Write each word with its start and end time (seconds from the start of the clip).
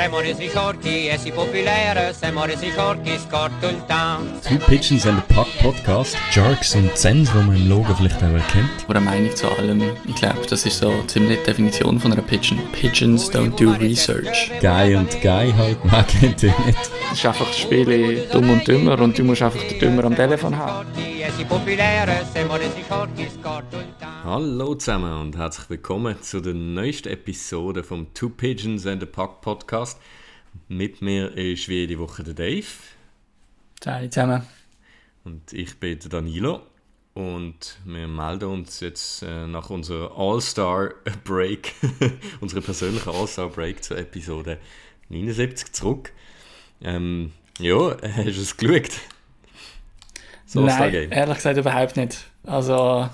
Siamo 0.00 0.20
resi 0.20 0.48
forti 0.48 1.08
e 1.08 1.18
si 1.18 1.30
popolare, 1.30 2.14
siamo 2.14 2.46
resi 2.46 2.70
forti, 2.70 3.18
scorto 3.18 3.68
il 3.68 3.84
town. 3.84 4.40
Two 4.40 4.56
Pigeons 4.64 5.04
and 5.04 5.18
a 5.18 5.34
Puck 5.34 5.46
Podcast. 5.60 6.16
Jerks 6.32 6.74
und 6.74 6.96
Zens, 6.96 7.30
die 7.30 7.36
man 7.36 7.54
im 7.54 7.68
Logo 7.68 7.94
vielleicht 7.94 8.16
auch 8.16 8.32
erkennt. 8.32 8.70
Oder 8.88 9.00
eine 9.00 9.10
Meinung 9.10 9.36
zu 9.36 9.46
allem. 9.50 9.82
Ich 10.06 10.14
glaube, 10.14 10.40
das 10.48 10.64
ist 10.64 10.78
so 10.78 11.02
ziemlich 11.02 11.40
die 11.40 11.44
Definition 11.44 12.00
von 12.00 12.14
einer 12.14 12.22
Pigeon. 12.22 12.58
Pigeons 12.72 13.30
don't 13.30 13.54
do 13.62 13.72
research. 13.72 14.50
Guy 14.62 14.94
und 14.94 15.10
Guy 15.20 15.52
halt, 15.52 15.84
man 15.84 16.06
kennt 16.06 16.44
ihn 16.44 16.54
nicht. 16.64 16.78
Es 17.12 17.18
ist 17.18 17.26
einfach 17.26 17.46
das 17.46 17.58
Spiel 17.58 18.26
dumm 18.32 18.48
und 18.48 18.66
dümmer 18.66 18.98
und 18.98 19.18
du 19.18 19.22
musst 19.22 19.42
einfach 19.42 19.62
den 19.64 19.80
Dümmer 19.80 20.04
am 20.04 20.16
Telefon 20.16 20.56
haben. 20.56 20.88
E 20.96 21.44
popolare, 21.44 22.24
siamo 22.32 22.54
resi 22.54 22.82
forti, 22.86 23.28
scorto 23.38 23.76
il 23.76 23.92
town. 23.98 23.99
Hallo 24.22 24.74
zusammen 24.74 25.14
und 25.14 25.38
herzlich 25.38 25.70
willkommen 25.70 26.20
zu 26.20 26.42
der 26.42 26.52
neuesten 26.52 27.08
Episode 27.08 27.82
vom 27.82 28.12
Two 28.12 28.28
Pigeons 28.28 28.86
and 28.86 29.02
a 29.02 29.06
Puck 29.06 29.40
Podcast. 29.40 29.98
Mit 30.68 31.00
mir 31.00 31.34
ist 31.36 31.68
wie 31.70 31.80
jede 31.80 31.98
Woche 31.98 32.22
der 32.22 32.34
Dave 32.34 32.66
Ciao 33.80 34.06
zusammen. 34.08 34.42
und 35.24 35.54
ich 35.54 35.78
bin 35.78 35.98
der 35.98 36.10
Danilo. 36.10 36.60
Und 37.14 37.78
wir 37.86 38.06
melden 38.06 38.50
uns 38.50 38.80
jetzt 38.80 39.22
äh, 39.22 39.46
nach 39.46 39.70
unserer 39.70 40.16
All-Star-Break, 40.16 41.72
unserer 42.40 42.60
persönlichen 42.60 43.08
All-Star-Break 43.08 43.82
zur 43.82 43.96
Episode 43.96 44.58
79 45.08 45.72
zurück. 45.72 46.12
Ähm, 46.82 47.32
ja, 47.58 47.96
hast 48.02 48.26
du 48.26 48.30
es 48.42 48.56
geschaut? 48.56 48.92
So 50.44 50.60
Nein, 50.60 51.10
ehrlich 51.10 51.36
gesagt 51.36 51.56
überhaupt 51.56 51.96
nicht. 51.96 52.26
Also, 52.44 53.08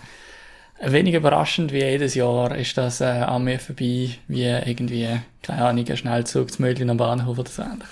wenig 0.83 1.15
überraschend 1.15 1.73
wie 1.73 1.79
jedes 1.83 2.15
Jahr 2.15 2.55
ist 2.57 2.77
das 2.77 3.01
äh, 3.01 3.05
an 3.05 3.45
mir 3.45 3.59
vorbei, 3.59 4.11
wie 4.29 4.45
irgendwie, 4.45 5.09
keine 5.43 5.65
Ahnung, 5.65 5.87
ein 5.89 5.97
Schnellzug 5.97 6.51
zu 6.52 6.63
Mödlin 6.63 6.91
am 6.91 6.96
Bahnhof 6.96 7.38
oder 7.38 7.51
so 7.51 7.63
ähnlich. 7.63 7.88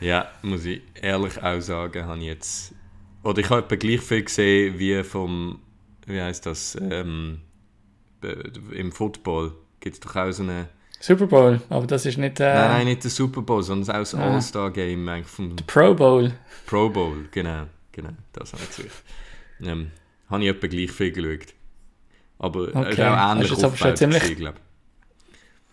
Ja, 0.00 0.28
muss 0.42 0.64
ich 0.64 0.80
ehrlich 1.00 1.42
auch 1.42 1.60
sagen, 1.60 2.06
habe 2.06 2.18
ich 2.18 2.24
jetzt. 2.26 2.74
Oder 3.24 3.40
ich 3.40 3.50
habe 3.50 3.62
etwa 3.62 3.74
gleich 3.76 4.00
viel 4.00 4.22
gesehen 4.22 4.78
wie 4.78 5.02
vom. 5.02 5.60
Wie 6.06 6.20
heißt 6.20 6.46
das? 6.46 6.78
Ähm, 6.80 7.40
Im 8.72 8.92
Football 8.92 9.52
gibt 9.80 9.94
es 9.94 10.00
doch 10.00 10.16
auch 10.16 10.30
so 10.30 10.42
eine. 10.44 10.68
Super 11.00 11.26
Bowl, 11.26 11.60
aber 11.68 11.86
das 11.86 12.06
ist 12.06 12.18
nicht 12.18 12.40
äh, 12.40 12.52
Nein, 12.52 12.70
nein, 12.70 12.86
nicht 12.86 13.04
der 13.04 13.10
Super 13.10 13.42
Bowl, 13.42 13.62
sondern 13.62 13.94
auch 13.94 14.00
das 14.00 14.14
Ah. 14.16 14.34
All-Star-Game 14.34 15.08
eigentlich 15.08 15.26
vom 15.28 15.54
Pro 15.66 15.94
Bowl. 15.94 16.32
Pro 16.66 16.88
Bowl. 16.88 17.28
Genau, 17.30 17.66
genau, 17.92 18.10
das 18.32 18.52
habe 18.52 18.62
ich 18.64 18.76
gesagt. 18.76 19.04
Ähm, 19.60 19.92
habe 20.28 20.42
ich 20.42 20.50
etwa 20.50 20.66
gleich 20.66 20.90
viel 20.90 21.12
geschaut. 21.12 21.54
Aber 22.38 22.68
Okay. 22.74 22.90
ist 22.90 23.00
auch 23.00 23.32
ähnlich 23.32 23.48
Das 23.48 23.58
ist 23.58 23.64
aufgebaut 23.64 23.98
ziemlich- 23.98 24.36
glaube 24.36 24.56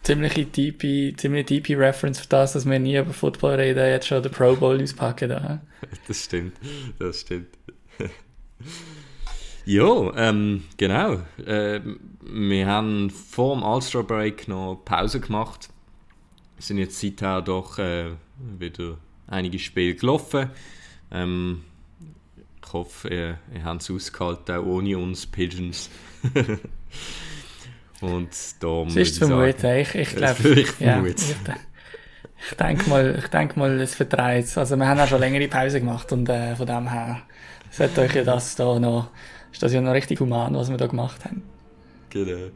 Ziemliche 0.03 0.45
deepy, 0.45 1.15
ziemlich 1.17 1.47
deepy 1.47 1.73
Reference 1.73 2.19
für 2.19 2.27
das, 2.27 2.53
dass 2.53 2.65
wir 2.69 2.77
nie 2.77 2.95
über 2.95 3.11
Football 3.11 3.55
reden, 3.55 3.79
jetzt 3.87 4.05
schon 4.07 4.21
den 4.21 4.31
Pro 4.31 4.55
Bowl 4.55 4.79
auspacken. 4.81 5.29
Da. 5.29 5.61
Das 6.07 6.25
stimmt, 6.25 6.53
das 6.99 7.21
stimmt. 7.21 7.47
ja, 9.65 10.11
ähm, 10.15 10.63
genau. 10.77 11.19
Ähm, 11.45 11.99
wir 12.21 12.67
haben 12.67 13.09
vor 13.09 13.55
dem 13.55 13.63
All-Star-Break 13.63 14.47
noch 14.47 14.81
Pause 14.85 15.19
gemacht. 15.19 15.69
Sind 16.59 16.77
jetzt 16.77 16.99
seither 16.99 17.41
doch 17.41 17.79
äh, 17.79 18.11
wieder 18.59 18.97
einige 19.27 19.57
Spiele 19.59 19.95
gelaufen. 19.95 20.49
Ähm, 21.11 21.63
ich 22.65 22.73
hoffe, 22.73 23.07
ihr, 23.09 23.39
ihr 23.53 23.63
habt 23.63 23.81
es 23.81 23.91
ausgehalten, 23.91 24.55
auch 24.55 24.65
ohne 24.65 24.97
uns 24.97 25.25
Pigeons. 25.25 25.89
Und 28.01 28.29
da 28.59 28.83
Das 28.83 28.95
ist 28.95 29.15
zu 29.15 29.27
vermuten. 29.27 29.65
Ich, 29.77 29.95
ich 29.95 30.15
glaube, 30.15 30.49
ich 30.49 30.79
ja, 30.79 31.03
ich, 31.03 31.15
ich 31.15 32.57
denke 32.57 32.89
mal, 32.89 33.15
ich 33.17 33.27
denk 33.27 33.57
mal, 33.57 33.79
es 33.81 33.95
vertreibt. 33.95 34.57
Also 34.57 34.75
wir 34.75 34.87
haben 34.87 34.99
auch 34.99 35.07
schon 35.07 35.19
längere 35.19 35.47
Pause 35.47 35.79
gemacht 35.79 36.11
und 36.11 36.29
äh, 36.29 36.55
von 36.55 36.67
dem 36.67 36.89
her 36.89 37.21
sollte 37.71 38.01
euch 38.01 38.15
ja 38.15 38.23
das 38.23 38.55
da 38.55 38.77
noch, 38.79 39.09
ist 39.51 39.63
das 39.63 39.73
ja 39.73 39.81
noch 39.81 39.93
richtig 39.93 40.19
human, 40.19 40.53
was 40.55 40.69
wir 40.69 40.77
da 40.77 40.87
gemacht 40.87 41.23
haben. 41.25 41.43
Genau. 42.09 42.51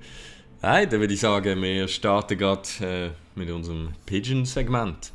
Nein, 0.61 0.89
dann 0.89 0.99
würde 0.99 1.13
ich 1.13 1.19
sagen, 1.19 1.61
wir 1.61 1.87
starten 1.87 2.37
gerade 2.37 2.69
äh, 2.81 3.09
mit 3.35 3.49
unserem 3.49 3.89
Pigeon-Segment. 4.05 5.11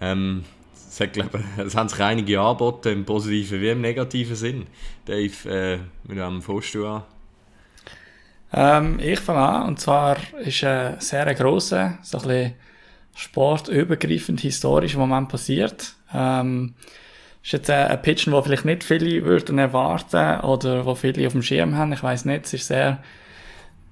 Ähm, 0.00 0.44
es, 0.88 1.00
hat, 1.00 1.12
glaub, 1.12 1.36
es 1.58 1.74
haben 1.74 1.88
sich 1.88 2.00
einige 2.00 2.40
angeboten, 2.40 2.88
im 2.88 3.04
positiven 3.04 3.60
wie 3.60 3.70
im 3.70 3.80
negativen 3.80 4.36
Sinn. 4.36 4.66
Dave, 5.04 5.50
äh, 5.50 5.78
mit 6.08 6.16
wem 6.16 6.40
fährst 6.40 6.74
du 6.74 6.86
an? 6.86 7.02
Ähm, 8.52 8.98
ich 9.00 9.20
fange 9.20 9.40
an, 9.40 9.68
und 9.68 9.80
zwar 9.80 10.16
ist 10.44 10.64
ein 10.64 11.00
sehr 11.00 11.34
grosser, 11.34 11.98
so 12.02 12.18
ein 12.18 12.24
bisschen 12.24 12.54
sportübergreifend 13.14 14.40
historischer 14.40 14.98
Moment 14.98 15.28
passiert. 15.28 15.94
Ähm, 16.14 16.74
ist 17.42 17.52
jetzt 17.52 17.70
ein, 17.70 17.88
ein 17.88 18.02
Pitchen, 18.02 18.32
wo 18.32 18.42
vielleicht 18.42 18.64
nicht 18.64 18.84
viele 18.84 19.24
würden 19.24 19.58
erwarten 19.58 20.40
oder 20.40 20.84
wo 20.84 20.94
viele 20.94 21.26
auf 21.26 21.32
dem 21.32 21.42
Schirm 21.42 21.76
haben. 21.76 21.92
Ich 21.92 22.02
weiß 22.02 22.24
nicht, 22.24 22.46
es 22.46 22.54
ist 22.54 22.66
sehr 22.66 22.98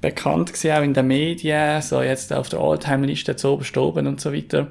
bekannt 0.01 0.53
gewesen, 0.53 0.73
auch 0.73 0.83
in 0.83 0.95
den 0.95 1.07
Medien, 1.07 1.81
so 1.81 2.03
jetzt 2.03 2.33
auf 2.33 2.49
der 2.49 2.61
All-Time-Liste 2.61 3.37
zu 3.37 3.59
oben 3.77 4.07
und 4.07 4.21
so 4.21 4.33
weiter. 4.33 4.69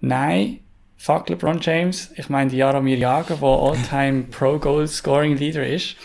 Nein, 0.00 0.60
fuck 0.96 1.28
LeBron 1.28 1.60
James. 1.60 2.10
Ich 2.16 2.28
meine 2.28 2.50
die 2.50 2.56
Jaromir 2.56 2.98
Jagr, 2.98 3.36
der 3.36 3.48
All-Time 3.48 4.24
Pro-Goal-Scoring-Leader 4.24 5.66
ist. 5.66 5.96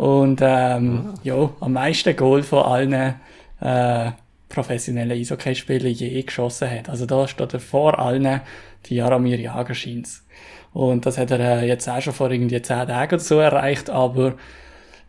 Und 0.00 0.40
ähm, 0.42 1.12
ja, 1.24 1.50
am 1.60 1.74
meisten 1.74 2.16
Goal 2.16 2.42
von 2.42 2.62
allen 2.62 3.16
äh, 3.60 4.12
professionellen 4.48 5.10
Eishockeyspielern 5.10 5.92
je 5.92 6.22
geschossen 6.22 6.70
hat. 6.70 6.88
Also 6.88 7.04
da 7.04 7.28
steht 7.28 7.52
er 7.52 7.60
vor 7.60 7.98
allen 7.98 8.40
die 8.86 8.94
Jaromir 8.94 9.38
Jagr 9.38 9.74
scheint's. 9.74 10.24
Und 10.72 11.04
das 11.04 11.18
hat 11.18 11.30
er 11.32 11.40
äh, 11.40 11.68
jetzt 11.68 11.86
auch 11.86 12.00
schon 12.00 12.14
vor 12.14 12.30
irgendwie 12.30 12.62
10 12.62 12.86
Tagen 12.86 13.14
oder 13.14 13.22
so 13.22 13.40
erreicht, 13.40 13.90
aber 13.90 14.36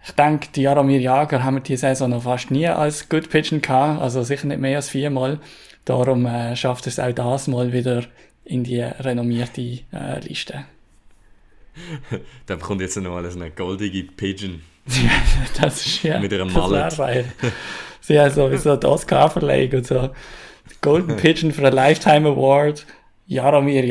ich 0.06 0.12
denke, 0.12 0.50
die 0.54 0.64
Jaromir 0.64 1.00
Jagr 1.00 1.42
haben 1.42 1.56
wir 1.56 1.62
diese 1.62 1.88
Saison 1.88 2.10
noch 2.10 2.24
fast 2.24 2.52
nie 2.52 2.68
als 2.68 3.08
Good 3.08 3.30
Pitchen 3.30 3.62
gehabt, 3.62 4.02
also 4.02 4.24
sicher 4.24 4.48
nicht 4.48 4.60
mehr 4.60 4.76
als 4.76 4.90
viermal. 4.90 5.40
Darum 5.86 6.26
äh, 6.26 6.58
schafft 6.58 6.86
es 6.88 7.00
auch 7.00 7.14
das 7.14 7.48
mal 7.48 7.72
wieder 7.72 8.04
in 8.44 8.66
die 8.66 8.82
renommierte 8.82 9.62
äh, 9.94 10.20
Liste. 10.20 10.66
Da 12.46 12.56
bekommt 12.56 12.82
jetzt 12.82 12.98
noch 12.98 13.16
alles 13.16 13.38
eine 13.38 13.52
goldige 13.52 14.04
Pigeon. 14.04 14.60
Das 15.62 15.86
ist 15.86 16.04
ja. 16.04 16.20
Mit 16.20 16.32
ihrem 16.32 16.54
das 16.54 16.98
Mallet. 16.98 17.26
Sie 18.00 18.20
haben 18.20 18.32
sowieso 18.32 18.76
die 18.76 18.88
Oscar-Verleihung 18.88 19.74
und 19.74 19.88
so. 19.88 20.10
Golden 20.82 21.16
Pigeon 21.18 21.52
für 21.52 21.66
ein 21.66 21.74
Lifetime 21.74 22.28
Award. 22.30 22.86
Jaromir. 23.28 23.88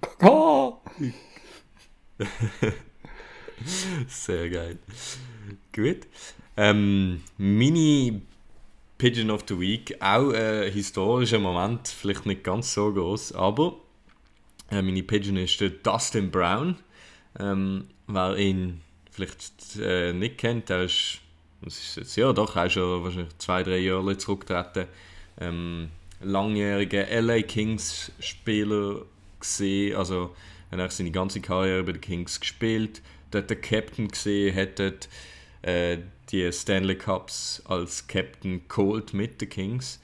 Kaka! 0.00 0.78
Sehr 4.08 4.50
geil. 4.50 4.78
Gut. 5.72 6.06
Ähm, 6.56 7.22
meine 7.38 8.22
Pigeon 8.98 9.30
of 9.30 9.44
the 9.48 9.58
Week, 9.58 9.96
auch 10.00 10.32
ein 10.32 10.70
historischer 10.72 11.38
Moment, 11.38 11.88
vielleicht 11.88 12.24
nicht 12.26 12.44
ganz 12.44 12.72
so 12.72 12.92
groß, 12.92 13.32
aber 13.32 13.76
äh, 14.70 14.80
meine 14.80 15.02
Pigeon 15.02 15.36
ist 15.36 15.60
der 15.60 15.70
Dustin 15.70 16.30
Brown. 16.30 16.76
Ähm, 17.38 17.88
wer 18.06 18.36
ihn 18.36 18.80
vielleicht 19.16 19.76
äh, 19.80 20.12
nicht 20.12 20.38
kennt, 20.38 20.68
der 20.68 20.82
ist, 20.82 21.20
das 21.62 21.78
ist 21.78 21.96
jetzt 21.96 22.16
ja 22.16 22.32
doch 22.32 22.54
auch 22.54 22.70
schon 22.70 23.02
wahrscheinlich 23.02 23.36
zwei, 23.38 23.62
drei 23.62 23.78
Jahre 23.78 24.16
zurückgetreten. 24.18 24.86
Ähm, 25.40 25.88
langjähriger 26.20 27.06
LA 27.22 27.42
Kings 27.42 28.12
Spieler 28.20 29.02
gesehen, 29.40 29.96
also 29.96 30.34
er 30.70 30.78
hat 30.78 30.92
seine 30.92 31.10
ganze 31.10 31.40
Karriere 31.40 31.84
bei 31.84 31.92
den 31.92 32.00
Kings 32.00 32.40
gespielt, 32.40 33.00
dort 33.30 33.48
der 33.48 33.60
Captain 33.60 34.08
gesehen, 34.08 34.54
hat 34.54 34.80
äh, 35.62 35.98
die 36.30 36.52
Stanley 36.52 36.96
Cups 36.96 37.62
als 37.66 38.06
Captain 38.06 38.62
geholt 38.68 39.14
mit 39.14 39.40
den 39.40 39.48
Kings. 39.48 40.00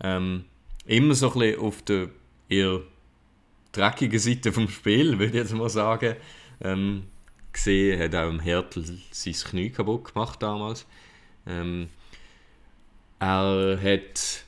Ähm, 0.00 0.44
immer 0.84 1.14
so 1.14 1.32
ein 1.32 1.38
bisschen 1.38 1.60
auf 1.60 1.82
der 1.82 2.08
eher 2.48 2.80
dreckigen 3.72 4.18
Seite 4.18 4.52
vom 4.52 4.68
Spiel, 4.68 5.12
würde 5.18 5.26
ich 5.26 5.34
jetzt 5.34 5.54
mal 5.54 5.68
sagen. 5.68 6.16
Ähm, 6.60 7.04
gesehen, 7.52 8.00
hat 8.00 8.14
auch 8.14 8.28
im 8.28 8.40
Hertel 8.40 8.84
sein 9.10 9.32
Knie 9.32 9.70
kaputt 9.70 10.12
gemacht 10.12 10.42
damals. 10.42 10.86
Ähm, 11.46 11.88
er 13.18 13.78
hat 13.82 14.44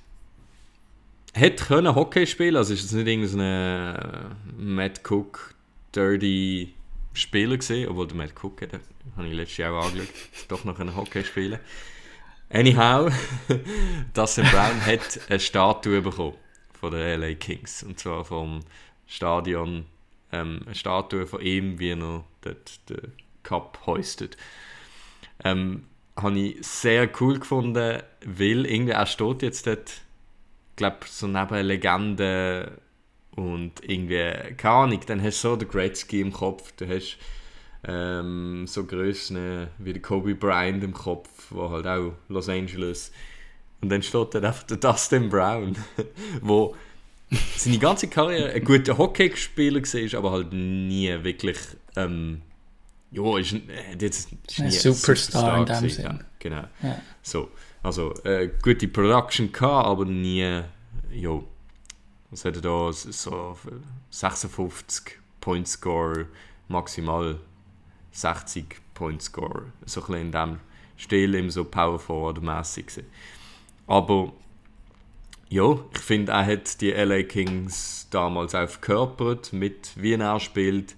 hat 1.37 1.57
können 1.67 1.95
Hockey 1.95 2.27
spielen, 2.27 2.57
also 2.57 2.75
ist 2.75 2.85
es 2.85 2.93
nicht 2.93 3.09
irgendein 3.09 3.41
äh, 3.41 4.25
Matt 4.57 5.01
Cook 5.09 5.55
dirty 5.95 6.73
Spieler 7.13 7.57
gesehen, 7.57 7.89
obwohl 7.89 8.07
der 8.07 8.17
Matt 8.17 8.35
Cook 8.41 8.63
hat, 8.63 8.81
habe 9.17 9.29
ich 9.29 9.35
letztes 9.35 9.59
Jahr 9.59 9.73
auch 9.75 9.87
angeschaut, 9.87 10.15
doch 10.49 10.65
noch 10.65 10.79
ein 10.79 10.95
Hockey 10.95 11.25
spielen. 11.25 11.59
Anyhow, 12.51 13.11
Dustin 14.15 14.45
Brown 14.45 14.85
hat 14.87 15.21
eine 15.29 15.41
Statue 15.41 16.03
bekommen 16.03 16.37
von 16.79 16.93
der 16.93 17.19
LA 17.19 17.35
Kings 17.35 17.83
und 17.83 17.99
zwar 17.99 18.25
vom 18.25 18.61
Stadion 19.07 19.87
ähm, 20.41 20.61
eine 20.65 20.75
Statue 20.75 21.27
von 21.27 21.41
ihm, 21.41 21.79
wie 21.79 21.91
er 21.91 22.25
dort 22.41 22.91
den 22.91 23.13
Cup 23.43 23.81
hoistet. 23.87 24.37
Ähm, 25.43 25.85
habe 26.17 26.39
ich 26.39 26.67
sehr 26.67 27.09
cool 27.21 27.39
gefunden, 27.39 28.03
weil 28.25 28.67
irgendwie 28.67 28.93
er 28.93 29.07
steht 29.07 29.43
jetzt 29.43 29.67
dort, 29.67 30.01
glaube 30.77 30.99
so 31.07 31.27
neben 31.27 31.67
Legenden 31.67 32.71
und 33.35 33.73
irgendwie, 33.83 34.55
keine 34.57 34.75
Ahnung, 34.75 35.01
dann 35.07 35.23
hast 35.23 35.43
du 35.43 35.49
so 35.49 35.57
den 35.57 35.69
Gretzky 35.69 36.21
im 36.21 36.33
Kopf, 36.33 36.73
du 36.77 36.89
hast 36.89 37.19
ähm, 37.87 38.67
so 38.67 38.85
Größen 38.85 39.69
wie 39.79 39.99
Kobe 39.99 40.35
Bryant 40.35 40.85
im 40.85 40.95
Kopf, 40.95 41.47
wo 41.51 41.69
halt 41.71 41.87
auch 41.87 42.13
Los 42.29 42.49
Angeles 42.49 43.11
und 43.85 43.91
dann 43.91 44.03
steht 44.03 44.35
dann 44.35 44.47
einfach 44.47 44.63
der 44.63 44.79
Dustin 44.79 45.29
Brown, 45.29 45.77
wo 46.41 46.75
seine 47.57 47.79
ganze 47.79 48.09
Karriere 48.09 48.53
ein 48.53 48.65
guter 48.65 48.99
Hockeyspieler 48.99 49.81
war, 49.83 50.19
aber 50.19 50.31
halt 50.31 50.53
nie 50.53 51.09
wirklich 51.23 51.59
ähm, 51.97 52.43
ja, 53.15 53.39
ist 53.39 53.53
äh, 53.53 53.97
jetzt 53.99 54.29
ein 54.59 54.71
Superstar, 54.71 55.59
in 55.59 55.67
dem 55.67 55.89
Sinne. 55.89 56.09
Ja, 56.09 56.19
genau. 56.39 56.65
Ja. 56.83 57.01
So, 57.23 57.51
also 57.83 58.13
äh, 58.25 58.51
gute 58.61 58.89
Production 58.89 59.53
gehabt, 59.53 59.87
aber 59.87 60.05
nie, 60.05 60.63
ja, 61.13 61.41
was 62.31 62.45
hat 62.45 62.57
er 62.57 62.63
da, 62.63 62.93
so 62.93 63.57
56 64.11 65.19
Point 65.41 65.69
Score, 65.69 66.27
maximal 66.69 67.39
60 68.11 68.81
Point 68.95 69.23
Score, 69.23 69.67
so 69.87 70.01
ein 70.01 70.07
bisschen 70.07 70.23
in 70.23 70.33
dem 70.33 70.61
Stil, 70.97 71.35
im 71.35 71.51
so 71.51 71.65
Power 71.65 71.99
Forward 71.99 72.43
mäßig 72.43 73.05
Aber 73.87 74.33
ja, 75.55 75.79
ich 75.93 76.01
finde, 76.01 76.33
er 76.33 76.47
hat 76.47 76.81
die 76.81 76.91
LA 76.91 77.23
Kings 77.23 78.09
damals 78.11 78.57
auch 78.57 78.69
verkörpert, 78.69 79.53
mit 79.53 79.93
wie 79.95 80.15
er 80.15 80.41
spielt, 80.41 80.97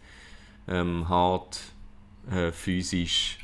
ähm, 0.66 1.10
hart, 1.10 1.60
äh, 2.30 2.52
physisch, 2.52 3.38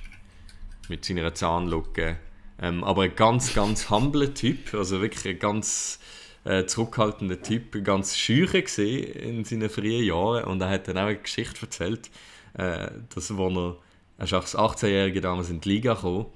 mit 0.88 1.04
seiner 1.04 1.34
Zahnlücke. 1.34 2.16
Ähm, 2.58 2.82
aber 2.82 3.02
ein 3.02 3.14
ganz, 3.14 3.52
ganz 3.52 3.90
humbler 3.90 4.32
Typ, 4.32 4.72
also 4.72 5.02
wirklich 5.02 5.28
ein 5.28 5.38
ganz 5.38 6.00
äh, 6.44 6.64
zurückhaltender 6.64 7.42
Typ, 7.42 7.84
ganz 7.84 8.16
schücher 8.16 8.62
gesehen 8.62 9.12
in 9.12 9.44
seinen 9.44 9.68
frühen 9.68 10.04
Jahren. 10.04 10.44
Und 10.44 10.62
er 10.62 10.70
hat 10.70 10.88
dann 10.88 10.96
auch 10.96 11.02
eine 11.02 11.18
Geschichte 11.18 11.60
erzählt, 11.60 12.10
äh, 12.54 12.88
dass 13.14 13.36
wo 13.36 13.50
er, 13.50 13.76
er 14.16 14.24
ist 14.24 14.32
als 14.32 14.56
18-Jähriger 14.56 15.20
damals 15.20 15.50
in 15.50 15.60
die 15.60 15.68
Liga 15.68 15.92
gekommen 15.92 16.26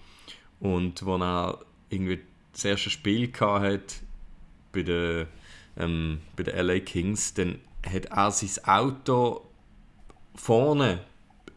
und 0.61 1.07
wo 1.07 1.17
er 1.17 1.61
irgendwie 1.89 2.21
das 2.53 2.67
erste 2.67 2.91
Spiel 2.91 3.33
hatte 3.33 4.06
bei 4.77 4.83
den, 4.83 5.27
ähm, 5.79 6.21
bei 6.37 6.43
den 6.43 6.57
LA 6.67 6.81
Kings, 6.81 7.35
dann 7.35 7.59
hat 7.85 8.07
er 8.07 8.31
sein 8.31 8.65
Auto 8.65 9.43
vorne 10.35 11.01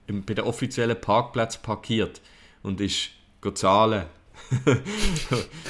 im, 0.07 0.23
bei 0.23 0.33
den 0.33 0.45
offiziellen 0.45 0.99
Parkplätzen 0.99 1.61
parkiert 1.61 2.21
und 2.63 2.81
ist 2.81 3.09
zahlen. 3.53 4.05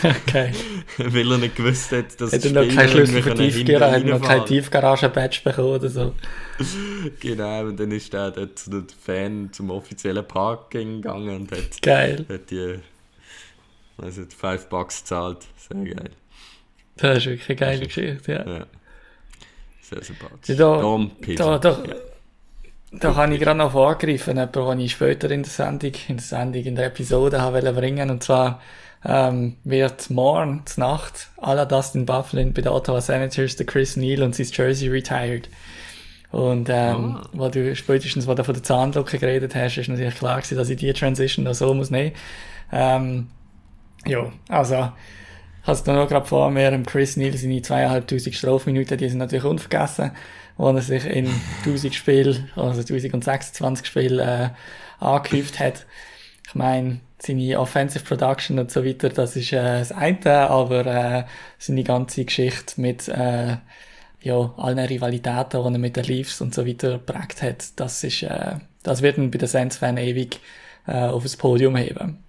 okay. 0.03 0.51
Weil 0.97 1.31
er 1.31 1.37
nicht 1.39 1.55
gewusst 1.55 1.91
hat, 1.91 2.21
dass 2.21 2.33
er 2.33 2.51
noch 2.51 2.75
keinen 2.75 2.89
Schlüssel 2.89 3.23
für 3.23 3.33
Tiefgarage, 3.33 3.95
hat 3.95 4.05
noch 4.05 4.21
kein 4.21 4.45
Tiefgarage-Badge 4.45 5.41
bekommen 5.43 5.69
oder 5.69 5.89
so. 5.89 6.13
genau, 7.19 7.65
und 7.65 7.79
dann 7.79 7.91
ist 7.91 8.13
er 8.13 8.31
dort 8.31 8.59
zu 8.59 8.69
den 8.69 8.87
Fan 8.87 9.49
zum 9.51 9.71
offiziellen 9.71 10.25
Parking 10.25 11.01
gegangen 11.01 11.35
und 11.35 11.51
hat, 11.51 11.81
geil. 11.81 12.25
hat 12.29 12.51
die 12.51 12.79
also 13.97 14.23
5 14.25 14.67
Bucks 14.67 15.01
gezahlt. 15.01 15.47
Sehr 15.57 15.83
geil. 15.83 16.11
Das 17.01 17.17
ist 17.19 17.25
wirklich 17.25 17.49
eine 17.49 17.55
geile 17.55 17.85
Geschichte, 17.85 18.31
ja. 18.31 18.45
ja. 18.45 18.65
Sehr 19.81 20.03
sympathisch. 20.03 20.57
Da, 20.57 20.97
da, 21.35 21.57
da, 21.57 21.69
ja. 21.87 21.95
Da 22.91 23.11
kann 23.11 23.31
ich 23.31 23.39
gerade 23.39 23.57
noch 23.57 23.71
vorgreifen, 23.71 24.37
etwas, 24.37 24.65
was 24.65 24.79
ich 24.79 24.91
später 24.91 25.29
in 25.29 25.43
der 25.43 25.51
Sendung, 25.51 25.91
in 26.07 26.17
der 26.17 26.25
Sendung, 26.25 26.63
in 26.63 26.75
der 26.75 26.87
Episode 26.87 27.39
habe 27.39 27.61
bringen 27.73 28.09
Und 28.09 28.23
zwar 28.23 28.61
ähm, 29.05 29.57
wird 29.63 30.09
morgen, 30.09 30.63
zur 30.65 30.85
Nacht, 30.85 31.29
la 31.39 31.65
Dustin 31.65 32.05
Bufflin 32.07 32.51
bei 32.53 32.61
den 32.61 32.71
Ottawa 32.71 32.99
Senators, 32.99 33.55
der 33.55 33.67
Chris 33.67 33.95
Neal 33.95 34.23
und 34.23 34.35
sein 34.35 34.47
Jersey 34.51 34.89
retired. 34.89 35.49
Und 36.31 36.69
ähm, 36.71 37.19
oh. 37.21 37.27
wo 37.33 37.49
du 37.49 37.75
spätestens, 37.75 38.27
wo 38.27 38.33
du 38.33 38.43
von 38.43 38.53
der 38.55 38.63
Zahnlücke 38.63 39.19
geredet 39.19 39.53
hast, 39.53 39.77
ist 39.77 39.87
natürlich 39.87 40.15
klar 40.15 40.37
gewesen, 40.37 40.57
dass 40.57 40.69
ich 40.69 40.77
die 40.77 40.91
Transition 40.93 41.45
da 41.45 41.53
so 41.53 41.73
muss 41.73 41.91
nehmen. 41.91 42.13
Ähm, 42.71 43.27
ja, 44.05 44.31
also 44.47 44.91
hast 45.69 45.88
du 45.88 45.94
noch 45.94 46.07
gerade 46.07 46.25
vor 46.25 46.51
mir, 46.51 46.81
Chris 46.83 47.16
Neal 47.16 47.38
seine 47.38 47.62
zweieinhalbtausend 47.62 48.36
Strafminuten, 48.36 48.98
die 48.98 49.10
sind 49.10 49.19
natürlich 49.19 49.45
unvergessen 49.45 50.12
wo 50.60 50.68
er 50.68 50.81
sich 50.81 51.06
in 51.06 51.27
1000 51.66 51.95
Spielen, 51.95 52.50
also 52.56 52.81
1026 52.81 53.88
Spielen 53.88 54.19
äh, 54.19 54.50
angehäuft 55.00 55.57
hat. 55.60 55.86
Ich 56.45 56.54
meine, 56.54 57.00
seine 57.18 57.60
Offensive 57.60 58.04
Production 58.04 58.60
und 58.60 58.69
so 58.69 58.83
weiter, 58.83 59.07
das 59.07 59.38
ist 59.38 59.54
äh, 59.54 59.80
das 59.80 59.94
eine, 59.94 60.50
aber 60.50 60.86
äh, 60.86 61.24
seine 61.57 61.83
ganze 61.83 62.25
Geschichte 62.25 62.80
mit 62.81 63.07
äh, 63.07 63.56
ja, 64.21 64.54
allen 64.57 64.80
Rivalitäten, 64.80 65.63
die 65.63 65.75
er 65.75 65.80
mit 65.80 65.95
den 65.95 66.04
Leafs 66.04 66.42
und 66.42 66.54
so 66.54 66.68
weiter 66.68 66.92
geprägt 66.94 67.42
hat, 67.42 67.80
das 67.80 68.04
ist, 68.04 68.24
äh, 68.24 68.56
das 68.83 69.01
wird 69.01 69.18
ihn 69.18 69.31
bei 69.31 69.38
den 69.38 69.48
Saints-Fan 69.48 69.95
ewig 69.95 70.42
äh, 70.88 71.06
auf 71.06 71.24
das 71.24 71.38
Podium 71.38 71.77
heben. 71.77 72.21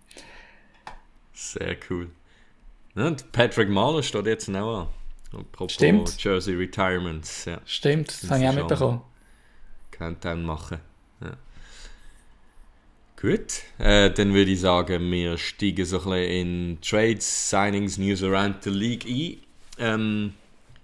Sehr 1.32 1.76
cool. 1.90 2.10
Ja, 3.00 3.06
und 3.06 3.32
Patrick 3.32 3.70
Mahler 3.70 4.02
steht 4.02 4.26
jetzt 4.26 4.48
noch 4.48 4.80
an. 4.80 4.86
Apropos 5.32 5.72
Stimmt. 5.72 6.22
Jersey 6.22 6.54
Retirements. 6.54 7.46
Ja. 7.46 7.58
Stimmt, 7.64 8.08
das, 8.08 8.20
das 8.20 8.30
habe 8.30 8.42
ich 8.42 8.48
auch 8.50 8.54
mitbekommen. 8.54 9.00
Countdown 9.90 10.42
machen. 10.42 10.80
Ja. 11.22 11.32
Gut, 13.18 13.62
äh, 13.78 14.10
dann 14.10 14.34
würde 14.34 14.50
ich 14.50 14.60
sagen, 14.60 15.10
wir 15.10 15.38
steigen 15.38 15.86
so 15.86 15.96
ein 15.96 16.04
bisschen 16.04 16.24
in 16.24 16.78
Trades, 16.82 17.48
Signings, 17.48 17.96
News 17.96 18.22
around 18.22 18.64
the 18.64 18.70
League 18.70 19.06
ein. 19.06 19.38
Ähm, 19.78 20.34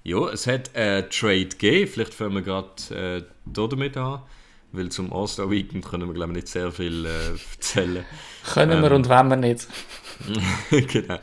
ja, 0.03 0.27
es 0.31 0.47
hat 0.47 0.75
einen 0.75 1.11
Trade 1.11 1.49
gegeben, 1.49 1.91
vielleicht 1.91 2.15
fangen 2.15 2.37
wir 2.37 2.43
gerade 2.43 2.95
äh, 2.95 3.23
damit 3.45 3.99
an, 3.99 4.23
weil 4.73 4.89
zum 4.89 5.13
All-Star 5.13 5.51
Weekend 5.51 5.85
können 5.85 6.09
wir 6.09 6.15
glaube 6.15 6.33
ich 6.33 6.37
nicht 6.37 6.49
sehr 6.49 6.73
viel 6.73 7.05
äh, 7.05 7.33
erzählen. 7.33 8.07
Können 8.55 8.81
wir 8.81 8.91
ähm, 8.91 8.97
und 8.97 9.09
wollen 9.11 9.29
wir 9.29 9.37
nicht. 9.37 9.69
genau. 10.71 11.19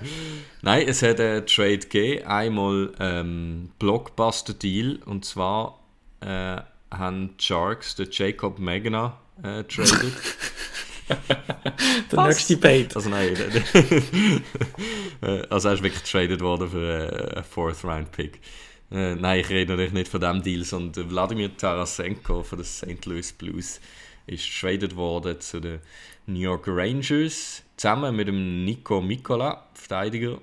Nein, 0.61 0.87
es 0.87 1.01
hat 1.01 1.19
einen 1.19 1.45
Trade 1.45 1.79
gegeben. 1.79 2.25
Einmal 2.25 2.91
ähm, 2.99 3.71
Blockbuster-Deal. 3.79 4.99
Und 5.05 5.25
zwar 5.25 5.79
äh, 6.21 6.61
haben 6.91 7.37
die 7.37 7.43
Sharks 7.43 7.95
den 7.95 8.07
Jacob 8.11 8.59
Magna 8.59 9.19
äh, 9.41 9.63
traded. 9.63 10.13
der 12.11 12.27
nächste 12.27 12.57
Bait. 12.57 12.95
Also 12.95 13.09
nein, 13.09 13.35
äh, 15.21 15.41
also 15.49 15.67
er 15.69 15.73
ist 15.73 15.83
wirklich 15.83 16.03
traded 16.03 16.41
worden 16.41 16.69
für 16.69 17.33
einen 17.35 17.43
Fourth-Round-Pick. 17.43 18.39
Äh, 18.91 19.15
nein, 19.15 19.39
ich 19.39 19.49
rede 19.49 19.71
natürlich 19.71 19.93
nicht 19.93 20.07
von 20.07 20.21
dem 20.21 20.43
Deal, 20.43 20.63
sondern 20.63 21.09
Wladimir 21.09 21.55
Tarasenko 21.55 22.43
von 22.43 22.59
den 22.59 22.65
St. 22.65 23.05
Louis 23.05 23.33
Blues 23.33 23.79
ist 24.27 24.47
traded 24.59 24.95
worden 24.95 25.39
zu 25.41 25.59
den 25.59 25.79
New 26.27 26.39
York 26.39 26.63
Rangers 26.67 27.63
zusammen 27.77 28.15
mit 28.15 28.27
dem 28.27 28.65
Nico 28.65 29.01
Mikola, 29.01 29.65
Verteidiger, 29.73 30.39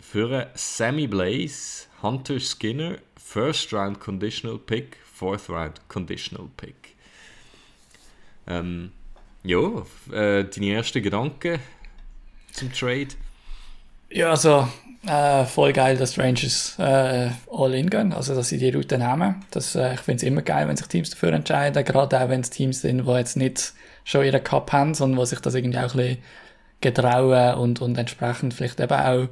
für 0.00 0.50
Sammy 0.54 1.06
Blaze, 1.06 1.86
Hunter 2.02 2.38
Skinner, 2.38 2.96
First 3.16 3.72
Round 3.72 3.98
Conditional 3.98 4.58
Pick, 4.58 4.98
Fourth 5.04 5.48
Round 5.48 5.80
Conditional 5.88 6.48
Pick. 6.56 6.94
Ähm, 8.46 8.92
ja, 9.42 9.58
äh, 10.12 10.44
deine 10.44 10.74
ersten 10.74 11.02
Gedanken 11.02 11.58
zum 12.52 12.72
Trade? 12.72 13.08
Ja, 14.10 14.30
also 14.30 14.68
äh, 15.06 15.44
voll 15.44 15.72
geil, 15.72 15.96
dass 15.96 16.18
Rangers 16.18 16.76
äh, 16.78 17.30
all 17.52 17.74
in 17.74 17.90
gehen, 17.90 18.12
also 18.12 18.34
dass 18.34 18.48
sie 18.48 18.58
die 18.58 18.70
Route 18.70 18.98
nehmen. 18.98 19.44
Das, 19.50 19.74
äh, 19.74 19.94
ich 19.94 20.00
finde 20.00 20.16
es 20.16 20.22
immer 20.22 20.42
geil, 20.42 20.68
wenn 20.68 20.76
sich 20.76 20.86
Teams 20.86 21.10
dafür 21.10 21.32
entscheiden, 21.32 21.84
gerade 21.84 22.20
auch 22.20 22.28
wenn 22.28 22.40
es 22.40 22.50
Teams 22.50 22.80
sind, 22.80 23.06
die 23.06 23.12
jetzt 23.12 23.36
nicht 23.36 23.72
schon 24.04 24.24
ihren 24.24 24.42
Cup 24.42 24.72
haben, 24.72 24.94
sondern 24.94 25.20
die 25.20 25.26
sich 25.26 25.40
das 25.40 25.54
irgendwie 25.54 25.78
auch 25.78 25.94
ein 25.94 25.96
bisschen 25.96 26.18
getrauen 26.80 27.54
und, 27.54 27.80
und 27.80 27.96
entsprechend 27.98 28.54
vielleicht 28.54 28.80
eben 28.80 28.92
auch 28.92 29.28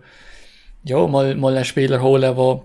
ja, 0.84 1.06
mal, 1.06 1.34
mal 1.34 1.54
einen 1.54 1.64
Spieler 1.64 2.02
holen, 2.02 2.36
der 2.36 2.62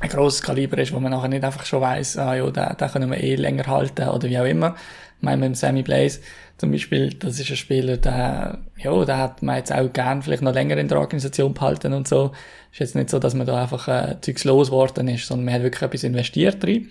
ein 0.00 0.08
grosses 0.10 0.42
Kaliber 0.42 0.78
ist, 0.78 0.92
wo 0.92 1.00
man 1.00 1.12
nachher 1.12 1.28
nicht 1.28 1.44
einfach 1.44 1.64
schon 1.64 1.80
weiss, 1.80 2.18
ah, 2.18 2.34
ja, 2.34 2.50
den, 2.50 2.76
den 2.76 2.88
können 2.88 3.10
wir 3.10 3.22
eh 3.22 3.36
länger 3.36 3.66
halten 3.66 4.08
oder 4.08 4.28
wie 4.28 4.38
auch 4.38 4.44
immer. 4.44 4.74
Ich 5.18 5.22
meine, 5.22 5.38
mit 5.38 5.46
dem 5.46 5.54
Sammy 5.54 5.82
Blaze 5.82 6.20
zum 6.58 6.70
Beispiel, 6.70 7.12
das 7.14 7.38
ist 7.38 7.50
ein 7.50 7.56
Spieler, 7.56 7.96
der, 7.96 8.58
ja, 8.76 9.04
der 9.04 9.18
hat 9.18 9.42
man 9.42 9.56
jetzt 9.56 9.72
auch 9.72 9.92
gern 9.92 10.22
vielleicht 10.22 10.42
noch 10.42 10.54
länger 10.54 10.76
in 10.76 10.88
der 10.88 10.98
Organisation 10.98 11.52
behalten 11.52 11.92
und 11.92 12.08
so. 12.08 12.32
Ist 12.72 12.80
jetzt 12.80 12.94
nicht 12.94 13.10
so, 13.10 13.18
dass 13.18 13.34
man 13.34 13.46
da 13.46 13.62
einfach 13.62 13.88
äh, 13.88 14.16
Zeugs 14.20 14.44
losgeworden 14.44 15.08
ist, 15.08 15.26
sondern 15.26 15.46
man 15.46 15.54
hat 15.54 15.62
wirklich 15.62 15.82
etwas 15.82 16.04
investiert 16.04 16.62
drin. 16.62 16.90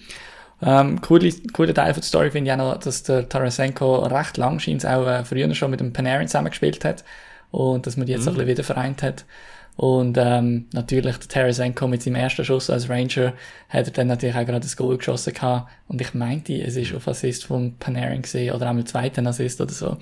Ähm, 0.62 1.02
coole, 1.02 1.32
cooler 1.54 1.74
Teil 1.74 1.94
von 1.94 2.02
der 2.02 2.08
Story 2.08 2.32
finde 2.32 2.50
ich 2.50 2.54
auch 2.54 2.58
noch, 2.58 2.78
dass 2.78 3.04
der 3.04 3.28
Tarasenko 3.28 4.06
recht 4.06 4.38
lang 4.38 4.60
scheint 4.60 4.86
auch 4.86 5.06
äh, 5.08 5.24
früher 5.26 5.54
schon 5.54 5.72
mit 5.72 5.80
dem 5.80 5.94
Panarin 5.94 6.28
zusammengespielt 6.28 6.84
hat 6.86 7.04
und 7.52 7.86
dass 7.86 7.98
man 7.98 8.06
die 8.06 8.14
jetzt 8.14 8.24
mhm. 8.24 8.30
ein 8.30 8.34
bisschen 8.36 8.48
wieder 8.48 8.64
vereint 8.64 9.04
hat. 9.04 9.26
Und 9.78 10.18
ähm, 10.18 10.68
natürlich 10.72 11.18
der 11.18 11.28
Tarasenko 11.28 11.88
mit 11.88 12.02
seinem 12.02 12.16
ersten 12.16 12.46
Schuss 12.46 12.70
als 12.70 12.90
Ranger 12.90 13.34
hat 13.68 13.88
er 13.88 13.92
dann 13.92 14.08
natürlich 14.08 14.36
auch 14.36 14.46
gerade 14.46 14.62
das 14.62 14.78
Goal 14.78 14.98
geschossen 14.98 15.34
gehabt. 15.34 15.70
Und 15.90 16.00
ich 16.00 16.14
meinte, 16.14 16.54
es 16.54 16.78
ist 16.78 16.96
auf 16.96 17.08
Assist 17.08 17.46
von 17.46 17.76
Panarin 17.78 18.22
gesehen 18.22 18.56
oder 18.56 18.70
einmal 18.70 18.86
zweiten 18.86 19.28
Assist 19.28 19.60
oder 19.60 19.74
so. 19.74 19.98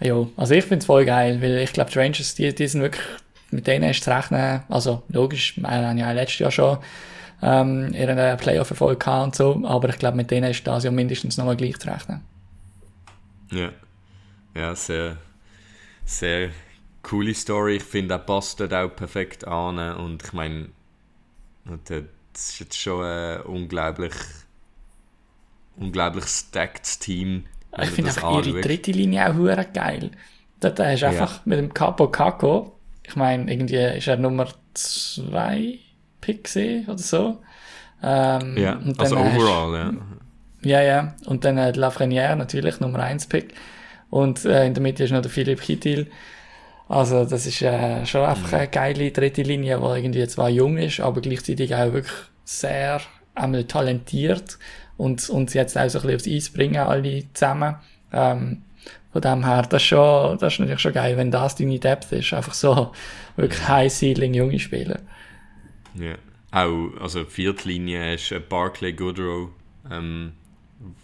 Ja, 0.00 0.26
also 0.36 0.54
ich 0.54 0.64
finde 0.64 0.80
es 0.80 0.86
voll 0.86 1.06
geil, 1.06 1.40
weil 1.40 1.56
ich 1.58 1.72
glaube, 1.72 1.90
die 1.90 1.98
Rangers, 1.98 2.34
die, 2.34 2.54
die 2.54 2.68
sind 2.68 2.82
wirklich, 2.82 3.04
mit 3.50 3.66
denen 3.66 3.88
ist 3.88 4.04
zu 4.04 4.10
rechnen, 4.10 4.62
also 4.68 5.02
logisch, 5.08 5.56
wir 5.56 5.70
haben 5.70 5.96
ja 5.96 6.12
letztes 6.12 6.40
Jahr 6.40 6.50
schon 6.50 6.78
ähm, 7.42 7.92
ihren 7.92 8.36
Playoff-Erfolg 8.36 9.00
gehabt 9.00 9.24
und 9.24 9.34
so, 9.34 9.62
aber 9.66 9.88
ich 9.90 9.98
glaube, 9.98 10.16
mit 10.16 10.30
denen 10.30 10.50
ist 10.50 10.66
das 10.66 10.84
ja 10.84 10.90
mindestens 10.90 11.36
nochmal 11.36 11.56
gleich 11.56 11.78
zu 11.78 11.88
rechnen. 11.88 12.22
Ja, 13.50 13.70
ja, 14.54 14.74
sehr, 14.74 15.18
sehr 16.04 16.50
coole 17.02 17.34
Story. 17.34 17.76
Ich 17.76 17.84
finde, 17.84 18.14
er 18.14 18.18
passt 18.18 18.60
dort 18.60 18.74
auch 18.74 18.88
perfekt 18.88 19.46
an 19.46 19.78
und 19.96 20.24
ich 20.24 20.32
meine, 20.32 20.68
das 21.84 22.04
ist 22.34 22.60
jetzt 22.60 22.78
schon 22.78 23.04
ein 23.04 23.42
unglaublich, 23.42 24.14
unglaublich 25.76 26.24
stacked 26.26 27.00
Team. 27.00 27.44
Ich 27.78 27.90
finde 27.90 28.10
auch 28.22 28.44
ihre 28.44 28.60
dritte 28.62 28.92
Linie 28.92 29.30
auch 29.30 29.72
geil. 29.72 30.10
Dort 30.60 30.80
hast 30.80 31.02
du 31.02 31.06
einfach 31.06 31.34
ja. 31.34 31.42
mit 31.44 31.58
dem 31.58 31.74
Capo 31.74 32.08
Caco, 32.08 32.76
ich 33.02 33.14
meine, 33.14 33.50
irgendwie 33.52 33.76
ist 33.76 34.08
er 34.08 34.16
Nummer 34.16 34.48
2 34.74 35.78
Pick 36.26 36.50
oder 36.88 36.98
so. 36.98 37.38
Ähm, 38.02 38.56
ja, 38.56 38.80
also 38.98 39.16
overall, 39.16 39.78
hast, 39.78 39.94
ja. 40.62 40.80
Ja, 40.80 40.82
ja. 40.82 41.14
Und 41.26 41.44
dann 41.44 41.58
äh, 41.58 41.70
Lafreniere 41.70 42.36
natürlich, 42.36 42.80
Nummer 42.80 43.00
1 43.00 43.26
Pick. 43.26 43.54
Und 44.10 44.44
äh, 44.44 44.66
in 44.66 44.74
der 44.74 44.82
Mitte 44.82 45.04
ist 45.04 45.12
noch 45.12 45.22
der 45.22 45.30
Philipp 45.30 45.60
Kittil. 45.60 46.10
Also 46.88 47.24
das 47.24 47.46
ist 47.46 47.62
äh, 47.62 48.04
schon 48.06 48.24
einfach 48.24 48.52
eine 48.52 48.68
geile 48.68 49.10
dritte 49.10 49.42
Linie, 49.42 49.78
die 49.78 49.98
irgendwie 49.98 50.26
zwar 50.28 50.48
jung 50.48 50.78
ist, 50.78 51.00
aber 51.00 51.20
gleichzeitig 51.20 51.74
auch 51.74 51.92
wirklich 51.92 52.14
sehr 52.44 53.00
einmal 53.34 53.64
talentiert 53.64 54.58
und 54.96 55.28
uns 55.28 55.54
jetzt 55.54 55.76
auch 55.76 55.88
so 55.88 55.98
ein 56.00 56.16
bisschen 56.16 56.16
aufs 56.16 56.46
Eis 56.46 56.52
bringen, 56.52 56.76
alle 56.76 57.24
zusammen. 57.32 57.76
Ähm, 58.12 58.62
von 59.12 59.22
dem 59.22 59.44
her, 59.44 59.62
das 59.62 59.82
ist, 59.82 59.88
schon, 59.88 60.38
das 60.38 60.52
ist 60.52 60.60
natürlich 60.60 60.80
schon 60.80 60.92
geil, 60.92 61.16
wenn 61.16 61.30
das 61.30 61.56
deine 61.56 61.78
Depth 61.78 62.12
ist. 62.12 62.32
Einfach 62.32 62.54
so 62.54 62.92
wirklich 63.36 63.66
High-Ceiling 63.66 64.34
junge 64.34 64.58
Spieler. 64.58 65.00
Ja. 65.98 66.16
Auch, 66.52 66.90
also 67.00 67.24
Viertlinie 67.24 68.14
ist 68.14 68.32
Barclay 68.48 68.92
Goodrow, 68.92 69.50
ähm, 69.90 70.32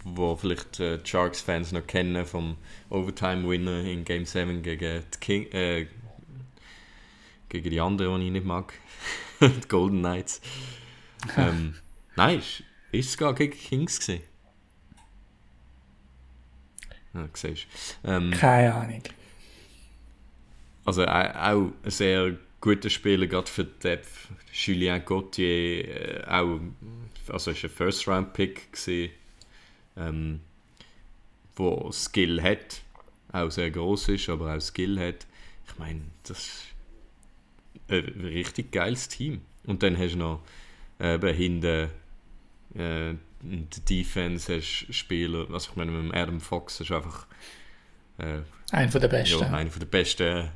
wo 0.03 0.35
vielleicht 0.35 0.79
äh, 0.79 0.97
die 0.99 1.09
Sharks-Fans 1.09 1.71
noch 1.71 1.85
kennen 1.85 2.25
vom 2.25 2.57
Overtime-Winner 2.89 3.81
in 3.81 4.05
Game 4.05 4.25
7 4.25 4.61
gegen 4.61 5.03
die, 5.13 5.19
King, 5.19 5.51
äh, 5.51 5.87
gegen 7.49 7.69
die 7.69 7.79
anderen, 7.79 8.19
die 8.21 8.27
ich 8.27 8.31
nicht 8.31 8.45
mag. 8.45 8.73
die 9.41 9.67
Golden 9.67 9.99
Knights. 9.99 10.41
ähm, 11.37 11.75
nein, 12.15 12.39
ist, 12.39 12.63
ist 12.91 13.09
es 13.09 13.17
gar 13.17 13.33
gegen 13.33 13.57
Kings 13.57 13.99
gewesen? 13.99 14.23
Ja, 17.13 17.27
siehst 17.33 17.67
ähm, 18.03 18.31
Keine 18.31 18.73
Ahnung. 18.73 19.03
Also 20.85 21.05
auch 21.05 21.05
ein 21.05 21.73
sehr 21.85 22.37
guter 22.63 22.89
Spieler, 22.89 23.27
gerade 23.27 23.51
für 23.51 23.65
die 23.65 23.79
Depth. 23.79 24.29
Julien 24.53 25.03
Gauthier, 25.03 26.23
äh, 26.23 26.23
auch, 26.25 26.61
also 27.27 27.51
ist 27.51 27.63
ein 27.65 27.69
First-Round-Pick 27.69 28.71
gewesen, 28.71 29.11
ähm, 29.97 30.39
wo 31.57 31.91
Skill 31.91 32.41
hat, 32.41 32.81
auch 33.33 33.49
sehr 33.51 33.69
groß 33.69 34.09
ist, 34.09 34.29
aber 34.29 34.55
auch 34.55 34.61
Skill 34.61 34.97
hat. 34.97 35.27
Ich 35.67 35.77
meine, 35.77 36.03
das 36.23 36.37
ist 36.39 36.63
ein 37.89 38.21
richtig 38.21 38.71
geiles 38.71 39.09
Team. 39.09 39.41
Und 39.65 39.83
dann 39.83 39.97
hast 39.97 40.13
du 40.13 40.19
noch 40.19 40.41
eben 41.01 41.35
hinten 41.35 41.89
äh, 42.75 43.09
in 43.09 43.69
der 43.69 43.83
Defense 43.89 44.55
hast 44.55 44.87
Spieler, 44.95 45.47
also 45.51 45.71
ich 45.71 45.75
meine, 45.75 45.91
mit 45.91 46.15
Adam 46.15 46.39
Fox 46.39 46.79
ist 46.79 46.93
einfach 46.93 47.27
äh, 48.19 48.39
einer 48.71 48.99
der 48.99 49.07
besten. 49.09 49.39
Ja, 49.39 49.51
einer 49.51 49.69
der 49.69 49.85
besten 49.85 50.49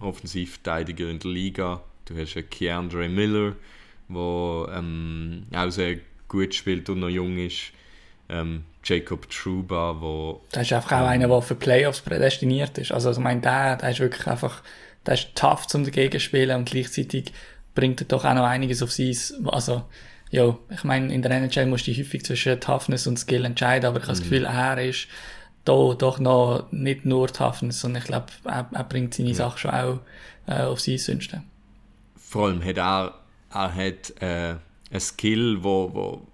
Offensivverteidiger 0.00 1.10
in 1.10 1.18
der 1.18 1.30
Liga. 1.30 1.82
Du 2.04 2.16
hast 2.16 2.36
einen 2.36 2.50
Keandre 2.50 3.08
Miller, 3.08 3.56
der 4.08 4.78
ähm, 4.78 5.44
auch 5.54 5.70
sehr 5.70 5.98
gut 6.28 6.54
spielt 6.54 6.88
und 6.88 7.00
noch 7.00 7.08
jung 7.08 7.38
ist. 7.38 7.72
Ähm, 8.28 8.64
Jacob 8.84 9.28
Truba, 9.30 9.96
wo 10.00 10.42
Das 10.52 10.62
ist 10.62 10.72
einfach 10.72 10.92
auch 10.92 11.02
ähm, 11.02 11.06
einer, 11.06 11.28
der 11.28 11.42
für 11.42 11.54
Playoffs 11.54 12.00
prädestiniert 12.00 12.78
ist. 12.78 12.92
Also 12.92 13.10
ich 13.10 13.18
meine, 13.18 13.40
der, 13.40 13.76
der 13.76 13.90
ist 13.90 14.00
wirklich 14.00 14.26
einfach, 14.26 14.62
der 15.04 15.14
ist 15.14 15.34
tough 15.34 15.66
zum 15.66 15.84
dagegen 15.84 16.20
spielen 16.20 16.56
und 16.56 16.70
gleichzeitig 16.70 17.32
bringt 17.74 18.00
er 18.00 18.06
doch 18.06 18.24
auch 18.24 18.34
noch 18.34 18.44
einiges 18.44 18.82
auf 18.82 18.92
sie. 18.92 19.16
Also 19.46 19.84
ja, 20.30 20.56
ich 20.70 20.84
meine, 20.84 21.12
in 21.12 21.22
der 21.22 21.30
NHL 21.32 21.66
musst 21.66 21.86
du 21.86 21.92
häufig 21.92 22.24
zwischen 22.24 22.60
Toughness 22.60 23.06
und 23.06 23.18
Skill 23.18 23.44
entscheiden, 23.44 23.86
aber 23.86 23.98
ich 23.98 24.02
habe 24.04 24.12
das 24.12 24.20
mhm. 24.20 24.24
Gefühl, 24.24 24.44
er 24.44 24.78
ist 24.78 25.08
da 25.66 25.94
doch 25.94 26.18
noch 26.18 26.70
nicht 26.70 27.04
nur 27.04 27.28
Toughness, 27.28 27.80
sondern 27.80 28.02
ich 28.02 28.08
glaube, 28.08 28.26
er, 28.44 28.68
er, 28.72 28.84
bringt 28.84 29.14
seine 29.14 29.30
ja. 29.30 29.34
Sache 29.34 29.58
schon 29.58 29.70
auch 29.70 29.98
äh, 30.46 30.62
auf 30.62 30.80
sein 30.80 30.98
Sünste. 30.98 31.42
Vor 32.16 32.46
allem 32.46 32.64
hat 32.64 32.78
er, 32.78 33.14
er 33.52 33.74
hat 33.74 34.22
äh, 34.22 34.56
ein 34.90 35.00
Skill, 35.00 35.62
wo, 35.62 35.90
wo, 35.92 36.26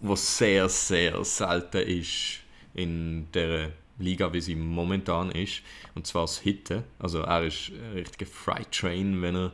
wo 0.00 0.16
sehr, 0.16 0.68
sehr 0.68 1.22
selten 1.24 1.86
ist 1.86 2.40
in 2.74 3.28
der 3.32 3.72
Liga, 3.98 4.32
wie 4.32 4.40
sie 4.40 4.56
momentan 4.56 5.30
ist. 5.30 5.62
Und 5.94 6.06
zwar 6.06 6.22
das 6.22 6.38
Hitten. 6.38 6.84
Also 6.98 7.20
er 7.20 7.44
ist 7.44 7.70
ein 7.70 7.92
richtiger 7.92 8.30
Freight 8.30 8.72
Train, 8.72 9.20
wenn 9.22 9.36
er 9.36 9.52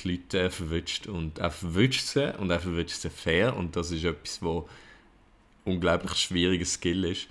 die 0.00 0.12
Leute 0.12 0.50
verwünscht. 0.50 1.06
Und 1.06 1.38
er 1.38 1.50
verwünscht 1.50 2.04
sie 2.04 2.38
und 2.38 2.50
er 2.50 2.60
verwünscht 2.60 3.00
sie 3.00 3.10
fair. 3.10 3.56
Und 3.56 3.76
das 3.76 3.90
ist 3.90 4.04
etwas, 4.04 4.42
wo 4.42 4.68
unglaublich 5.64 6.14
schwieriges 6.14 6.74
Skill 6.74 7.04
ist. 7.04 7.28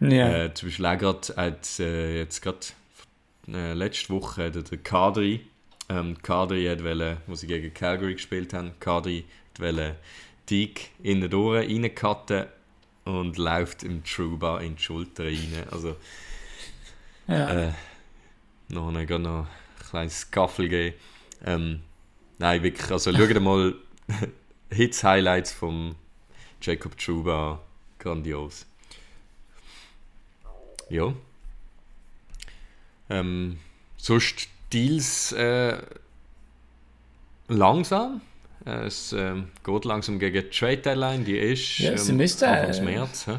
Ja. 0.00 0.44
Äh, 0.44 0.54
zum 0.54 0.68
Beispiel 0.68 0.86
auch 0.86 0.98
gerade, 0.98 1.36
hat, 1.36 1.80
äh, 1.80 2.18
jetzt 2.18 2.42
gerade 2.42 2.58
äh, 3.48 3.72
letzte 3.72 4.10
Woche 4.10 4.50
der, 4.50 4.62
der 4.62 4.78
Kadri, 4.78 5.46
ähm, 5.88 6.20
Kadri 6.22 6.66
hat 6.66 6.82
wollen, 6.84 7.18
wo 7.26 7.34
sie 7.34 7.46
gegen 7.46 7.72
Calgary 7.72 8.14
gespielt 8.14 8.52
haben, 8.52 8.72
Kadri 8.80 9.24
hat 9.52 9.60
wollen 9.60 9.94
Dick 10.50 10.90
in 11.02 11.20
den 11.20 11.32
Ohren 11.34 11.64
reincutten 11.64 12.46
und 13.04 13.38
läuft 13.38 13.82
im 13.84 14.04
Truba 14.04 14.60
in 14.60 14.76
die 14.76 14.82
Schulter 14.82 15.24
rein. 15.24 15.64
Also, 15.70 15.96
ja. 17.28 17.68
äh, 17.68 17.72
noch, 18.68 18.90
noch, 18.90 19.18
noch 19.18 19.46
ein 19.46 19.48
kleines 19.90 20.30
Gaffel 20.30 20.68
geben. 20.68 20.96
Ähm, 21.44 21.80
Nein, 22.38 22.62
wirklich. 22.62 22.90
Also 22.90 23.12
schaut 23.12 23.40
mal 23.40 23.74
Hits, 24.70 25.02
Highlights 25.02 25.52
von 25.52 25.94
Jacob 26.60 26.98
Truba 26.98 27.60
Grandios. 27.98 28.66
Ja. 30.88 31.12
Ähm, 33.08 33.58
sonst 33.96 34.48
Deals 34.72 35.32
äh, 35.32 35.76
langsam. 37.48 38.20
Äh, 38.64 38.86
es 38.86 39.12
äh, 39.12 39.34
geht 39.64 39.84
langsam 39.84 40.18
gegen 40.18 40.42
die 40.42 40.50
Trade 40.50 40.78
Deadline, 40.78 41.24
die 41.24 41.38
ist 41.38 41.78
ja, 41.78 41.96
sie 41.96 42.12
ähm, 42.12 42.16
müsste, 42.18 42.48
Anfang 42.48 42.84
März. 42.84 43.26
Hä? 43.26 43.38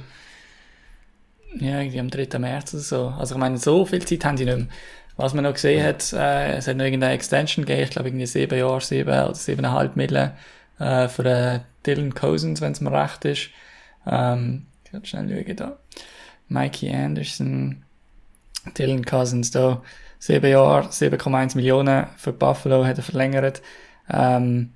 Ja, 1.60 1.80
irgendwie 1.80 2.00
am 2.00 2.10
3. 2.10 2.39
März 2.39 2.74
oder 2.74 2.84
so. 2.84 3.08
Also 3.18 3.36
ich 3.36 3.39
meine, 3.39 3.58
so 3.58 3.86
viel 3.86 4.06
Zeit 4.06 4.25
haben 4.25 4.38
sie 4.38 4.46
nicht 4.46 4.58
mehr. 4.58 4.68
Was 5.16 5.34
man 5.34 5.44
noch 5.44 5.54
gesehen 5.54 5.84
hat, 5.84 6.13
äh, 6.13 6.58
es 6.58 6.68
hat 6.68 6.77
noch 6.77 6.86
irgendeine 6.86 7.13
Extension 7.13 7.66
gegeben, 7.66 7.84
ich 7.84 7.89
glaube 7.89 8.10
irgendwie 8.10 8.27
sieben 8.27 8.58
Jahre, 8.58 8.82
sieben 8.82 9.10
oder 9.10 9.34
siebeneinhalb 9.34 9.96
Mille 9.96 10.38
äh, 10.77 11.08
für 11.08 11.25
äh, 11.25 11.60
Dylan 11.86 12.13
Cousins, 12.13 12.62
wenn 12.62 12.74
es 12.74 12.82
mir 12.82 12.92
recht 12.92 13.25
ist. 13.25 13.50
Ähm, 14.06 14.68
ich 14.86 14.92
kann 14.92 15.06
schnell 15.06 15.44
schauen 15.44 15.56
da. 15.56 15.77
Mikey 16.50 16.92
Anderson, 16.94 17.84
Dylan 18.77 19.06
Cousins 19.06 19.51
da, 19.51 19.82
sieben 20.20 20.50
Jahre, 20.50 20.88
7,1 20.88 21.56
Millionen 21.56 22.08
für 22.18 22.34
Buffalo 22.34 22.86
hat 22.86 22.98
er 22.98 23.04
verlängert. 23.04 23.62
Ähm, 24.10 24.72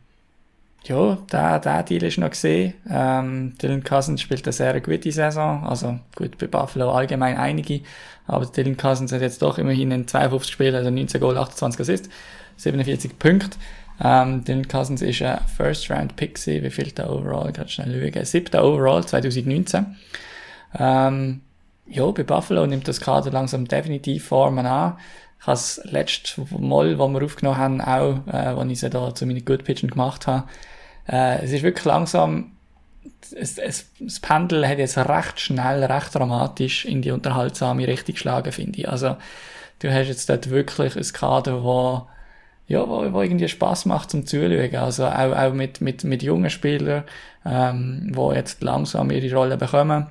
ja, 0.84 1.18
der, 1.32 1.60
der 1.60 1.84
Deal 1.84 2.04
ist 2.04 2.18
noch 2.18 2.32
gesehen. 2.32 2.74
Ähm, 2.90 3.54
Dylan 3.62 3.84
Cousins 3.84 4.22
spielt 4.22 4.46
eine 4.46 4.54
sehr 4.54 4.80
gute 4.82 5.12
Saison. 5.12 5.63
Also 5.63 6.00
gut, 6.16 6.38
bei 6.38 6.48
Buffalo 6.48 6.92
allgemein 6.92 7.38
einige. 7.38 7.82
Aber 8.25 8.46
Dylan 8.46 8.78
Cousins 8.78 9.12
hat 9.12 9.22
jetzt 9.22 9.42
doch 9.42 9.58
immerhin 9.58 9.92
in 9.92 10.08
52 10.08 10.51
Spielen, 10.51 10.75
also 10.75 10.90
19 10.90 11.22
Goal, 11.22 11.38
28 11.38 11.82
Assists, 11.82 12.10
47 12.58 13.20
Punkte. 13.20 13.58
Ähm, 14.04 14.44
Dylan 14.44 14.68
Cousins 14.68 15.04
ist 15.04 15.22
ein 15.22 15.40
First-Round-Pick 15.56 16.44
Wie 16.48 16.70
viel 16.72 16.92
der 16.92 17.12
Overall? 17.12 17.51
Gerade 17.51 17.70
schnell 17.70 18.12
schauen. 18.12 18.25
Siebter 18.25 18.63
Overall 18.63 19.06
2019. 19.06 19.96
Ähm, 20.80 21.42
ja, 21.92 22.10
bei 22.12 22.24
Buffalo 22.24 22.66
nimmt 22.66 22.88
das 22.88 23.02
Kader 23.02 23.32
langsam 23.32 23.68
definitiv 23.68 24.26
Formen 24.26 24.66
an. 24.66 24.98
Ich 25.40 25.48
habe 25.48 25.56
das 25.56 25.82
letzte 25.86 26.42
Mal, 26.58 26.98
wo 27.00 27.08
wir 27.08 27.24
aufgenommen 27.24 27.58
haben, 27.58 27.82
auch, 27.82 28.28
äh, 28.28 28.38
als 28.38 28.72
ich 28.72 28.80
sie 28.80 28.90
da 28.90 29.14
zu 29.14 29.26
meinen 29.26 29.44
Good 29.44 29.64
Pitchen 29.64 29.90
gemacht 29.90 30.28
habe, 30.28 30.48
äh, 31.08 31.44
es 31.44 31.52
ist 31.52 31.64
wirklich 31.64 31.86
langsam, 31.86 32.54
es, 33.36 33.58
es, 33.58 33.88
das 34.00 34.20
Pendel 34.20 34.68
hat 34.68 34.78
jetzt 34.78 34.98
recht 34.98 35.40
schnell, 35.40 35.84
recht 35.84 36.14
dramatisch 36.16 36.86
in 36.86 37.02
die 37.02 37.12
unterhaltsame 37.12 37.88
Richtung 37.88 38.14
geschlagen, 38.14 38.52
finde 38.52 38.80
ich. 38.80 38.90
Also, 38.90 39.18
du 39.80 39.92
hast 39.92 40.08
jetzt 40.08 40.30
dort 40.30 40.50
wirklich 40.50 40.96
ein 40.96 41.14
Kader, 41.14 41.64
wo, 41.64 42.08
ja, 42.68 42.88
wo, 42.88 43.12
wo 43.12 43.22
irgendwie 43.22 43.48
Spaß 43.48 43.86
macht 43.86 44.12
zum 44.12 44.26
Zuschauen. 44.26 44.76
Also 44.76 45.06
auch, 45.08 45.36
auch 45.36 45.54
mit, 45.54 45.82
mit, 45.82 46.04
mit 46.04 46.24
jungen 46.24 46.50
Spielern, 46.50 47.04
ähm, 47.46 48.12
wo 48.14 48.32
jetzt 48.32 48.62
langsam 48.62 49.12
ihre 49.12 49.36
Rolle 49.36 49.58
bekommen. 49.58 50.08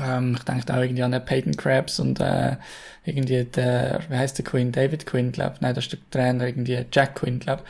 Ähm, 0.00 0.34
ich 0.36 0.44
denke 0.44 0.72
auch 0.72 0.80
irgendwie 0.80 1.02
an 1.02 1.12
den 1.12 1.24
Peyton 1.24 1.56
Krabs 1.56 1.98
und 1.98 2.20
äh, 2.20 2.56
irgendwie 3.04 3.44
der, 3.44 4.00
wie 4.08 4.16
heißt 4.16 4.38
der 4.38 4.44
Quinn? 4.44 4.72
David 4.72 5.06
Quinn, 5.06 5.32
glaube 5.32 5.56
Nein, 5.60 5.74
das 5.74 5.84
ist 5.84 5.92
der 5.92 5.98
Trainer, 6.10 6.46
irgendwie 6.46 6.84
Jack 6.92 7.16
Quinn, 7.16 7.38
glaube 7.38 7.62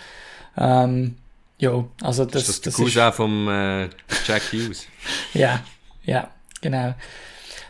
ähm, 0.56 1.16
Jo, 1.60 1.90
also 2.02 2.24
das, 2.24 2.42
ist 2.42 2.48
das 2.48 2.60
der 2.60 2.72
das 2.72 2.94
Cousin 2.94 3.12
vom 3.12 3.48
äh, 3.48 3.88
Jack 4.26 4.42
Hughes? 4.52 4.86
Ja, 5.34 5.60
ja, 6.04 6.30
genau. 6.60 6.94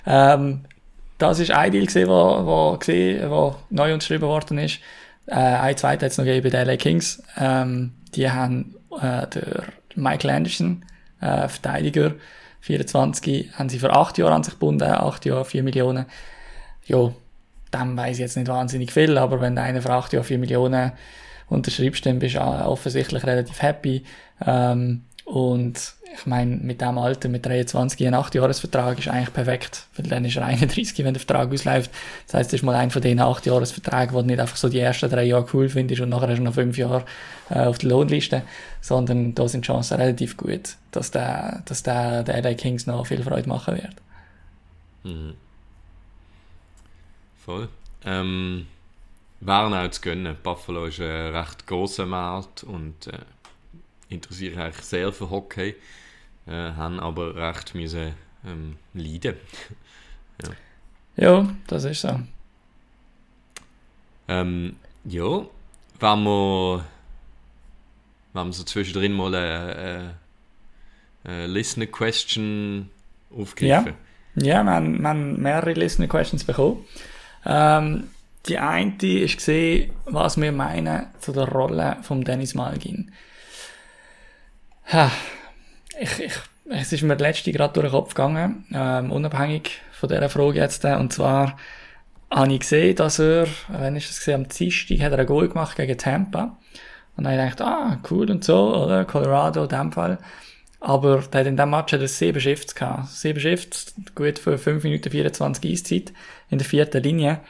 Ähm, 0.06 0.64
das 1.16 1.38
ist 1.38 1.50
ein 1.50 1.72
Deal, 1.72 1.86
gewesen, 1.86 2.08
wo, 2.08 2.46
wo, 2.46 2.78
gewesen, 2.78 3.30
wo 3.30 3.56
neu 3.70 3.94
unterschrieben 3.94 4.28
worden 4.28 4.58
ist. 4.58 4.80
Äh, 5.26 5.34
ein 5.34 5.76
zweiter 5.76 6.06
hat 6.06 6.12
es 6.12 6.18
noch 6.18 6.24
gegeben 6.24 6.50
bei 6.50 6.58
den 6.58 6.66
LA 6.66 6.76
Kings. 6.76 7.22
Ähm, 7.38 7.92
die 8.14 8.30
haben 8.30 8.76
äh, 9.00 9.26
der 9.26 9.64
Michael 9.94 10.30
Anderson, 10.30 10.84
äh, 11.20 11.48
Verteidiger, 11.48 12.14
24, 12.68 13.52
haben 13.54 13.68
sie 13.70 13.78
für 13.78 13.92
acht 13.92 14.18
Jahre 14.18 14.34
an 14.34 14.44
sich 14.44 14.54
gebunden, 14.54 14.82
acht 14.82 15.24
Jahre, 15.24 15.46
vier 15.46 15.62
Millionen. 15.62 16.04
Ja, 16.84 17.12
dem 17.74 17.96
weiß 17.96 18.16
ich 18.16 18.20
jetzt 18.20 18.36
nicht 18.36 18.48
wahnsinnig 18.48 18.92
viel, 18.92 19.16
aber 19.16 19.40
wenn 19.40 19.56
einer 19.56 19.80
für 19.80 19.90
acht 19.90 20.12
Jahre 20.12 20.24
vier 20.24 20.38
Millionen 20.38 20.92
unterschreibst, 21.48 22.04
dann 22.04 22.18
bist 22.18 22.34
du 22.34 22.40
offensichtlich 22.40 23.24
relativ 23.24 23.62
happy. 23.62 24.04
Ähm, 24.46 25.04
und 25.24 25.94
ich 26.14 26.26
meine, 26.26 26.56
mit 26.56 26.80
dem 26.80 26.98
Alter, 26.98 27.28
mit 27.28 27.44
23, 27.44 28.06
ein 28.06 28.14
8-Jahres-Vertrag 28.14 28.98
ist 28.98 29.08
eigentlich 29.08 29.32
perfekt, 29.32 29.86
weil 29.96 30.06
dann 30.06 30.24
ist 30.24 30.36
er 30.36 30.44
31, 30.44 31.04
wenn 31.04 31.14
der 31.14 31.20
Vertrag 31.20 31.52
ausläuft. 31.52 31.90
Das 32.26 32.34
heißt, 32.34 32.52
das 32.52 32.60
ist 32.60 32.62
mal 32.64 32.74
ein 32.74 32.90
von 32.90 33.02
den 33.02 33.20
8-Jahres-Verträgen, 33.20 34.14
wo 34.14 34.20
du 34.20 34.26
nicht 34.26 34.40
einfach 34.40 34.56
so 34.56 34.68
die 34.68 34.80
ersten 34.80 35.10
drei 35.10 35.24
Jahre 35.24 35.46
cool 35.52 35.68
findest 35.68 36.00
und 36.00 36.08
nachher 36.08 36.28
hast 36.28 36.38
du 36.38 36.42
noch 36.42 36.54
fünf 36.54 36.76
Jahre 36.78 37.04
äh, 37.50 37.60
auf 37.60 37.78
der 37.78 37.90
Lohnliste, 37.90 38.42
sondern 38.80 39.34
da 39.34 39.48
sind 39.48 39.64
die 39.64 39.66
Chancen 39.66 39.98
relativ 39.98 40.36
gut, 40.36 40.76
dass 40.90 41.10
der, 41.10 41.62
dass 41.66 41.82
der, 41.82 42.22
der 42.22 42.42
LA 42.42 42.54
Kings 42.54 42.86
noch 42.86 43.06
viel 43.06 43.22
Freude 43.22 43.48
machen 43.48 43.74
wird. 43.76 43.94
Mhm. 45.04 45.34
Voll. 47.44 47.68
Ähm, 48.04 48.66
wären 49.40 49.74
auch 49.74 49.90
zu 49.90 50.00
gönnen. 50.00 50.36
Buffalo 50.42 50.86
ist 50.86 51.00
ein 51.00 51.34
recht 51.34 51.66
großer 51.66 52.06
Markt 52.06 52.64
und 52.64 53.06
äh, 53.06 53.18
interessiert 54.08 54.54
sich 54.54 54.62
eigentlich 54.62 54.84
sehr 54.84 55.12
für 55.12 55.30
Hockey, 55.30 55.74
äh, 56.46 56.50
haben 56.52 57.00
aber 57.00 57.34
recht 57.34 57.74
müssen 57.74 58.14
ähm, 58.46 58.76
leiden. 58.94 59.36
ja. 60.42 60.50
ja, 61.16 61.48
das 61.66 61.84
ist 61.84 62.02
so. 62.02 62.20
Ähm, 64.28 64.76
ja, 65.04 65.46
wenn 66.00 66.22
wir, 66.24 66.84
wenn 68.34 68.46
wir 68.46 68.52
so 68.52 68.64
zwischendrin 68.64 69.12
mal 69.12 69.34
eine, 69.34 69.76
eine, 69.76 70.14
eine 71.24 71.46
Listener 71.46 71.86
Question 71.86 72.90
aufgreifen. 73.30 73.94
Ja, 74.36 74.58
ja 74.58 74.64
wir, 74.64 74.70
haben, 74.72 75.00
wir 75.00 75.08
haben 75.08 75.42
mehrere 75.42 75.72
Listener 75.72 76.08
Questions 76.08 76.44
bekommen. 76.44 76.84
Ähm, 77.44 78.10
die 78.46 78.58
eine 78.58 78.96
ist 79.02 79.36
gesehen, 79.36 79.92
was 80.06 80.40
wir 80.40 80.52
meinen 80.52 81.06
zu 81.20 81.32
der 81.32 81.48
Rolle 81.48 81.96
von 82.02 82.22
Dennis 82.22 82.54
Malgin. 82.54 83.12
Ich, 86.00 86.18
ich, 86.18 86.32
es 86.70 86.92
ist 86.92 87.02
mir 87.02 87.16
der 87.16 87.28
letzte 87.28 87.52
gerade 87.52 87.74
durch 87.74 87.86
den 87.86 87.92
Kopf 87.92 88.14
gegangen, 88.14 88.64
ähm, 88.72 89.12
unabhängig 89.12 89.80
von 89.92 90.08
dieser 90.08 90.30
Frage 90.30 90.60
jetzt. 90.60 90.84
Äh, 90.84 90.96
und 90.96 91.12
zwar 91.12 91.58
habe 92.30 92.52
ich 92.52 92.60
gesehen, 92.60 92.96
dass 92.96 93.18
er, 93.18 93.46
wenn 93.68 93.96
ich 93.96 94.08
es 94.08 94.18
gesehen 94.18 94.44
am 94.44 94.48
Dienstag, 94.48 95.00
hat 95.00 95.12
er 95.12 95.18
ein 95.18 95.26
Goal 95.26 95.48
gemacht 95.48 95.76
gegen 95.76 95.98
Tampa. 95.98 96.56
Und 97.16 97.24
dann 97.24 97.36
habe 97.36 97.48
ich 97.48 97.56
gedacht, 97.56 97.68
ah, 97.68 97.98
cool 98.10 98.30
und 98.30 98.44
so, 98.44 98.74
oder? 98.76 99.04
Colorado 99.04 99.64
in 99.64 99.68
dem 99.68 99.92
Fall. 99.92 100.18
Aber 100.80 101.18
der 101.18 101.40
hat 101.40 101.46
in 101.46 101.56
diesem 101.56 101.70
Match 101.70 101.92
hat 101.92 102.00
er 102.00 102.40
Shifts 102.40 102.74
gehabt. 102.74 103.08
Sieben 103.08 103.40
Shifts, 103.40 103.94
gut 104.14 104.38
für 104.38 104.56
5 104.56 104.84
Minuten 104.84 105.10
24 105.10 105.70
Eiszeit 105.70 106.12
in 106.48 106.58
der 106.58 106.66
vierten 106.66 107.02
Linie. 107.02 107.40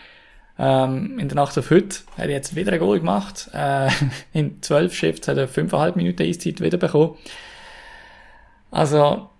Ähm, 0.58 1.18
in 1.18 1.28
der 1.28 1.36
Nacht 1.36 1.56
auf 1.56 1.70
heute 1.70 2.00
hat 2.16 2.26
er 2.26 2.30
jetzt 2.30 2.56
wieder 2.56 2.72
ein 2.72 2.78
Goal 2.80 2.98
gemacht. 2.98 3.48
Äh, 3.52 3.90
in 4.32 4.60
zwölf 4.62 4.94
Shifts 4.94 5.28
hat 5.28 5.36
er 5.36 5.48
fünfeinhalb 5.48 5.96
Minuten 5.96 6.22
Eiszeit 6.22 6.60
wieder 6.60 6.78
bekommen. 6.78 7.16
Also, 8.70 9.30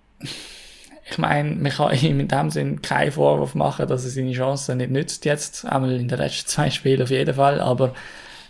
ich 1.10 1.18
meine, 1.18 1.56
man 1.56 1.72
kann 1.72 1.96
ihm 2.02 2.20
in 2.20 2.28
dem 2.28 2.50
Sinn 2.50 2.82
keinen 2.82 3.12
Vorwurf 3.12 3.54
machen, 3.54 3.88
dass 3.88 4.04
er 4.04 4.10
seine 4.10 4.32
Chancen 4.32 4.78
nicht 4.78 4.90
nützt 4.90 5.24
jetzt. 5.24 5.64
Einmal 5.64 5.92
in 5.92 6.08
den 6.08 6.18
letzten 6.18 6.48
zwei 6.48 6.70
Spielen 6.70 7.02
auf 7.02 7.10
jeden 7.10 7.34
Fall, 7.34 7.60
aber 7.60 7.94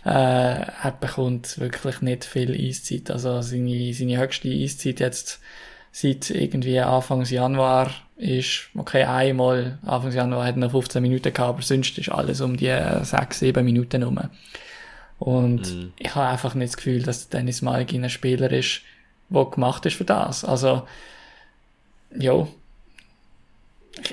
äh, 0.05 0.09
er 0.09 0.97
bekommt 0.99 1.59
wirklich 1.59 2.01
nicht 2.01 2.23
viel 2.23 2.53
Eiszeit. 2.53 3.09
Also 3.09 3.41
seine, 3.41 3.93
seine 3.93 4.17
höchste 4.17 4.49
Eiszeit 4.49 4.99
jetzt 4.99 5.39
seit 5.91 6.29
irgendwie 6.29 6.79
Anfang 6.79 7.23
Januar 7.23 7.89
ist, 8.19 8.69
okay, 8.75 9.03
einmal 9.03 9.79
Anfang 9.85 10.11
Januar 10.11 10.45
hat 10.45 10.55
er 10.55 10.59
noch 10.59 10.71
15 10.71 11.01
Minuten 11.01 11.33
gehabt, 11.33 11.39
aber 11.39 11.61
sonst 11.61 11.97
ist 11.97 12.09
alles 12.09 12.41
um 12.41 12.57
die 12.57 12.77
6, 13.01 13.39
7 13.39 13.63
Minuten 13.63 14.03
rum. 14.03 14.19
Und 15.19 15.73
mhm. 15.73 15.93
ich 15.97 16.13
habe 16.13 16.27
einfach 16.27 16.53
nicht 16.53 16.73
das 16.73 16.77
Gefühl, 16.77 17.01
dass 17.01 17.29
Dennis 17.29 17.61
Malgin 17.61 18.03
ein 18.03 18.09
Spieler 18.09 18.51
ist, 18.51 18.81
der 19.29 19.45
gemacht 19.45 19.85
ist 19.85 19.95
für 19.95 20.03
das. 20.03 20.43
Also, 20.43 20.85
ja. 22.17 22.45
Ich, 24.01 24.11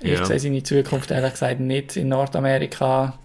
ich, 0.00 0.12
ich 0.12 0.24
sehe 0.24 0.40
seine 0.40 0.62
Zukunft 0.62 1.10
ehrlich 1.10 1.32
gesagt 1.32 1.60
nicht 1.60 1.96
in 1.96 2.08
Nordamerika, 2.08 3.18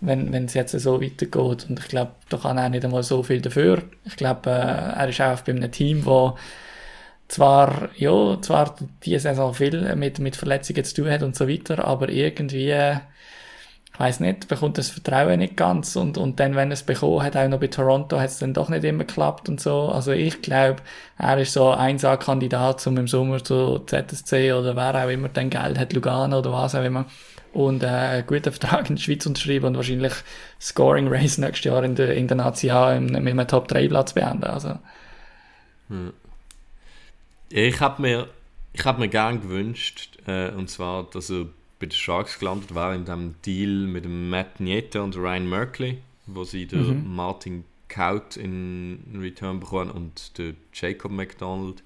wenn 0.00 0.32
es 0.32 0.54
jetzt 0.54 0.72
so 0.72 1.02
weitergeht. 1.02 1.66
Und 1.68 1.80
ich 1.80 1.88
glaube, 1.88 2.12
da 2.30 2.38
kann 2.38 2.56
er 2.56 2.70
nicht 2.70 2.84
einmal 2.84 3.02
so 3.02 3.22
viel 3.22 3.42
dafür. 3.42 3.82
Ich 4.04 4.16
glaube, 4.16 4.48
äh, 4.50 4.52
er 4.52 5.08
ist 5.08 5.20
auch 5.20 5.40
bei 5.40 5.52
einem 5.52 5.70
Team, 5.70 6.06
wo 6.06 6.38
zwar, 7.28 7.90
ja, 7.96 8.40
zwar 8.40 8.74
diese 9.04 9.20
Saison 9.20 9.54
viel 9.54 9.94
mit, 9.96 10.18
mit 10.18 10.36
Verletzungen 10.36 10.84
zu 10.84 10.94
tun 10.94 11.10
hat 11.10 11.22
und 11.22 11.36
so 11.36 11.48
weiter, 11.48 11.84
aber 11.84 12.08
irgendwie, 12.08 12.72
ich 12.72 14.00
weiß 14.00 14.20
nicht, 14.20 14.48
bekommt 14.48 14.78
das 14.78 14.90
Vertrauen 14.90 15.40
nicht 15.40 15.56
ganz 15.56 15.96
und, 15.96 16.18
und 16.18 16.40
dann, 16.40 16.54
wenn 16.54 16.72
es 16.72 16.84
bekommen 16.84 17.22
hat, 17.22 17.36
auch 17.36 17.48
noch 17.48 17.60
bei 17.60 17.66
Toronto, 17.66 18.18
hat 18.18 18.30
es 18.30 18.38
dann 18.38 18.54
doch 18.54 18.68
nicht 18.68 18.84
immer 18.84 19.04
geklappt 19.04 19.48
und 19.48 19.60
so. 19.60 19.88
Also 19.88 20.12
ich 20.12 20.40
glaube, 20.40 20.82
er 21.18 21.38
ist 21.38 21.52
so 21.52 21.70
ein 21.70 21.98
Kandidat 21.98 22.86
um 22.86 22.96
im 22.96 23.08
Sommer 23.08 23.42
zu 23.42 23.80
ZSC 23.80 24.52
oder 24.52 24.76
wer 24.76 25.04
auch 25.04 25.10
immer 25.10 25.28
dann 25.28 25.50
Geld 25.50 25.78
hat, 25.78 25.92
Lugano 25.92 26.38
oder 26.38 26.52
was 26.52 26.74
auch 26.74 26.84
immer, 26.84 27.06
und 27.52 27.82
äh, 27.82 27.86
einen 27.86 28.26
guten 28.26 28.52
Vertrag 28.52 28.88
in 28.88 28.96
der 28.96 29.02
Schweiz 29.02 29.26
unterschreiben 29.26 29.66
und 29.66 29.76
wahrscheinlich 29.76 30.14
Scoring 30.60 31.08
Race 31.08 31.38
nächstes 31.38 31.64
Jahr 31.64 31.82
in 31.82 31.94
der, 31.94 32.14
in 32.14 32.28
der 32.28 32.36
Nazi 32.36 32.68
mit 33.00 33.16
einem 33.16 33.48
Top 33.48 33.68
3 33.68 33.88
Platz 33.88 34.12
beenden. 34.12 34.44
Also. 34.44 34.78
Hm. 35.88 36.12
Ich 37.50 37.80
habe 37.80 38.02
mir, 38.02 38.28
ich 38.72 38.84
hab 38.84 38.98
mir 38.98 39.08
gern 39.08 39.40
gewünscht, 39.40 40.18
äh, 40.26 40.50
und 40.50 40.68
zwar, 40.68 41.04
dass 41.04 41.30
er 41.30 41.46
bei 41.78 41.86
den 41.86 41.92
Sharks 41.92 42.38
gelandet 42.38 42.74
war 42.74 42.94
in 42.94 43.04
dem 43.04 43.34
Deal 43.44 43.86
mit 43.86 44.04
dem 44.04 44.30
Matt 44.30 44.60
Nieta 44.60 45.00
und 45.00 45.16
Ryan 45.16 45.48
Merkley, 45.48 45.98
wo 46.26 46.44
sie 46.44 46.64
mhm. 46.64 46.68
den 46.68 47.14
Martin 47.14 47.64
Kaut 47.88 48.36
in 48.36 49.18
Return 49.18 49.60
bekommen 49.60 49.90
und 49.90 50.36
den 50.36 50.56
Jacob 50.74 51.10
McDonald, 51.10 51.82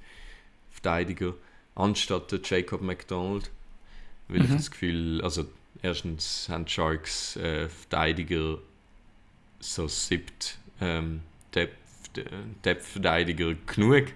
Verteidiger, 0.71 1.35
anstatt 1.75 2.33
der 2.33 2.41
Jacob 2.43 2.83
McDonald. 2.83 3.51
Weil 4.29 4.41
mhm. 4.41 4.45
ich 4.47 4.51
das 4.53 4.71
Gefühl, 4.71 5.21
also 5.23 5.45
erstens 5.83 6.49
haben 6.49 6.67
Sharks 6.67 7.37
äh, 7.37 7.69
Verteidiger 7.69 8.59
so 9.61 9.87
siebt 9.87 10.59
ähm, 10.81 11.21
Depth-Verteidiger 12.65 13.55
genug 13.67 14.07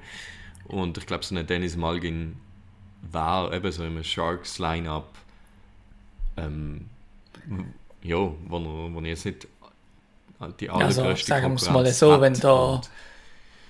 und 0.69 0.99
ich 0.99 1.07
glaube, 1.07 1.25
so 1.25 1.35
ein 1.35 1.47
Dennis 1.47 1.77
Malgin 1.77 2.37
war 3.03 3.53
eben 3.53 3.71
so 3.73 3.85
im 3.85 4.03
Sharks 4.03 4.59
Lineup. 4.59 5.09
Ähm, 6.37 6.87
ja, 8.03 8.17
wo 8.17 8.57
er, 8.57 8.95
wo 8.95 9.01
er 9.01 9.07
jetzt 9.07 9.25
nicht 9.25 9.47
die 10.61 10.69
allergrößte 10.69 11.05
also, 11.05 11.25
sagen 11.25 11.53
wir 11.53 11.57
es 11.57 11.71
mal 11.71 11.87
so, 11.87 12.21
wenn 12.21 12.35
da, 12.35 12.81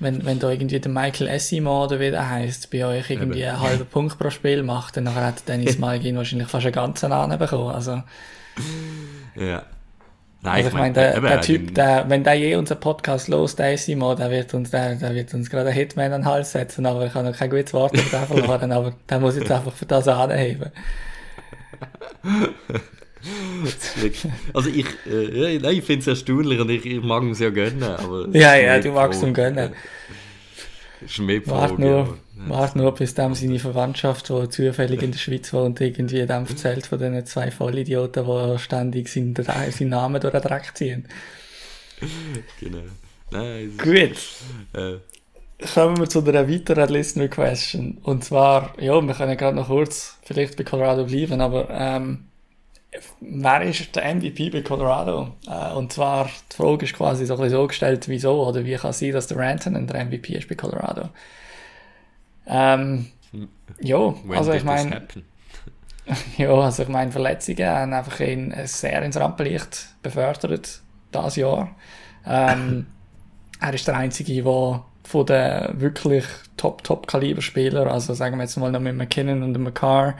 wenn, 0.01 0.25
wenn 0.25 0.39
da 0.39 0.51
irgendwie 0.51 0.81
der 0.81 0.91
Michael 0.91 1.29
Essimo 1.29 1.85
oder 1.85 2.01
wie 2.01 2.11
der 2.11 2.29
heißt, 2.29 2.71
bei 2.71 2.85
euch 2.85 3.11
irgendwie 3.11 3.41
eben. 3.41 3.51
einen 3.51 3.61
halben 3.61 3.87
Punkt 3.87 4.19
pro 4.19 4.31
Spiel 4.31 4.63
macht, 4.63 4.97
dann 4.97 5.15
hat 5.15 5.49
Dennis 5.49 5.79
Malgin 5.79 6.17
wahrscheinlich 6.17 6.49
fast 6.49 6.67
einen 6.67 6.75
ganzen 6.75 7.11
Namen 7.11 7.39
bekommen. 7.39 7.75
Also. 7.75 8.03
Ja. 9.37 9.65
Nein, 10.47 10.65
also 10.65 10.69
ich, 10.69 10.75
meine, 10.75 10.95
der, 10.95 11.21
der 11.21 11.41
Typ, 11.41 11.75
der, 11.75 12.05
wenn 12.09 12.23
der 12.23 12.35
je 12.35 12.55
unseren 12.55 12.79
Podcast 12.79 13.27
los, 13.27 13.57
der 13.57 13.75
ist 13.75 13.89
immer, 13.89 14.15
der 14.15 14.31
wird 14.31 14.55
uns, 14.55 14.71
der, 14.71 14.95
der 14.95 15.13
wird 15.13 15.35
uns 15.35 15.51
gerade 15.51 15.71
einen 15.71 15.75
Hitman 15.75 16.13
an 16.13 16.21
den 16.23 16.27
Hals 16.27 16.53
setzen, 16.53 16.87
aber 16.87 17.05
ich 17.05 17.15
habe 17.15 17.29
noch 17.29 17.37
kein 17.37 17.51
gutes 17.51 17.75
Wort 17.75 17.95
über 17.95 18.03
den 18.03 18.27
verloren, 18.29 18.71
aber 18.71 18.95
der 19.09 19.19
muss 19.19 19.37
jetzt 19.37 19.51
einfach 19.51 19.73
für 19.73 19.87
das 19.87 20.07
anheben. 20.07 20.71
also 24.55 24.71
ich, 24.71 24.87
äh, 25.11 25.57
ich 25.57 25.85
finde 25.85 26.01
es 26.03 26.07
erstaunlich 26.07 26.61
und 26.61 26.71
ich, 26.71 26.87
ich 26.87 27.03
mag 27.03 27.25
es 27.25 27.41
ja 27.41 27.51
gönnen, 27.51 27.83
aber... 27.83 28.29
Ja, 28.31 28.55
ja, 28.55 28.79
du 28.79 28.93
magst 28.93 29.25
es 29.25 29.35
gönnen. 29.35 29.73
Warte 31.47 31.81
nur, 31.81 32.19
nur, 32.75 32.95
bis 32.95 33.15
dem 33.15 33.35
seine 33.35 33.59
Verwandtschaft, 33.59 34.29
die 34.29 34.49
zufällig 34.49 35.03
in 35.03 35.13
der 35.13 35.19
Schweiz 35.19 35.53
wohnt, 35.53 35.81
irgendwie 35.81 36.27
dem 36.27 36.47
erzählt 36.47 36.87
von 36.87 36.99
diesen 36.99 37.25
zwei 37.25 37.51
Vollidioten, 37.51 38.27
die 38.27 38.59
ständig 38.59 39.09
seinen, 39.09 39.35
seinen 39.35 39.89
Namen 39.89 40.21
durch 40.21 40.33
den 40.33 40.43
Dreck 40.43 40.73
ziehen. 40.75 41.09
Genau. 42.61 42.83
Nein, 43.31 43.73
Gut. 43.79 44.17
Äh. 44.75 44.99
Kommen 45.73 45.99
wir 45.99 46.09
zu 46.09 46.23
einer 46.23 46.49
weiteren 46.49 46.89
Listener 46.91 47.29
Question. 47.29 47.99
Und 48.03 48.25
zwar, 48.25 48.75
ja, 48.79 49.01
wir 49.01 49.15
können 49.15 49.37
gerade 49.39 49.57
noch 49.57 49.69
kurz 49.69 50.19
vielleicht 50.23 50.57
bei 50.57 50.65
Colorado 50.65 51.05
bleiben, 51.07 51.41
aber 51.41 51.69
ähm, 51.71 52.27
wer 53.21 53.63
ist 53.63 53.97
der 53.97 54.15
MVP 54.15 54.51
bei 54.51 54.61
Colorado? 54.61 55.33
Äh, 55.49 55.73
und 55.73 55.95
zwar, 55.95 56.29
die 56.53 56.57
Frage 56.57 56.85
ist 56.85 56.95
quasi 56.95 57.25
so, 57.25 57.35
ein 57.35 57.41
bisschen 57.41 57.59
so 57.59 57.67
gestellt, 57.67 58.07
wieso 58.09 58.47
oder 58.47 58.67
wie 58.67 58.75
kann 58.75 58.91
es 58.91 58.99
sein, 58.99 59.13
dass 59.13 59.29
der 59.29 59.39
Rantanen 59.39 59.87
der 59.87 60.05
MVP 60.05 60.35
ist 60.35 60.49
bei 60.49 60.55
Colorado? 60.55 61.09
Ähm, 62.47 63.07
ja, 63.81 64.15
also 64.31 64.53
did 64.53 64.61
ich 64.61 64.65
meine, 64.65 65.03
ja, 66.37 66.55
also 66.55 66.83
ich 66.83 66.89
meine, 66.89 67.13
Verletzungen 67.13 67.67
haben 67.67 67.93
einfach 67.93 68.21
ihn 68.21 68.55
sehr 68.65 69.03
ins 69.03 69.17
Rampenlicht 69.17 69.89
befördert, 70.03 70.81
das 71.11 71.37
Jahr. 71.37 71.75
Ähm, 72.27 72.87
er 73.61 73.75
ist 73.75 73.89
der 73.89 73.97
Einzige, 73.97 74.43
der 74.43 74.85
von 75.03 75.27
den 75.27 75.81
wirklich 75.81 76.25
Top-Top-Kaliber-Spielern, 76.57 77.89
also 77.89 78.15
sagen 78.15 78.37
wir 78.37 78.43
jetzt 78.43 78.57
mal 78.57 78.73
noch 78.73 78.81
mit 78.81 78.97
McKinnon 78.97 79.43
und 79.43 79.55
dem 79.55 79.63
McCarr 79.63 80.15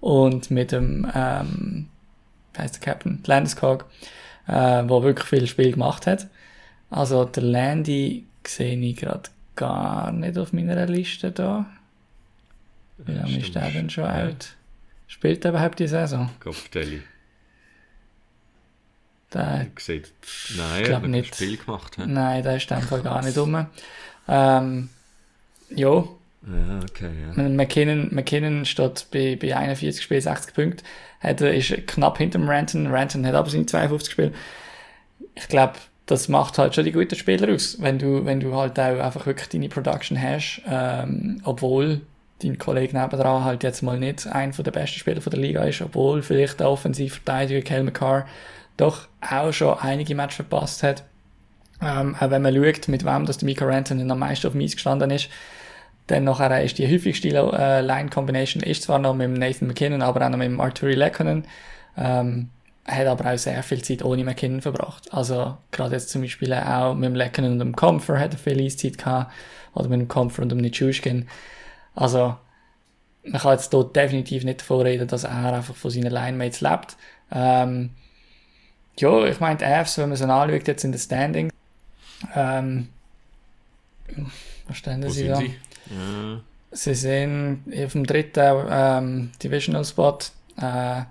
und 0.00 0.50
mit 0.50 0.72
dem, 0.72 1.10
ähm, 1.14 1.88
wie 2.54 2.62
heißt 2.62 2.76
der 2.76 2.92
Captain? 2.92 3.22
Landeskog, 3.26 3.86
äh, 4.46 4.82
wo 4.86 5.02
wirklich 5.02 5.28
viel 5.28 5.46
Spiel 5.46 5.72
gemacht 5.72 6.06
hat. 6.06 6.28
Also 6.90 7.24
der 7.24 7.42
Landy 7.42 8.26
sehe 8.46 8.78
ich 8.78 8.96
gerade 8.96 9.30
gar 9.56 10.12
nicht 10.12 10.36
auf 10.38 10.52
meiner 10.52 10.86
Liste 10.86 11.30
da. 11.32 11.66
Wie 12.98 13.12
lange 13.12 13.38
ist 13.38 13.54
der 13.54 13.70
denn 13.70 13.90
schon 13.90 14.04
alt? 14.04 14.56
Spielt 15.06 15.44
er 15.44 15.50
überhaupt 15.50 15.78
die 15.78 15.86
Saison? 15.88 16.30
Kopfdeli. 16.40 17.02
Der, 19.32 19.66
Sieht, 19.78 20.12
nein, 20.56 20.84
glaub 20.84 20.96
hat 20.98 21.04
ein 21.04 21.10
nicht. 21.10 21.34
Spiel 21.34 21.56
gemacht. 21.56 21.96
hä? 21.98 22.04
nein, 22.06 22.42
der 22.42 22.56
ist 22.56 22.70
einfach 22.70 23.02
gar 23.02 23.22
nicht 23.22 23.36
rum. 23.36 23.66
Ähm, 24.28 24.88
ja, 25.70 25.88
Ja, 25.88 26.80
okay, 26.88 27.10
ja. 27.36 27.42
McKinnon, 27.48 28.14
McKinnon 28.14 28.64
steht 28.64 29.08
bei, 29.10 29.36
bei 29.40 29.56
41 29.56 30.02
Spielen 30.04 30.20
60 30.20 30.54
Punkte. 30.54 30.84
Er- 31.20 31.54
ist 31.54 31.86
knapp 31.88 32.18
hinter 32.18 32.38
dem 32.38 32.48
Ranton. 32.48 32.86
Ranton 32.86 33.26
hat 33.26 33.34
aber 33.34 33.50
seine 33.50 33.66
52 33.66 34.12
Spiele. 34.12 34.32
Ich 35.34 35.48
glaube, 35.48 35.74
das 36.06 36.28
macht 36.28 36.58
halt 36.58 36.74
schon 36.74 36.84
die 36.84 36.92
guten 36.92 37.16
Spieler 37.16 37.52
aus, 37.52 37.80
wenn 37.80 37.98
du, 37.98 38.24
wenn 38.24 38.40
du 38.40 38.54
halt 38.54 38.78
auch 38.78 39.00
einfach 39.00 39.26
wirklich 39.26 39.48
deine 39.48 39.68
Production 39.68 40.20
hast, 40.20 40.62
ähm, 40.68 41.40
obwohl 41.44 42.02
dein 42.42 42.58
Kollege 42.58 42.98
nebendran 42.98 43.44
halt 43.44 43.62
jetzt 43.62 43.82
mal 43.82 43.98
nicht 43.98 44.26
einer 44.26 44.52
der 44.52 44.70
besten 44.70 44.98
Spieler 44.98 45.20
der 45.20 45.38
Liga 45.38 45.64
ist, 45.64 45.80
obwohl 45.80 46.22
vielleicht 46.22 46.60
der 46.60 46.70
Offensivverteidiger 46.70 47.62
Kel 47.62 47.84
McCarr 47.84 48.26
doch 48.76 49.08
auch 49.20 49.52
schon 49.52 49.78
einige 49.78 50.14
Matches 50.14 50.36
verpasst 50.36 50.82
hat. 50.82 51.04
Ähm, 51.80 52.16
auch 52.18 52.30
wenn 52.30 52.42
man 52.42 52.54
schaut, 52.54 52.88
mit 52.88 53.04
wem 53.04 53.26
das 53.26 53.38
der 53.38 53.46
Mika 53.46 53.64
Ranton 53.64 54.10
am 54.10 54.18
meisten 54.18 54.46
auf 54.46 54.52
dem 54.52 54.62
Eis 54.62 54.74
gestanden 54.74 55.10
ist, 55.10 55.28
dann 56.06 56.24
nachher 56.24 56.62
ist 56.62 56.78
die 56.78 56.86
häufigste 56.86 57.28
äh, 57.28 57.80
Line-Combination 57.80 58.62
ist 58.62 58.82
zwar 58.82 58.98
noch 58.98 59.14
mit 59.14 59.30
Nathan 59.30 59.68
McKinnon, 59.68 60.02
aber 60.02 60.24
auch 60.24 60.30
noch 60.30 60.38
mit 60.38 60.60
Arturi 60.60 60.94
Lekkonen. 60.94 61.46
Ähm, 61.96 62.50
hat 62.86 63.06
aber 63.06 63.32
auch 63.32 63.38
sehr 63.38 63.62
viel 63.62 63.82
Zeit 63.82 64.04
ohne 64.04 64.24
McKinnon 64.24 64.60
verbracht. 64.60 65.12
Also 65.12 65.56
gerade 65.70 65.94
jetzt 65.94 66.10
zum 66.10 66.22
Beispiel 66.22 66.52
auch 66.52 66.94
mit 66.94 67.04
dem 67.04 67.14
Lekkonen 67.14 67.52
und 67.52 67.58
dem 67.58 67.76
Comfort 67.76 68.18
hat 68.18 68.32
er 68.34 68.38
viel 68.38 68.60
Eiszeit 68.60 68.98
gehabt. 68.98 69.32
Oder 69.74 69.88
mit 69.88 70.00
dem 70.00 70.08
Comfort 70.08 70.42
und 70.42 70.50
dem 70.50 70.58
Nichushkin. 70.58 71.26
Also 71.94 72.36
man 73.24 73.40
kann 73.40 73.52
jetzt 73.52 73.72
dort 73.72 73.96
definitiv 73.96 74.44
nicht 74.44 74.60
davon 74.60 74.82
reden, 74.82 75.08
dass 75.08 75.24
er 75.24 75.54
einfach 75.54 75.74
von 75.74 75.90
seinen 75.90 76.12
Linemates 76.12 76.60
lebt. 76.60 76.96
Ähm, 77.32 77.90
ja, 78.98 79.24
ich 79.24 79.40
meine, 79.40 79.56
die 79.56 79.64
Avs, 79.64 79.98
wenn 79.98 80.10
man 80.10 80.16
sie 80.16 80.24
anschaut, 80.28 80.68
jetzt 80.68 80.84
in 80.84 80.92
den 80.92 81.00
Standing, 81.00 81.50
ähm, 82.34 82.88
was 84.68 84.76
stehen 84.76 85.02
Wo 85.02 85.08
sie 85.08 85.28
da? 85.28 85.36
sie? 85.36 85.54
Ja, 85.90 86.40
Sie 86.70 86.94
sind 86.94 87.62
auf 87.84 87.92
dem 87.92 88.04
dritten 88.04 88.66
ähm, 88.68 89.30
Divisional 89.42 89.84
Spot, 89.84 90.18
äh, 90.56 91.02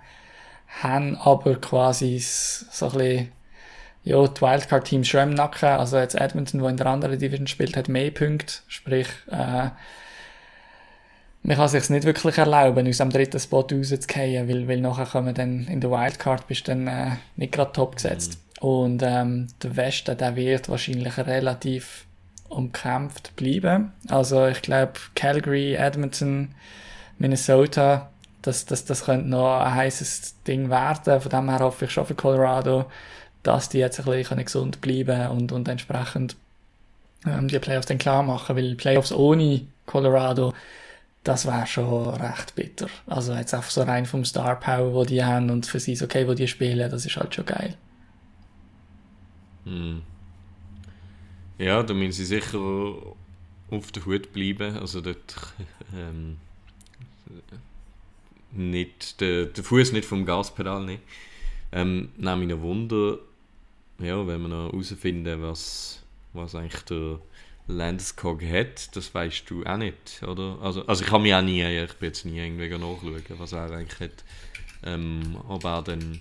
haben 0.82 1.16
aber 1.16 1.56
quasi 1.60 2.18
so 2.18 2.86
ein 2.86 2.92
bisschen, 2.92 3.32
ja, 4.04 4.26
die 4.26 4.40
Wildcard-Teams 4.40 5.08
schon 5.08 5.30
im 5.30 5.34
Nacken. 5.34 5.68
Also 5.68 5.98
jetzt 5.98 6.14
Edmonton, 6.14 6.60
der 6.60 6.70
in 6.70 6.76
der 6.76 6.86
anderen 6.86 7.18
Division 7.18 7.46
spielt, 7.46 7.76
hat 7.76 7.88
mehr 7.88 8.10
Punkte. 8.10 8.54
Sprich, 8.68 9.08
äh, 9.30 9.70
man 11.42 11.56
kann 11.56 11.68
sich 11.68 11.90
nicht 11.90 12.04
wirklich 12.04 12.38
erlauben, 12.38 12.88
aus 12.88 12.98
dem 12.98 13.10
dritten 13.10 13.38
Spot 13.38 13.66
rauszugehen, 13.70 14.48
weil, 14.48 14.66
weil 14.66 14.80
nachher 14.80 15.06
kommen 15.06 15.34
dann 15.34 15.66
in 15.68 15.80
der 15.80 15.90
Wildcard 15.90 16.46
bist 16.46 16.66
du 16.66 16.72
dann 16.72 16.86
äh, 16.86 17.10
nicht 17.36 17.52
gerade 17.52 17.72
top 17.72 17.96
gesetzt. 17.96 18.38
Und 18.60 19.02
ähm, 19.02 19.48
der 19.62 19.76
Westen, 19.76 20.16
der 20.16 20.36
wird 20.36 20.68
wahrscheinlich 20.68 21.18
relativ 21.18 22.06
umkämpft 22.48 23.36
bleiben. 23.36 23.92
Also 24.08 24.46
ich 24.46 24.62
glaube 24.62 24.94
Calgary, 25.14 25.74
Edmonton, 25.74 26.54
Minnesota, 27.18 28.10
das, 28.46 28.66
das, 28.66 28.84
das 28.84 29.06
könnte 29.06 29.28
noch 29.28 29.60
ein 29.60 29.74
heißes 29.74 30.42
Ding 30.46 30.68
werden. 30.68 31.20
Von 31.20 31.30
dem 31.30 31.48
her 31.48 31.60
hoffe 31.60 31.86
ich 31.86 31.90
schon 31.90 32.06
für 32.06 32.14
Colorado, 32.14 32.90
dass 33.42 33.70
die 33.70 33.78
jetzt 33.78 33.98
ein 34.00 34.04
bisschen 34.04 34.44
gesund 34.44 34.80
bleiben 34.80 35.28
und, 35.28 35.50
und 35.50 35.66
entsprechend 35.66 36.36
ähm, 37.26 37.48
die 37.48 37.58
Playoffs 37.58 37.86
dann 37.86 37.98
klar 37.98 38.22
machen, 38.22 38.54
weil 38.56 38.74
Playoffs 38.74 39.12
ohne 39.12 39.66
Colorado, 39.86 40.52
das 41.24 41.46
wäre 41.46 41.66
schon 41.66 42.10
recht 42.10 42.54
bitter. 42.54 42.88
Also 43.06 43.32
jetzt 43.32 43.54
einfach 43.54 43.70
so 43.70 43.82
rein 43.82 44.04
vom 44.04 44.26
Star 44.26 44.60
Power, 44.60 44.92
wo 44.92 45.04
die 45.04 45.24
haben 45.24 45.48
und 45.48 45.64
für 45.64 45.80
sie 45.80 45.98
okay, 46.02 46.28
wo 46.28 46.34
die 46.34 46.48
spielen, 46.48 46.90
das 46.90 47.06
ist 47.06 47.16
halt 47.16 47.34
schon 47.34 47.46
geil. 47.46 47.76
Hm. 49.64 50.02
Ja, 51.56 51.82
da 51.82 51.94
müssen 51.94 52.12
sie 52.12 52.26
sicher 52.26 52.58
auf 53.70 53.90
der 53.92 54.04
Hut 54.04 54.34
bleiben. 54.34 54.76
Also 54.76 55.00
dort 55.00 55.34
ähm, 55.96 56.36
nicht, 58.56 59.20
der, 59.20 59.46
der 59.46 59.64
Fuß 59.64 59.92
nicht 59.92 60.04
vom 60.04 60.24
Gaspedal 60.24 60.84
nehmen. 60.84 61.02
Ähm, 61.72 62.10
nehme 62.16 62.42
ich 62.42 62.48
noch 62.50 62.60
Wunder, 62.60 63.18
ja, 63.98 64.26
wenn 64.26 64.42
wir 64.42 64.48
noch 64.48 64.72
herausfinden, 64.72 65.42
was, 65.42 66.02
was 66.32 66.54
eigentlich 66.54 66.82
der 66.82 67.20
Landeskog 67.66 68.42
hat, 68.42 68.94
das 68.96 69.14
weißt 69.14 69.48
du 69.48 69.64
auch 69.64 69.76
nicht, 69.76 70.22
oder? 70.22 70.58
Also, 70.60 70.86
also 70.86 71.04
ich 71.04 71.10
habe 71.10 71.22
mich 71.22 71.34
auch 71.34 71.42
nie, 71.42 71.62
ich 71.62 71.92
bin 71.94 72.08
jetzt 72.08 72.24
nie 72.24 72.38
irgendwie 72.38 72.68
nachschauen, 72.68 73.22
was 73.38 73.52
er 73.52 73.70
eigentlich 73.70 74.00
hat. 74.00 74.24
Ähm, 74.84 75.38
ob 75.48 75.64
er 75.64 75.82
dann 75.82 76.20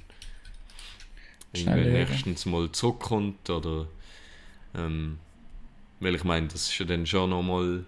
nächstens 1.54 2.46
mal 2.46 2.72
zurückkommt 2.72 3.50
oder 3.50 3.88
ähm, 4.76 5.20
weil 6.00 6.16
ich 6.16 6.24
meine, 6.24 6.48
das 6.48 6.70
ist 6.70 6.80
ja 6.80 6.86
dann 6.86 7.06
schon 7.06 7.30
nochmal 7.30 7.86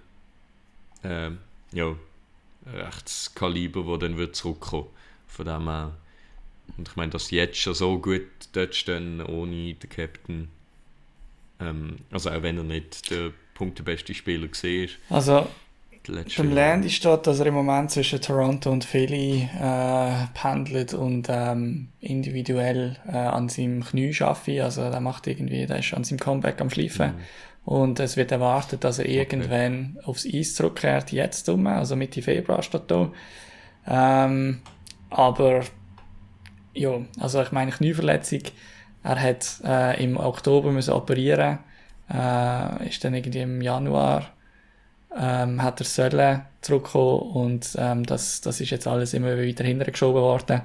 ähm, 1.04 1.38
ja, 1.72 1.96
ein 2.66 2.76
rechtes 2.76 3.34
Kaliber, 3.36 3.86
wo 3.86 3.98
dann 3.98 4.18
wird 4.18 4.36
zurückkommen. 4.36 4.88
Von 5.28 5.46
dem 5.46 5.68
her. 5.68 5.92
Und 6.78 6.88
ich 6.88 6.96
meine, 6.96 7.12
dass 7.12 7.28
sie 7.28 7.36
jetzt 7.36 7.58
schon 7.58 7.74
so 7.74 8.00
gut 8.00 8.24
dort 8.54 8.76
stehen, 8.76 9.22
ohne 9.22 9.74
den 9.74 9.90
Captain. 9.90 10.48
Ähm, 11.60 11.98
also 12.12 12.30
auch 12.32 12.42
wenn 12.42 12.58
er 12.58 12.64
nicht 12.64 13.12
der 13.12 13.32
punktebeste 13.54 14.14
Spieler 14.14 14.48
gesehen 14.48 14.86
ist. 14.86 14.98
Also 15.10 15.48
Beim. 16.38 16.54
Landy 16.54 16.90
steht, 16.90 17.26
dass 17.26 17.40
er 17.40 17.48
im 17.48 17.56
Moment 17.56 17.92
zwischen 17.92 18.22
Toronto 18.22 18.72
und 18.72 18.84
Philly 18.84 19.50
äh, 19.60 20.28
pendelt 20.34 20.94
und 20.94 21.28
ähm, 21.30 21.88
individuell 22.00 22.98
äh, 23.08 23.12
an 23.12 23.50
seinem 23.50 23.84
Knie 23.84 24.16
arbeitet. 24.20 24.62
Also 24.62 24.90
der 24.90 25.00
macht 25.00 25.28
irgendwie, 25.28 25.66
der 25.66 25.80
ist 25.80 25.94
an 25.94 26.04
seinem 26.04 26.20
Comeback 26.20 26.62
am 26.62 26.70
Schleifen. 26.70 27.14
Und 27.66 28.00
es 28.00 28.16
wird 28.16 28.32
erwartet, 28.32 28.84
dass 28.84 29.00
er 29.00 29.08
irgendwann 29.08 29.98
aufs 30.04 30.26
Eis 30.32 30.54
zurückkehrt, 30.54 31.12
jetzt 31.12 31.50
um, 31.50 31.66
also 31.66 31.96
Mitte 31.96 32.22
Februar 32.22 32.62
steht 32.62 32.84
da. 32.92 33.12
Ähm, 33.88 34.62
aber 35.10 35.62
ja, 36.74 37.02
also 37.20 37.42
ich 37.42 37.52
meine 37.52 37.72
Knieverletzung. 37.72 38.42
Er 39.04 39.22
hat 39.22 39.62
äh, 39.64 40.04
im 40.04 40.18
Oktober 40.18 40.72
müssen 40.72 40.94
operieren, 40.94 41.60
äh, 42.12 42.88
ist 42.88 43.04
dann 43.04 43.14
irgendwie 43.14 43.40
im 43.40 43.62
Januar 43.62 44.32
ähm, 45.18 45.64
hat 45.64 45.80
er 45.80 45.86
sollen 45.86 46.42
zurückkommen 46.62 47.32
und 47.32 47.76
ähm, 47.78 48.06
das, 48.06 48.42
das 48.42 48.60
ist 48.62 48.72
jetzt 48.72 48.88
alles 48.88 49.14
immer 49.14 49.38
weiter 49.38 49.64
hintergeschoben 49.64 50.22
worden. 50.22 50.62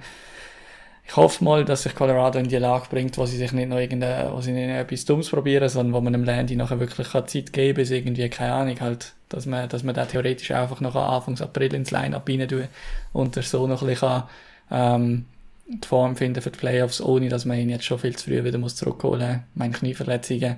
Ich 1.07 1.17
hoffe 1.17 1.43
mal, 1.43 1.65
dass 1.65 1.83
sich 1.83 1.95
Colorado 1.95 2.39
in 2.39 2.49
die 2.49 2.57
Lage 2.57 2.87
bringt, 2.89 3.19
wo 3.19 3.27
sie 3.27 3.37
sich 3.37 3.53
nicht 3.53 3.69
noch 3.69 3.79
irgende, 3.79 4.31
wo 4.33 4.41
sie 4.41 4.53
nicht 4.53 4.69
etwas 4.69 5.05
Dummes 5.05 5.29
probieren, 5.29 5.69
sondern 5.69 5.93
wo 5.93 6.01
man 6.01 6.13
dem 6.13 6.23
Landy 6.23 6.55
nachher 6.55 6.79
wirklich 6.79 7.09
Zeit 7.09 7.53
geben 7.53 7.53
kann, 7.53 7.75
bis 7.75 7.91
irgendwie, 7.91 8.29
keine 8.29 8.53
Ahnung, 8.53 8.81
halt, 8.81 9.13
dass 9.29 9.47
man, 9.47 9.69
dass 9.69 9.83
man 9.83 9.95
da 9.95 10.07
theoretisch 10.07 10.53
einfach 10.53 10.81
noch 10.81 10.95
Anfang 10.95 11.41
April 11.41 11.75
ins 11.75 11.91
Line-Up 11.91 12.29
rein 12.29 12.47
tun 12.47 12.69
und 13.13 13.35
so 13.35 13.67
noch 13.67 13.83
ein 13.83 13.89
bisschen 13.89 14.23
ähm, 14.71 15.27
die 15.67 15.87
Form 15.87 16.17
finden 16.17 16.43
für 16.43 16.51
die 16.51 16.59
Playoffs, 16.59 17.01
ohne 17.01 17.29
dass 17.29 17.45
man 17.45 17.59
ihn 17.59 17.71
jetzt 17.71 17.85
schon 17.85 17.99
viel 17.99 18.17
zu 18.17 18.27
früh 18.27 18.45
wieder 18.45 18.59
muss 18.59 18.77
zurückholen 18.77 19.29
muss. 19.29 19.41
Meine 19.55 19.73
Knieverletzungen, 19.73 20.57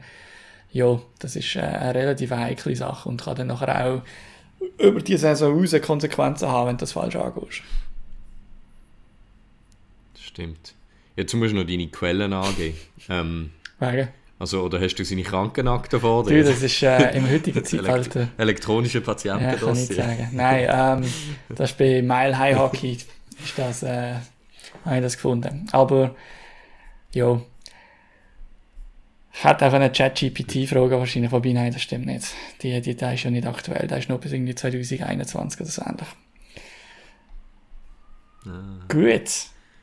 ja, 0.71 1.01
das 1.19 1.37
ist 1.37 1.57
äh, 1.57 1.61
eine 1.61 1.95
relativ 1.95 2.31
heikle 2.31 2.77
Sache 2.77 3.09
und 3.09 3.23
kann 3.23 3.37
dann 3.37 3.49
nachher 3.49 3.87
auch 3.87 4.03
über 4.79 5.01
die 5.01 5.17
Saison 5.17 5.59
raus 5.59 5.75
Konsequenzen 5.83 6.49
haben, 6.49 6.69
wenn 6.69 6.77
du 6.77 6.81
das 6.81 6.93
falsch 6.93 7.17
angehst. 7.17 7.63
Stimmt. 10.33 10.75
Jetzt 11.17 11.35
musst 11.35 11.53
du 11.53 11.57
noch 11.57 11.67
deine 11.67 11.89
Quellen 11.89 12.33
angeben. 12.33 12.77
Ähm, 13.09 13.51
Wegen? 13.79 14.09
also, 14.39 14.63
oder 14.63 14.81
hast 14.81 14.95
du 14.97 15.05
seine 15.05 15.23
Krankenakte 15.23 16.01
vor 16.01 16.25
Du, 16.25 16.31
dir? 16.31 16.43
das 16.45 16.63
ist 16.63 16.83
äh, 16.83 17.11
im 17.17 17.31
heutigen 17.31 17.65
Zeitalter. 17.65 18.29
Elektronische 18.39 18.99
Ja, 18.99 19.05
kann 19.05 19.17
ich 19.17 19.23
Patientendossier. 19.25 19.97
sagen. 19.97 20.29
Nein, 20.33 20.67
ähm, 21.05 21.13
das 21.55 21.71
ist 21.73 21.79
bei 21.79 22.01
Mile 22.03 22.37
High 22.39 22.57
Hockey, 22.57 22.93
ist 22.93 23.07
das, 23.57 23.83
äh, 23.83 24.15
habe 24.85 24.97
ich 24.97 25.03
das 25.03 25.15
gefunden. 25.17 25.67
Aber, 25.73 26.17
ja, 27.13 27.41
ich 29.35 29.45
hätte 29.45 29.65
einfach 29.67 29.77
eine 29.77 29.93
Chat-GPT-Frage 29.93 30.99
wahrscheinlich, 30.99 31.31
wobei, 31.33 31.53
nein, 31.53 31.73
das 31.73 31.83
stimmt 31.83 32.07
nicht. 32.07 32.27
Die, 32.63 32.81
die, 32.81 32.95
die 32.97 33.05
ist 33.05 33.23
ja 33.23 33.31
nicht 33.31 33.47
aktuell, 33.47 33.87
da 33.87 33.97
ist 33.97 34.09
noch 34.09 34.19
bis 34.21 34.33
irgendwie 34.33 34.55
2021 34.55 35.61
oder 35.61 35.71
so 35.71 35.83
ähnlich. 35.83 36.09
Ah. 38.47 38.81
Gut. 38.89 39.31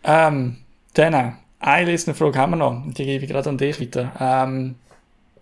Ähm, 0.04 0.58
dann, 0.94 1.38
eine 1.60 1.98
Frage 1.98 2.38
haben 2.38 2.52
wir 2.52 2.58
noch, 2.58 2.84
die 2.88 3.06
gebe 3.06 3.26
ich 3.26 3.30
gerade 3.30 3.50
an 3.50 3.58
dich 3.58 3.80
weiter. 3.80 4.12
Ähm, 4.20 4.76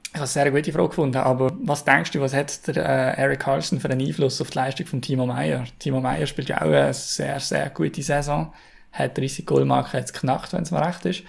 ich 0.08 0.13
habe 0.13 0.22
eine 0.22 0.28
sehr 0.28 0.52
gute 0.52 0.72
Frage 0.72 0.89
gefunden, 0.89 1.17
aber 1.17 1.52
was 1.63 1.86
denkst 1.86 2.12
du, 2.12 2.22
was 2.22 2.34
hat 2.34 2.67
der 2.67 2.78
äh, 2.78 3.22
Eric 3.22 3.41
Carlson 3.41 3.80
für 3.80 3.89
einen 3.89 4.06
Einfluss 4.06 4.41
auf 4.41 4.50
die 4.50 4.58
Leistung 4.58 4.88
von 4.88 5.02
Timo 5.02 5.26
Meyer? 5.26 5.65
Timo 5.80 6.02
Meyer 6.02 6.26
spielt 6.26 6.50
ja 6.50 6.58
auch 6.58 6.67
eine 6.67 6.93
sehr, 6.93 7.39
sehr 7.39 7.70
gute 7.70 8.02
Saison, 8.02 8.54
hat 8.93 9.17
30 9.17 9.46
Goalmarke 9.46 9.98
jetzt 9.98 10.13
knackt, 10.13 10.54
wenn 10.54 10.63
es 10.63 10.72
mir 10.72 10.86
recht 10.86 11.06
ist. 11.06 11.24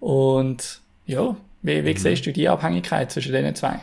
Und 0.00 0.80
ja, 1.06 1.36
wie, 1.62 1.84
wie 1.84 1.92
mhm. 1.92 1.96
siehst 1.96 2.26
du 2.26 2.32
die 2.32 2.48
Abhängigkeit 2.48 3.10
zwischen 3.10 3.32
den 3.32 3.54
zwei? 3.54 3.80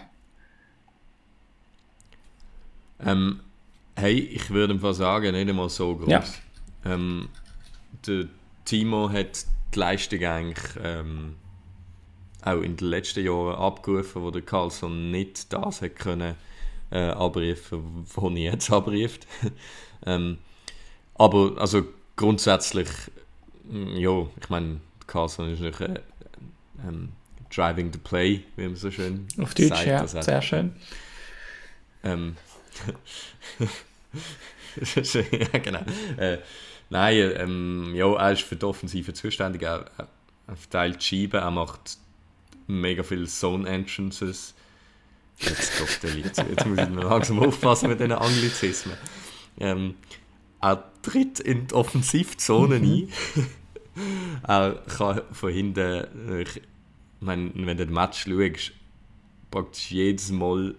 Ähm, 3.03 3.39
hey, 3.95 4.19
ich 4.19 4.49
würde 4.51 4.73
einfach 4.73 4.93
sagen, 4.93 5.33
nicht 5.33 5.49
einmal 5.49 5.69
so 5.69 5.95
groß. 5.95 6.07
Ja. 6.07 6.23
Ähm, 6.85 7.29
der 8.05 8.25
Timo 8.65 9.09
hat 9.09 9.45
die 9.73 9.79
Leistung 9.79 10.23
eigentlich 10.23 10.75
ähm, 10.83 11.35
auch 12.43 12.61
in 12.61 12.77
den 12.77 12.87
letzten 12.87 13.25
Jahren 13.25 13.55
abgerufen, 13.55 14.21
wo 14.21 14.31
der 14.31 14.41
Carlson 14.41 15.11
nicht 15.11 15.51
das 15.53 15.81
hat 15.81 15.95
können 15.95 16.35
äh, 16.91 17.09
abrufen, 17.09 18.05
was 18.13 18.23
er 18.23 18.37
jetzt 18.37 18.71
abruft. 18.71 19.27
ähm, 20.05 20.37
aber 21.15 21.53
also 21.57 21.83
grundsätzlich, 22.15 22.89
mm, 23.63 23.97
ja, 23.97 24.27
ich 24.39 24.49
meine, 24.49 24.81
Carlson 25.07 25.51
ist 25.51 25.61
nicht 25.61 25.81
äh, 25.81 25.99
ähm, 26.85 27.13
driving 27.53 27.91
the 27.91 27.99
play, 27.99 28.43
wie 28.55 28.67
man 28.67 28.75
so 28.75 28.91
schön 28.91 29.27
Auf 29.41 29.53
Deutsch, 29.55 29.69
sagt. 29.69 29.85
ja, 29.87 30.01
also, 30.01 30.21
sehr 30.21 30.41
schön. 30.41 30.75
Ähm, 32.03 32.35
ja, 34.95 35.59
genau. 35.59 35.81
Äh, 36.17 36.39
nein, 36.95 37.33
ähm, 37.35 37.91
ja, 37.93 38.13
er 38.15 38.31
ist 38.31 38.43
für 38.43 38.55
die 38.55 38.65
Offensive 38.65 39.13
zuständig. 39.13 39.63
Er, 39.63 39.85
er 40.47 40.55
verteilt 40.55 41.01
die 41.01 41.05
Scheiben, 41.05 41.41
er 41.41 41.51
macht 41.51 41.97
mega 42.67 43.03
viele 43.03 43.27
Zone 43.27 43.67
Entrances. 43.67 44.55
Jetzt. 45.37 45.81
Jetzt 46.03 46.65
muss 46.65 46.79
ich 46.79 46.89
langsam 46.89 47.39
aufpassen 47.39 47.89
mit 47.89 47.99
diesen 47.99 48.13
Anglizismen. 48.13 48.95
Ähm, 49.59 49.95
er 50.61 50.83
tritt 51.01 51.41
in 51.41 51.67
die 51.67 51.73
Offensivzone 51.73 52.79
mhm. 52.79 52.85
ein. 52.85 53.45
er 54.47 54.75
kann 54.97 55.21
von 55.33 55.51
hinten, 55.51 56.39
ich 56.39 56.61
meine, 57.19 57.51
wenn 57.53 57.77
du 57.77 57.85
den 57.85 57.93
Match 57.93 58.23
schaust, 58.23 58.71
praktisch 59.51 59.91
jedes 59.91 60.31
Mal 60.31 60.75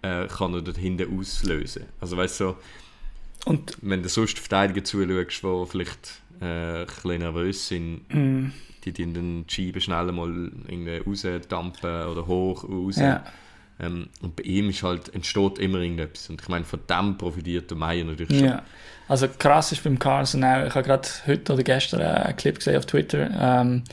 äh, 0.00 0.26
kann 0.28 0.54
er 0.54 0.62
dort 0.62 0.78
hinten 0.78 1.18
auslösen. 1.18 1.84
Also 2.00 2.16
weißt 2.16 2.40
du, 2.40 2.56
und 3.44 3.76
wenn 3.82 4.02
du 4.02 4.08
sonst 4.08 4.38
Verteidiger 4.38 4.84
zuschaust, 4.84 5.42
die 5.42 5.70
vielleicht 5.70 6.22
äh, 6.40 6.80
ein 6.80 6.86
bisschen 6.86 7.18
nervös 7.18 7.68
sind, 7.68 8.14
mm 8.14 8.50
die 8.84 8.92
die 8.92 9.12
dann 9.12 9.46
die 9.46 9.54
Scheibe 9.54 9.80
schnell 9.80 10.12
mal 10.12 10.50
irgendwie 10.66 10.98
rausdampfen 10.98 12.06
oder 12.06 12.26
hoch 12.26 12.64
raus. 12.64 12.96
Ja. 12.96 13.24
Ähm, 13.80 14.08
und 14.22 14.34
bei 14.34 14.42
ihm 14.42 14.70
ist 14.70 14.82
halt, 14.82 15.14
entsteht 15.14 15.58
immer 15.58 15.78
irgendetwas. 15.78 16.28
Und 16.30 16.40
ich 16.40 16.48
meine, 16.48 16.64
von 16.64 16.80
dem 16.88 17.16
profitiert 17.16 17.70
der 17.70 17.78
Meier 17.78 18.04
natürlich 18.04 18.36
schon. 18.36 18.48
Ja. 18.48 18.62
Also 19.06 19.28
krass 19.38 19.72
ist 19.72 19.84
beim 19.84 19.98
Carlson 19.98 20.42
auch, 20.42 20.66
ich 20.66 20.74
habe 20.74 20.82
gerade 20.82 21.08
heute 21.26 21.52
oder 21.52 21.62
gestern 21.62 22.02
einen 22.02 22.36
Clip 22.36 22.56
gesehen 22.56 22.76
auf 22.76 22.86
Twitter, 22.86 23.30
ähm, 23.40 23.84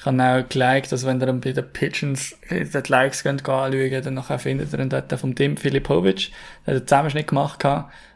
ich 0.00 0.06
habe 0.06 0.22
auch 0.22 0.48
geliked, 0.48 0.90
dass 0.92 1.04
wenn 1.04 1.20
ihr 1.20 1.30
bei 1.34 1.52
den 1.52 1.72
Pigeons 1.72 2.34
die 2.50 2.88
Likes 2.88 3.22
könnt 3.22 3.46
anschauen 3.46 4.02
dann 4.02 4.14
nachher 4.14 4.38
findet 4.38 4.72
ihr 4.72 4.86
dort 4.86 5.12
vom 5.20 5.34
Tim 5.34 5.58
Filipovic, 5.58 6.30
der 6.66 6.74
hat 6.74 6.80
einen 6.80 6.88
Zusammenschnitt 6.88 7.28
gemacht 7.28 7.62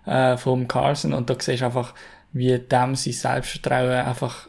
äh, 0.07 0.39
vom 0.39 0.67
Carlson 0.67 1.13
und 1.13 1.29
da 1.29 1.37
siehst 1.39 1.61
du 1.61 1.67
einfach, 1.67 1.93
wie 2.33 2.59
dem 2.59 2.95
sein 2.95 3.13
Selbstvertrauen 3.13 4.07
einfach 4.07 4.49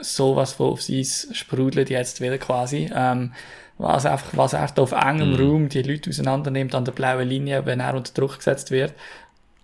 sowas 0.00 0.52
von 0.52 0.70
auf 0.70 0.82
sein 0.82 1.04
sprudelt 1.04 1.90
jetzt 1.90 2.20
wieder 2.20 2.38
quasi. 2.38 2.88
Ähm, 2.94 3.32
was 3.76 4.06
einfach, 4.06 4.36
was 4.36 4.52
er 4.52 4.68
da 4.68 4.82
auf 4.82 4.92
engem 4.92 5.32
mm. 5.32 5.40
Raum 5.40 5.68
die 5.68 5.82
Leute 5.82 6.10
auseinander 6.10 6.50
nimmt 6.50 6.74
an 6.74 6.84
der 6.84 6.92
blauen 6.92 7.26
Linie, 7.26 7.64
wenn 7.66 7.80
er 7.80 7.94
unter 7.94 8.12
Druck 8.12 8.36
gesetzt 8.36 8.70
wird. 8.70 8.94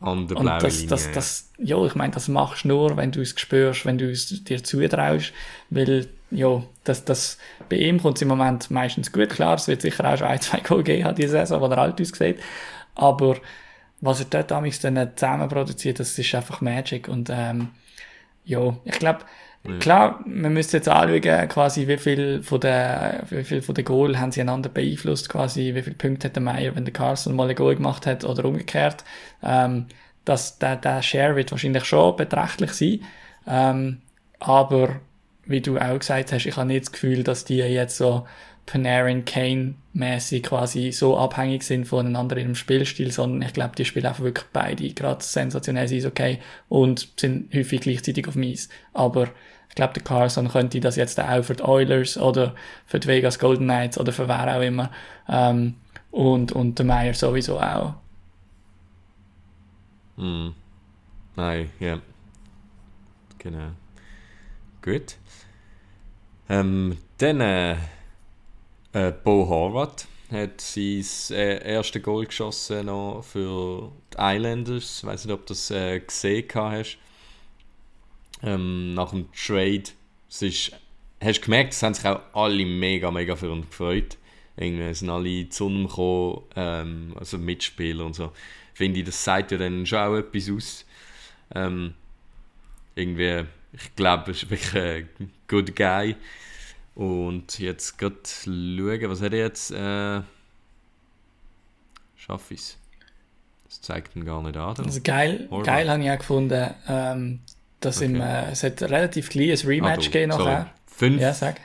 An 0.01 0.27
der 0.27 0.37
blauen 0.37 0.49
und 0.49 0.62
das, 0.62 0.75
Linie. 0.75 0.88
Das, 0.88 1.12
das, 1.12 1.53
ja, 1.59 1.85
ich 1.85 1.95
meine, 1.95 2.14
das 2.14 2.27
machst 2.29 2.64
du 2.64 2.69
nur, 2.69 2.97
wenn 2.97 3.12
du 3.12 3.21
es 3.21 3.38
spürst, 3.38 3.85
wenn 3.85 3.99
du 3.99 4.11
es 4.11 4.42
dir 4.45 4.64
zutraust, 4.64 5.33
weil, 5.71 6.09
ja, 6.30 6.62
das, 6.84 7.04
das, 7.04 7.38
bei 7.68 7.76
ihm 7.76 8.00
kommt 8.00 8.16
es 8.16 8.22
im 8.22 8.28
Moment 8.28 8.70
meistens 8.70 9.12
gut 9.12 9.30
klar, 9.30 9.54
es 9.54 9.68
wird 9.68 9.82
sicher 9.82 10.04
auch 10.04 10.16
schon 10.16 10.26
ein, 10.26 10.40
zwei 10.40 10.60
Goal 10.60 10.82
geben 10.82 11.14
diese 11.14 11.30
Saison, 11.30 11.60
wo 11.60 11.66
er 11.66 11.78
alt 11.78 12.00
aussieht, 12.00 12.40
aber 12.94 13.36
was 14.00 14.20
er 14.20 14.26
dort 14.28 14.50
damals 14.50 14.80
dann 14.80 15.16
zusammen 15.16 15.48
produziert, 15.48 16.00
das 16.00 16.18
ist 16.18 16.34
einfach 16.34 16.60
Magic 16.60 17.08
und, 17.08 17.30
ähm, 17.30 17.68
ja, 18.44 18.76
ich 18.84 18.98
glaube, 18.98 19.20
ja. 19.68 19.78
Klar, 19.78 20.20
man 20.24 20.52
müsste 20.52 20.76
jetzt 20.76 20.88
anschauen, 20.88 21.48
quasi, 21.48 21.88
wie 21.88 21.98
viel 21.98 22.42
von 22.42 22.60
der, 22.60 23.24
wie 23.30 23.42
viel 23.42 23.62
von 23.62 23.74
der 23.74 23.84
Goal 23.84 24.18
haben 24.18 24.30
sie 24.30 24.40
einander 24.40 24.68
beeinflusst, 24.68 25.28
quasi, 25.28 25.74
wie 25.74 25.82
viele 25.82 25.96
Punkte 25.96 26.28
hat 26.28 26.36
der 26.36 26.42
Meier, 26.42 26.76
wenn 26.76 26.84
der 26.84 26.92
Carson 26.92 27.34
mal 27.34 27.48
ein 27.48 27.56
Goal 27.56 27.74
gemacht 27.74 28.06
hat 28.06 28.24
oder 28.24 28.44
umgekehrt. 28.44 29.04
Ähm, 29.42 29.86
das, 30.24 30.58
der, 30.58 30.76
der 30.76 31.02
Share 31.02 31.36
wird 31.36 31.50
wahrscheinlich 31.50 31.84
schon 31.84 32.16
beträchtlich 32.16 32.72
sein. 32.72 33.00
Ähm, 33.46 34.02
aber, 34.38 35.00
wie 35.46 35.61
du 35.61 35.78
auch 35.78 35.98
gesagt 35.98 36.32
hast, 36.32 36.46
ich 36.46 36.56
habe 36.56 36.66
nicht 36.66 36.87
das 36.87 36.92
Gefühl, 36.92 37.22
dass 37.22 37.44
die 37.44 37.56
jetzt 37.56 37.96
so 37.96 38.26
Panarin 38.66 39.24
Kane 39.24 39.74
mäßig 39.92 40.42
quasi 40.42 40.90
so 40.90 41.16
abhängig 41.16 41.62
sind 41.62 41.87
voneinander 41.87 42.37
in 42.37 42.42
ihrem 42.42 42.54
Spielstil, 42.56 43.12
sondern 43.12 43.42
ich 43.42 43.54
glaube, 43.54 43.76
die 43.76 43.85
spielen 43.85 44.06
einfach 44.06 44.24
wirklich 44.24 44.46
beide 44.52 44.88
gerade 44.90 45.22
sensationell 45.22 45.90
ist 45.90 46.04
okay 46.04 46.40
und 46.68 47.09
sind 47.16 47.54
häufig 47.54 47.80
gleichzeitig 47.80 48.26
auf 48.26 48.35
Mies. 48.35 48.68
Aber 48.92 49.28
ich 49.68 49.74
glaube, 49.76 49.94
der 49.94 50.02
Carson 50.02 50.48
könnte 50.48 50.80
das 50.80 50.96
jetzt 50.96 51.20
auch 51.20 51.44
für 51.44 51.54
die 51.54 51.62
Oilers 51.62 52.18
oder 52.18 52.54
für 52.87 52.98
die 52.98 53.06
Vegas 53.09 53.38
Golden 53.38 53.64
Knights 53.64 53.98
oder 53.98 54.12
für 54.12 54.28
wer 54.28 54.56
auch 54.56 54.62
immer. 54.62 54.90
Ähm, 55.28 55.74
und, 56.11 56.50
und 56.52 56.78
der 56.78 56.87
Meyer 56.87 57.14
sowieso 57.14 57.61
auch. 57.61 57.94
Mm. 60.16 60.48
Nein, 61.37 61.70
ja. 61.78 62.00
Genau. 63.38 63.72
Gut. 64.82 65.16
Ähm, 66.48 66.98
dann 67.18 67.40
äh, 67.40 67.76
äh, 68.92 69.12
Bo 69.12 69.48
Horvath 69.48 70.06
hat 70.30 70.61
sein 70.61 71.04
äh, 71.30 71.72
erstes 71.72 72.02
Goal 72.02 72.26
geschossen 72.26 72.87
noch 72.87 73.22
für 73.22 73.92
die 74.12 74.16
Islanders. 74.18 75.00
Ich 75.00 75.04
weiß 75.06 75.24
nicht, 75.24 75.35
ob 75.35 75.46
du 75.46 75.54
das 75.54 75.70
äh, 75.70 76.00
gesehen 76.00 76.46
hast 76.54 76.98
ähm, 78.42 78.94
nach 78.94 79.11
dem 79.11 79.30
Trade. 79.32 79.85
Es 80.28 80.42
ist, 80.42 80.72
hast 81.22 81.38
du 81.38 81.44
gemerkt, 81.44 81.72
es 81.72 81.82
haben 81.82 81.94
sich 81.94 82.04
auch 82.04 82.20
alle 82.32 82.64
mega, 82.64 83.11
mega 83.11 83.37
für 83.37 83.50
uns 83.50 83.68
gefreut. 83.68 84.16
Irgendwie 84.56 84.94
sind 84.94 85.11
alle 85.11 85.48
zu 85.50 85.66
uns 85.66 85.90
gekommen, 85.90 86.42
ähm, 86.56 87.14
also 87.18 87.38
Mitspieler 87.38 88.04
und 88.04 88.14
so. 88.14 88.32
Finde 88.72 89.00
ich, 89.00 89.06
das 89.06 89.22
sagt 89.22 89.52
ja 89.52 89.59
dann 89.59 89.87
schon 89.87 89.98
auch 89.98 90.16
etwas 90.16 90.50
aus. 90.50 90.87
Ähm, 91.54 91.94
irgendwie, 92.94 93.44
ich 93.72 93.94
glaube, 93.96 94.31
es 94.31 94.42
ist 94.42 94.50
wirklich 94.50 94.74
ein 94.74 95.33
good 95.48 95.74
guy. 95.76 96.16
Und 96.94 97.59
jetzt 97.59 97.98
gerade 97.98 98.16
schauen, 98.24 99.11
was 99.11 99.20
hat 99.20 99.33
er 99.33 99.38
jetzt? 99.38 99.70
Äh, 99.70 100.22
Schaffe 102.16 102.55
ich 102.55 102.61
es? 102.61 102.79
Das 103.66 103.81
zeigt 103.83 104.16
ihn 104.16 104.24
gar 104.24 104.42
nicht 104.42 104.57
an. 104.57 104.76
Also 104.79 105.00
geil, 105.02 105.48
geil 105.64 105.90
habe 105.90 106.02
ich 106.02 106.11
auch 106.11 106.18
gefunden, 106.18 106.74
ähm, 106.88 107.40
dass 107.81 107.98
okay. 107.98 108.07
im, 108.07 108.20
äh, 108.20 108.50
es 108.50 108.62
hat 108.62 108.81
relativ 108.83 109.29
kleines 109.29 109.66
Rematch 109.66 110.07
ah, 110.07 110.11
gegeben 110.11 110.31
nachher. 110.31 110.70
Fünf, 110.87 111.20
ja, 111.20 111.35
sag. 111.35 111.61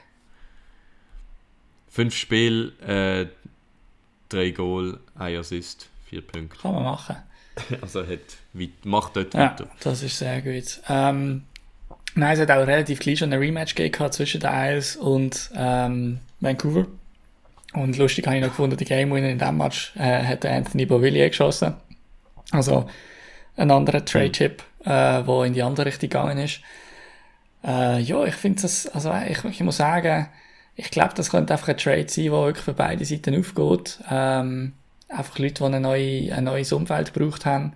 Fünf 1.90 2.16
Spiele, 2.16 2.74
äh, 2.82 3.28
drei 4.30 4.52
Goal, 4.52 5.00
ein 5.16 5.38
Assist, 5.38 5.90
vier 6.06 6.22
Punkte. 6.22 6.58
Kann 6.62 6.74
man 6.74 6.84
machen. 6.84 7.16
also 7.82 8.06
hat, 8.06 8.20
macht 8.84 9.16
dort 9.16 9.34
ja, 9.34 9.52
weiter. 9.52 9.68
das 9.82 10.04
ist 10.04 10.18
sehr 10.18 10.42
gut. 10.42 10.82
Ähm, 10.90 11.44
nein, 12.16 12.34
es 12.34 12.40
hat 12.40 12.52
auch 12.52 12.68
relativ 12.68 13.00
klein 13.00 13.18
schon 13.18 13.34
ein 13.34 13.40
Rematch 13.40 13.76
gegeben 13.76 14.12
zwischen 14.12 14.42
den 14.42 14.52
Isles 14.52 14.96
und 14.96 15.52
ähm, 15.56 16.20
Vancouver. 16.40 16.88
Und 17.74 17.98
lustig 17.98 18.26
habe 18.26 18.36
ich 18.36 18.42
noch 18.42 18.50
gefunden, 18.50 18.78
die 18.78 18.86
Game 18.86 19.12
Winner 19.12 19.30
in 19.30 19.40
diesem 19.40 19.58
Match 19.58 19.94
äh, 19.96 20.24
hat 20.24 20.46
Anthony 20.46 20.86
Beauvillier 20.86 21.30
geschossen. 21.30 21.76
Also 22.52 22.88
ein 23.56 23.72
anderer 23.72 24.04
Trade-Chip 24.04 24.64
äh, 24.86 25.26
wo 25.26 25.44
in 25.44 25.54
die 25.54 25.64
andere 25.64 25.88
Richtung 25.88 26.10
gegangen 26.10 26.38
ist. 26.40 26.62
Äh, 27.64 28.00
ja, 28.00 28.24
ich 28.26 28.36
finde 28.36 28.62
das, 28.62 28.88
also 28.88 29.14
ich, 29.28 29.44
ich 29.44 29.62
muss 29.62 29.78
sagen, 29.78 30.28
ich 30.76 30.90
glaube, 30.90 31.14
das 31.16 31.30
könnte 31.30 31.54
einfach 31.54 31.70
ein 31.70 31.78
Trade 31.78 32.10
sein, 32.10 32.26
der 32.26 32.32
wirklich 32.32 32.66
für 32.66 32.74
beide 32.74 33.06
Seiten 33.06 33.40
aufgeht. 33.40 34.00
Ähm, 34.10 34.74
einfach 35.10 35.38
Leute, 35.38 35.64
die 35.64 35.76
ein, 35.76 35.82
neue, 35.82 36.34
ein 36.34 36.44
neues 36.46 36.72
Umfeld 36.72 37.14
gebraucht 37.14 37.46
haben. 37.46 37.74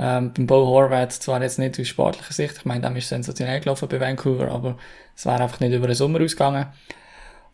Ähm, 0.00 0.32
beim 0.32 0.46
Bo 0.46 0.66
Horvath 0.66 1.12
zwar 1.12 1.42
jetzt 1.42 1.58
nicht 1.58 1.80
aus 1.80 1.88
sportlicher 1.88 2.32
Sicht, 2.32 2.58
ich 2.58 2.64
meine, 2.64 2.82
dem 2.82 2.94
ist 2.94 3.08
sensationell 3.08 3.58
gelaufen 3.58 3.88
bei 3.88 4.00
Vancouver, 4.00 4.48
aber 4.48 4.78
es 5.16 5.26
wäre 5.26 5.42
einfach 5.42 5.58
nicht 5.58 5.74
über 5.74 5.88
den 5.88 5.96
Sommer 5.96 6.20
ausgegangen. 6.20 6.66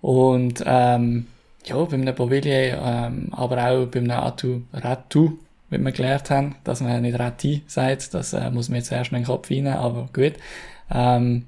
Und 0.03 0.63
ähm, 0.67 1.27
ja, 1.65 1.83
bei 1.83 1.95
einem 1.95 2.15
Bovillier, 2.15 2.79
ähm, 2.85 3.29
aber 3.33 3.57
auch 3.67 3.87
bei 3.87 4.01
einem 4.01 4.11
Atu 4.11 4.61
Ratu, 4.75 5.39
wie 5.71 5.79
wir 5.79 5.93
gelernt 5.93 6.29
haben, 6.29 6.57
dass 6.65 6.83
man 6.83 7.01
nicht 7.01 7.19
Rati 7.19 7.63
sagt, 7.67 8.13
das 8.13 8.35
äh, 8.35 8.51
muss 8.51 8.69
man 8.69 8.77
jetzt 8.77 8.93
erst 8.93 9.13
in 9.13 9.19
den 9.19 9.25
Kopf 9.25 9.51
rein, 9.51 9.67
aber 9.67 10.11
gut. 10.13 10.35
Ähm, 10.91 11.47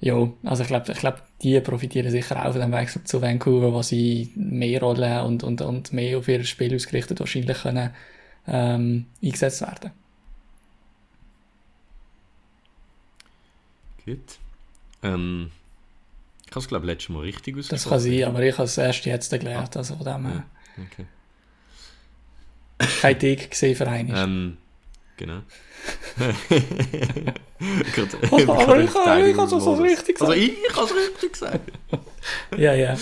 ja, 0.00 0.28
also 0.44 0.62
ich 0.62 0.68
glaube, 0.68 0.92
ich 0.92 0.98
glaube, 0.98 1.22
die 1.40 1.58
profitieren 1.60 2.10
sicher 2.10 2.44
auch 2.44 2.52
von 2.52 2.60
dem 2.60 2.72
Wechsel 2.72 3.02
zu 3.04 3.22
Vancouver, 3.22 3.72
wo 3.72 3.80
sie 3.80 4.30
mehr 4.36 4.80
Rollen 4.80 5.22
und, 5.22 5.42
und, 5.42 5.62
und 5.62 5.92
mehr 5.94 6.18
auf 6.18 6.28
ihr 6.28 6.44
Spiel 6.44 6.74
ausgerichtet 6.74 7.18
wahrscheinlich 7.18 7.62
können, 7.62 7.90
ähm, 8.46 9.06
eingesetzt 9.22 9.62
werden. 9.62 9.92
Gut. 14.08 14.38
Ähm, 15.02 15.50
ich 16.46 16.50
habe 16.52 16.60
es, 16.60 16.68
glaube 16.68 16.86
ich, 16.86 16.92
letztes 16.92 17.10
Mal 17.10 17.20
richtig 17.20 17.58
ausgesprochen. 17.58 17.92
Das 17.92 18.04
kann 18.04 18.12
sein, 18.12 18.24
aber 18.24 18.42
ich 18.42 18.54
habe 18.54 18.64
es 18.64 18.78
erst 18.78 19.04
jetzt 19.04 19.30
gelernt. 19.30 19.76
Also 19.76 19.96
von 19.96 20.04
dem 20.04 20.26
her. 20.26 20.44
Okay. 20.78 21.04
Kein 23.02 23.18
Dig 23.18 23.50
gesehen 23.50 23.76
für 23.76 23.86
einen. 23.86 24.16
Ähm, 24.16 24.56
genau. 25.18 25.40
Gott, 27.94 28.16
aber 28.32 28.80
ich 28.80 28.96
habe 28.96 29.56
es 29.56 29.80
richtig 29.80 30.16
gesagt. 30.16 30.30
Also 30.30 30.32
ich 30.32 30.56
habe 30.74 30.86
es 30.86 30.94
richtig 30.94 31.32
gesagt. 31.32 31.72
ja, 32.56 32.72
ja, 32.72 32.96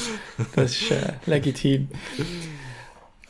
das 0.57 0.73
ist 0.73 0.91
äh, 0.91 1.13
legitim. 1.27 1.89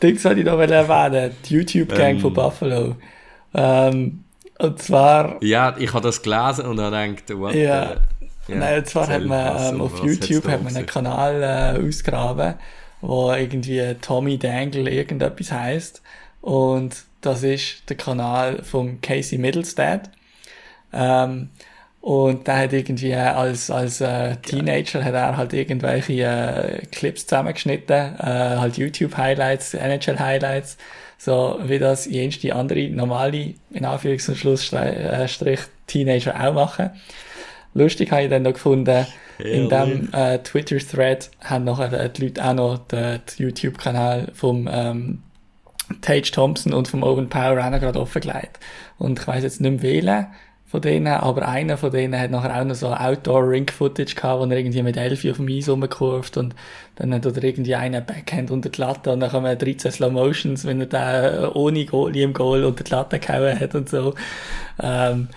Dings 0.03 0.25
wollte 0.25 0.41
ich 0.41 0.47
noch 0.47 0.59
erwähnen, 0.59 1.37
die 1.45 1.55
YouTube-Gang 1.55 2.17
ähm, 2.17 2.21
von 2.21 2.33
Buffalo. 2.33 2.97
Ähm, 3.53 4.25
und 4.59 4.83
zwar... 4.83 5.43
Ja, 5.43 5.77
ich 5.79 5.93
habe 5.93 6.03
das 6.03 6.23
gelesen 6.23 6.67
und 6.67 6.81
habe 6.81 7.09
gedacht, 7.09 7.39
what 7.39 7.55
ja, 7.55 7.97
ja, 8.49 8.55
Nein, 8.55 8.79
und 8.79 8.87
zwar 8.87 9.09
hat 9.09 9.25
man 9.25 9.75
ähm, 9.75 9.81
auf 9.81 10.05
YouTube 10.05 10.47
hat 10.49 10.63
man 10.63 10.77
einen 10.77 10.87
Kanal 10.87 11.43
äh, 11.43 11.87
ausgraben, 11.87 12.55
wo 13.01 13.33
irgendwie 13.33 13.97
Tommy 14.01 14.39
Dangle 14.39 14.89
irgendetwas 14.89 15.51
heißt 15.51 16.03
und 16.41 17.05
das 17.23 17.43
ist 17.43 17.89
der 17.89 17.97
Kanal 17.97 18.63
von 18.63 19.01
Casey 19.01 19.37
Middlestad. 19.37 20.11
Ähm, 20.93 21.51
und 22.01 22.47
der 22.47 22.59
hat 22.59 22.73
irgendwie 22.73 23.11
äh, 23.11 23.17
als, 23.17 23.69
als 23.69 24.01
äh, 24.01 24.37
Teenager 24.37 25.05
hat 25.05 25.15
er 25.15 25.37
halt 25.37 25.53
irgendwelche 25.53 26.23
äh, 26.23 26.87
Clips 26.93 27.27
zusammengeschnitten, 27.27 28.15
äh, 28.21 28.57
halt 28.59 28.79
YouTube-Highlights, 28.79 29.75
NHL-Highlights, 29.75 30.77
so 31.19 31.59
wie 31.65 31.79
das 31.79 32.07
jenste 32.07 32.55
andere 32.55 32.89
normale, 32.89 33.55
in 33.71 33.85
Anführungs- 33.85 34.29
und 34.29 34.37
Schlussstrich, 34.37 35.61
Teenager 35.87 36.35
auch 36.41 36.55
machen. 36.55 36.91
Lustig 37.75 38.11
habe 38.11 38.25
ich 38.25 38.31
dann 38.31 38.43
noch 38.43 38.55
gefunden, 38.55 39.07
in 39.39 39.69
dem 39.69 40.09
äh, 40.13 40.39
Twitter-Thread 40.39 41.31
haben 41.45 41.65
nachher 41.65 42.09
die 42.09 42.23
Leute 42.23 42.45
auch 42.45 42.55
noch 42.55 42.79
den, 42.79 43.21
den 43.21 43.21
YouTube-Kanal 43.37 44.29
vom 44.33 44.69
ähm, 44.71 45.23
Tage 46.01 46.31
Thompson 46.31 46.73
und 46.73 46.89
vom 46.89 47.03
Owen 47.03 47.29
Power 47.29 47.65
auch 47.65 47.71
noch 47.71 47.81
gerade 47.81 48.01
offengelegt. 48.01 48.59
Und 48.99 49.21
ich 49.21 49.27
weiß 49.27 49.43
jetzt 49.45 49.61
nicht 49.61 49.71
mehr 49.71 49.83
wählen 49.83 50.27
von 50.77 50.83
denen, 50.83 51.07
aber 51.07 51.49
einer 51.49 51.79
von 51.79 51.91
denen 51.91 52.21
hat 52.21 52.31
nachher 52.31 52.61
auch 52.61 52.65
noch 52.67 52.75
so 52.75 52.89
Outdoor-Ring-Footage 52.89 54.15
gehabt, 54.15 54.41
wo 54.41 54.45
er 54.45 54.59
irgendwie 54.59 54.83
mit 54.83 54.99
Elfi 54.99 55.31
auf 55.31 55.39
dem 55.39 55.49
Eis 55.49 55.71
rumkurft 55.71 56.37
und 56.37 56.55
dann 56.97 57.15
hat 57.15 57.25
er 57.25 57.43
irgendwie 57.43 57.75
einen 57.75 58.05
Backhand 58.05 58.51
unter 58.51 58.69
die 58.69 58.79
Latte 58.79 59.11
und 59.11 59.21
dann 59.21 59.31
kommen 59.31 59.57
13 59.57 59.91
Slow 59.91 60.11
Motions, 60.11 60.67
wenn 60.67 60.81
er 60.81 60.87
da 60.87 61.51
ohne 61.55 61.87
Goalie 61.87 62.25
im 62.25 62.35
Goal 62.35 62.65
unter 62.65 62.85
die 62.85 62.91
Latte 62.91 63.19
gehauen 63.19 63.59
hat 63.59 63.75
und 63.75 63.89
so. 63.89 64.15
Ähm, 64.83 65.29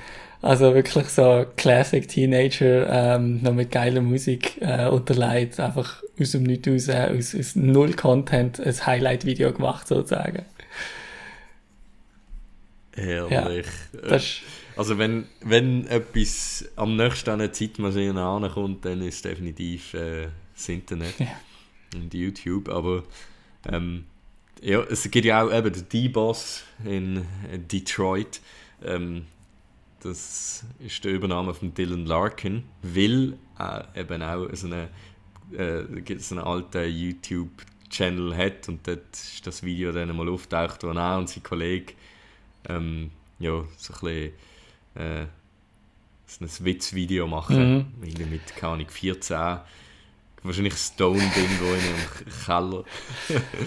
also 0.41 0.73
wirklich 0.75 1.07
so 1.07 1.45
Classic 1.55 2.05
Teenager, 2.05 3.15
ähm, 3.15 3.41
noch 3.41 3.53
mit 3.53 3.71
geiler 3.71 4.01
Musik 4.01 4.61
äh, 4.61 4.87
unterlegt, 4.87 5.57
einfach 5.61 6.03
aus 6.19 6.31
dem 6.31 6.43
Nichts 6.43 6.67
raus, 6.67 6.89
aus, 6.89 7.33
aus 7.33 7.55
null 7.55 7.93
Content, 7.93 8.59
ein 8.59 8.85
Highlight-Video 8.85 9.53
gemacht 9.53 9.87
sozusagen. 9.87 10.43
Herrlich. 12.93 13.67
Ja, 13.93 14.19
also 14.79 14.97
wenn, 14.97 15.27
wenn 15.41 15.85
etwas 15.87 16.63
am 16.77 16.95
nächsten 16.95 17.31
an 17.31 17.41
eine 17.41 17.51
Zeitmaschine 17.51 18.23
ankommt, 18.23 18.85
dann 18.85 19.01
ist 19.01 19.15
es 19.15 19.21
definitiv 19.23 19.93
äh, 19.93 20.29
das 20.55 20.69
Internet 20.69 21.19
ja. 21.19 21.27
und 21.95 22.13
YouTube, 22.13 22.69
aber 22.69 23.03
ähm, 23.65 24.05
ja, 24.61 24.81
es 24.83 25.03
gibt 25.11 25.25
ja 25.25 25.43
auch 25.43 25.51
eben 25.51 25.73
den 25.73 25.89
D-Boss 25.89 26.63
in 26.85 27.25
Detroit, 27.69 28.39
ähm, 28.81 29.25
das 29.99 30.63
ist 30.79 31.03
der 31.03 31.11
Übernahme 31.11 31.53
von 31.53 31.73
Dylan 31.73 32.05
Larkin, 32.05 32.63
weil 32.81 33.33
er 33.57 33.85
eben 33.97 34.23
auch 34.23 34.47
so 34.53 34.67
eine, 34.67 34.87
äh, 35.57 36.19
so 36.19 36.35
einen 36.35 36.45
alten 36.45 36.89
YouTube-Channel 36.89 38.33
hat 38.33 38.69
und 38.69 38.87
dort 38.87 39.11
ist 39.11 39.45
das 39.45 39.61
Video 39.61 39.91
dann 39.91 40.15
mal 40.15 40.29
auftaucht, 40.29 40.83
wo 40.83 40.91
er 40.91 41.17
und 41.17 41.27
sein 41.27 41.43
Kollege 41.43 41.95
ähm, 42.69 43.11
ja, 43.39 43.65
so 43.75 43.93
ein 43.93 43.99
bisschen 43.99 44.31
äh, 44.95 45.25
so 46.25 46.45
ein 46.45 46.65
Witzvideo 46.65 47.27
machen, 47.27 47.91
mhm. 48.01 48.29
mit, 48.29 48.55
keine 48.55 48.73
Ahnung, 48.73 48.89
14 48.89 49.59
wahrscheinlich 50.43 50.75
Stone 50.75 51.21
irgendwo 51.35 51.65
in 51.65 51.79
einem 51.79 52.45
Keller. 52.45 52.83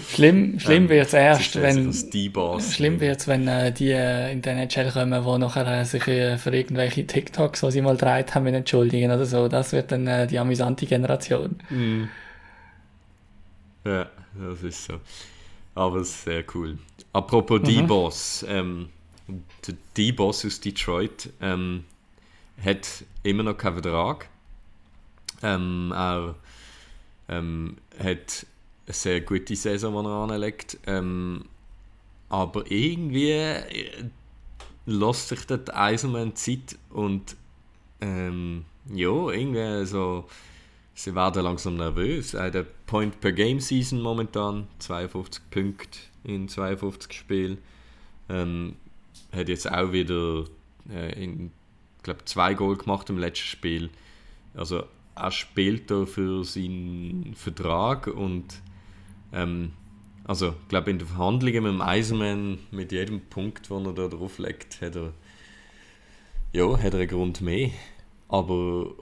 schlimm 0.08 0.58
schlimm 0.58 0.84
ähm, 0.84 0.88
wird 0.88 1.06
es 1.06 1.12
erst, 1.12 1.60
wenn, 1.60 1.92
schlimm 1.92 3.00
wird's, 3.00 3.28
wenn 3.28 3.46
äh, 3.48 3.72
die 3.72 3.90
äh, 3.90 4.32
in 4.32 4.42
den 4.42 4.58
NHL 4.58 4.90
kommen, 4.90 5.22
die 5.22 5.38
nachher 5.38 5.80
äh, 5.80 5.84
sich 5.84 6.06
äh, 6.08 6.38
für 6.38 6.54
irgendwelche 6.54 7.06
TikToks, 7.06 7.60
die 7.60 7.70
sie 7.70 7.82
mal 7.82 7.96
gedreht 7.96 8.34
haben, 8.34 8.46
entschuldigen 8.46 9.10
oder 9.10 9.26
so. 9.26 9.48
Das 9.48 9.72
wird 9.72 9.92
dann 9.92 10.06
äh, 10.06 10.26
die 10.26 10.38
amüsante 10.38 10.86
Generation. 10.86 11.56
Mm. 11.68 12.04
Ja, 13.84 14.06
das 14.34 14.62
ist 14.62 14.84
so. 14.84 14.94
Aber 15.74 15.96
es 15.96 16.10
ist 16.10 16.24
sehr 16.24 16.44
cool. 16.54 16.78
Apropos 17.12 17.60
mhm. 17.60 17.64
D-Boss, 17.64 18.46
ähm, 18.48 18.88
der 19.28 19.74
D-Boss 19.96 20.44
aus 20.44 20.60
Detroit 20.60 21.30
ähm, 21.40 21.84
hat 22.62 23.04
immer 23.22 23.42
noch 23.42 23.56
keinen 23.56 23.82
Vertrag. 23.82 24.28
Ähm, 25.42 25.92
er 25.94 26.34
ähm, 27.28 27.76
hat 27.98 28.46
eine 28.86 28.94
sehr 28.94 29.20
gute 29.20 29.56
Saison, 29.56 30.04
die 30.04 30.08
er 30.08 30.34
anlegt. 30.34 30.78
Ähm, 30.86 31.44
aber 32.28 32.70
irgendwie 32.70 33.30
äh, 33.30 34.04
lässt 34.86 35.28
sich 35.28 35.46
dort 35.46 35.74
Eisenman 35.74 36.34
Zeit 36.34 36.78
und 36.90 37.36
ähm, 38.00 38.64
ja, 38.92 39.30
irgendwie 39.30 39.86
so, 39.86 40.28
sie 40.94 41.14
werden 41.14 41.44
langsam 41.44 41.76
nervös. 41.76 42.34
Er 42.34 42.52
hat 42.52 42.86
Point 42.86 43.20
per 43.20 43.32
Game 43.32 43.60
Season 43.60 44.00
momentan, 44.00 44.66
52 44.80 45.42
Punkte 45.50 45.98
in 46.24 46.48
52 46.48 47.12
Spielen. 47.12 47.58
Ähm, 48.28 48.76
hat 49.32 49.48
jetzt 49.48 49.70
auch 49.70 49.92
wieder 49.92 50.44
äh, 50.90 51.22
in, 51.22 51.50
glaube 52.02 52.24
zwei 52.24 52.54
Goal 52.54 52.76
gemacht 52.76 53.08
im 53.10 53.18
letzten 53.18 53.46
Spiel. 53.46 53.90
Also 54.54 54.84
er 55.14 55.30
spielt 55.30 55.90
da 55.90 56.06
für 56.06 56.44
seinen 56.44 57.34
Vertrag 57.34 58.06
und 58.06 58.60
ähm, 59.32 59.72
also 60.24 60.50
ich 60.50 60.68
glaube 60.68 60.90
in 60.90 60.98
den 60.98 61.08
Verhandlungen 61.08 61.62
mit 61.62 61.72
dem 61.72 61.80
Eisenman, 61.80 62.58
mit 62.70 62.92
jedem 62.92 63.20
Punkt, 63.20 63.70
den 63.70 63.86
er 63.86 63.92
da 63.92 64.08
drauf 64.08 64.38
legt, 64.38 64.80
hat 64.80 64.96
er 64.96 65.12
ja, 66.52 66.78
hat 66.78 66.92
er 66.94 67.00
einen 67.00 67.08
Grund 67.08 67.40
mehr. 67.40 67.70
Aber 68.28 68.92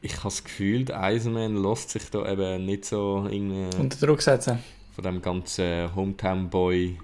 ich 0.00 0.12
habe 0.16 0.24
das 0.24 0.44
Gefühl, 0.44 0.84
der 0.84 1.02
Eisenman 1.02 1.56
lässt 1.56 1.90
sich 1.90 2.08
da 2.10 2.30
eben 2.30 2.64
nicht 2.64 2.84
so 2.84 3.26
irgendwie 3.28 3.76
unter 3.76 4.06
Druck 4.06 4.22
setzen. 4.22 4.58
Von 4.94 5.04
dem 5.04 5.22
ganzen 5.22 5.94
Hometown 5.94 6.48
Boy 6.50 6.98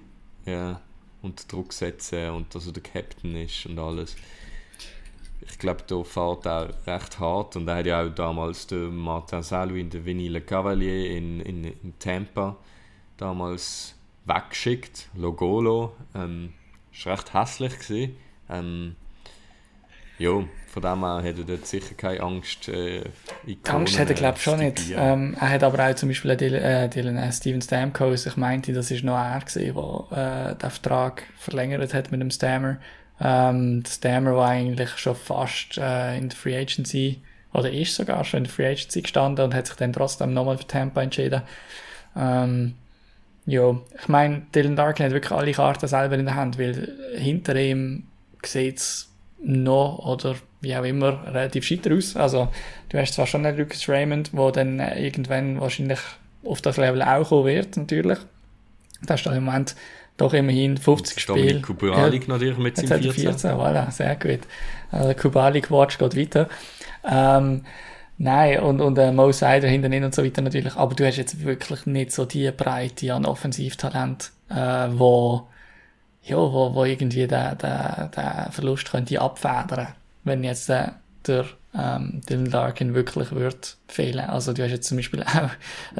ja, 0.45 0.81
unter 1.25 1.47
Druck 1.47 1.73
setzen 1.73 2.29
und 2.29 2.53
dass 2.55 2.67
er 2.67 2.73
der 2.73 2.83
Captain 2.83 3.35
ist 3.35 3.65
und 3.65 3.77
alles 3.79 4.15
ich 5.47 5.59
glaube, 5.59 5.83
da 5.87 6.03
fährt 6.03 6.45
er 6.45 6.73
recht 6.87 7.19
hart. 7.19 7.55
Und 7.55 7.67
er 7.67 7.77
hat 7.77 7.85
ja 7.85 8.03
auch 8.03 8.09
damals 8.09 8.67
den 8.67 8.95
Martin 8.95 9.43
Salvi 9.43 9.81
und 9.81 9.93
den 9.93 10.05
Vinny 10.05 10.27
Le 10.27 10.41
Cavalier 10.41 11.15
in, 11.17 11.39
in, 11.41 11.63
in 11.63 11.93
Tampa 11.99 12.57
damals 13.17 13.95
weggeschickt. 14.25 15.09
Logolo. 15.15 15.93
Ähm, 16.13 16.53
war 17.03 17.13
recht 17.13 17.33
hässlich. 17.33 18.11
Ähm, 18.49 18.95
ja, 20.17 20.43
von 20.67 20.81
dem 20.81 20.99
her 20.99 21.17
hat 21.17 21.37
er 21.37 21.45
dort 21.45 21.65
sicher 21.65 21.95
keine 21.95 22.21
Angst. 22.21 22.67
Äh, 22.67 23.03
die 23.45 23.57
Angst 23.63 23.97
hat 23.97 24.09
er, 24.09 24.15
glaube 24.15 24.37
ich, 24.37 24.43
schon 24.43 24.59
nicht. 24.59 24.93
Ähm, 24.95 25.35
er 25.39 25.49
hat 25.49 25.63
aber 25.63 25.89
auch 25.89 25.95
zum 25.95 26.09
Beispiel 26.09 26.35
Dylan, 26.35 26.61
äh, 26.61 26.89
Dylan 26.89 27.17
äh, 27.17 27.31
Steven 27.31 27.61
Stamkos, 27.61 28.25
ich 28.25 28.35
meinte, 28.37 28.73
das 28.73 28.91
war 28.91 29.03
noch 29.03 29.17
er, 29.17 29.41
der 29.55 30.51
äh, 30.51 30.55
den 30.55 30.69
Vertrag 30.69 31.23
verlängert 31.37 31.93
hat 31.93 32.11
mit 32.11 32.19
dem 32.19 32.29
Stammer. 32.29 32.77
Ähm, 33.21 33.83
der 33.83 33.89
Stammer 33.89 34.35
war 34.35 34.49
eigentlich 34.49 34.89
schon 34.97 35.15
fast 35.15 35.77
äh, 35.77 36.17
in 36.17 36.29
der 36.29 36.37
Free 36.37 36.57
Agency, 36.57 37.21
oder 37.53 37.71
ist 37.71 37.95
sogar 37.95 38.25
schon 38.25 38.39
in 38.39 38.43
der 38.43 38.53
Free 38.53 38.67
Agency 38.67 39.01
gestanden 39.01 39.45
und 39.45 39.53
hat 39.53 39.67
sich 39.67 39.77
dann 39.77 39.93
trotzdem 39.93 40.33
nochmal 40.33 40.57
für 40.57 40.67
Tampa 40.67 41.01
entschieden. 41.01 41.41
Ähm, 42.17 42.75
ja, 43.45 43.79
ich 44.01 44.07
meine, 44.07 44.41
Dylan 44.53 44.75
Darkin 44.75 45.05
hat 45.05 45.13
wirklich 45.13 45.31
alle 45.31 45.53
Karten 45.53 45.87
selber 45.87 46.15
in 46.15 46.25
der 46.25 46.35
Hand, 46.35 46.59
weil 46.59 46.97
hinter 47.15 47.55
ihm 47.55 48.07
sieht 48.43 48.79
es 48.79 49.14
noch 49.45 49.99
oder 49.99 50.35
wie 50.61 50.75
auch 50.75 50.83
immer 50.83 51.25
relativ 51.27 51.65
scheiter 51.65 51.93
aus. 51.93 52.15
Also 52.15 52.49
du 52.89 52.97
hast 52.97 53.13
zwar 53.13 53.27
schon 53.27 53.45
einen 53.45 53.57
Lucas 53.57 53.87
Raymond, 53.87 54.31
der 54.33 54.51
dann 54.51 54.79
irgendwann 54.79 55.61
wahrscheinlich 55.61 55.99
auf 56.43 56.61
das 56.61 56.77
Level 56.77 57.01
auch 57.01 57.29
kommen 57.29 57.45
wird, 57.45 57.77
natürlich. 57.77 58.19
Da 59.05 59.13
ist 59.13 59.25
im 59.25 59.43
Moment 59.43 59.75
doch 60.17 60.33
immerhin 60.33 60.77
50 60.77 61.19
Spiele. 61.19 61.61
Kubalik 61.61 62.23
ja, 62.23 62.33
natürlich 62.33 62.57
mit 62.57 62.77
seinem 62.77 63.01
14. 63.01 63.11
14. 63.13 63.51
Voilà, 63.51 63.91
sehr 63.91 64.15
gut. 64.15 64.41
Also 64.91 65.13
Kubalik 65.13 65.69
Watch 65.69 65.97
geht 65.97 66.15
weiter. 66.15 66.49
Ähm, 67.07 67.63
nein, 68.17 68.59
und, 68.61 68.81
und 68.81 68.97
äh, 68.97 69.11
Mo 69.11 69.31
Seider 69.31 69.67
hinten 69.67 70.03
und 70.03 70.15
so 70.15 70.23
weiter 70.23 70.41
natürlich. 70.41 70.75
Aber 70.75 70.95
du 70.95 71.05
hast 71.05 71.17
jetzt 71.17 71.43
wirklich 71.43 71.85
nicht 71.85 72.11
so 72.11 72.25
die 72.25 72.49
Breite 72.51 73.13
an 73.13 73.25
Offensivtalent, 73.25 74.31
äh, 74.49 74.87
wo, 74.91 75.47
ja, 76.25 76.37
wo, 76.37 76.73
wo 76.73 76.85
irgendwie 76.85 77.27
der, 77.27 77.55
der, 77.55 78.09
der 78.15 78.49
Verlust 78.51 78.89
könnte 78.89 79.21
abfedern, 79.21 79.89
wenn 80.23 80.43
jetzt 80.43 80.69
äh, 80.69 80.87
der 81.27 81.45
ähm, 81.77 82.21
Dylan 82.27 82.47
Larkin 82.47 82.95
wirklich 82.95 83.31
wird 83.31 83.77
fehlen. 83.87 84.27
Also 84.27 84.53
du 84.53 84.63
hast 84.63 84.71
jetzt 84.71 84.87
zum 84.87 84.97
Beispiel 84.97 85.23
auch 85.23 85.51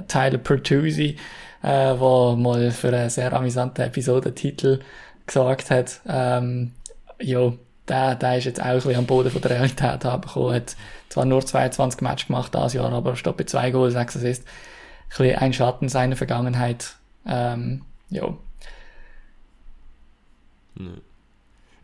Tyler 0.08 0.40
Pertuzzi, 0.40 1.18
äh, 1.62 1.94
wo 1.98 2.36
mal 2.36 2.72
für 2.72 2.88
einen 2.88 3.10
sehr 3.10 3.34
amüsanten 3.34 3.86
Episodentitel 3.86 4.80
gesagt 5.28 5.70
hat, 5.70 6.02
ähm, 6.08 6.72
ja, 7.20 7.54
der, 7.88 8.16
der 8.16 8.38
ist 8.38 8.46
jetzt 8.46 8.62
auch 8.62 8.66
ein 8.66 8.76
bisschen 8.76 8.96
am 8.96 9.06
Boden 9.06 9.30
von 9.30 9.42
der 9.42 9.52
Realität 9.52 10.00
bekommen, 10.00 10.56
hat 10.56 10.76
zwar 11.10 11.26
nur 11.26 11.46
22 11.46 12.02
Matches 12.02 12.28
gemacht 12.28 12.54
dieses 12.56 12.74
Jahr, 12.74 12.92
aber 12.92 13.16
stopp 13.16 13.38
bei 13.38 13.44
zwei 13.44 13.70
Goals, 13.70 13.94
sechs 13.94 14.18
Assists. 14.18 14.46
Ein 14.46 15.18
bisschen 15.18 15.38
ein 15.38 15.54
Schatten 15.54 15.88
seiner 15.88 16.16
Vergangenheit. 16.16 16.96
Ähm, 17.28 17.84
ja. 18.10 18.36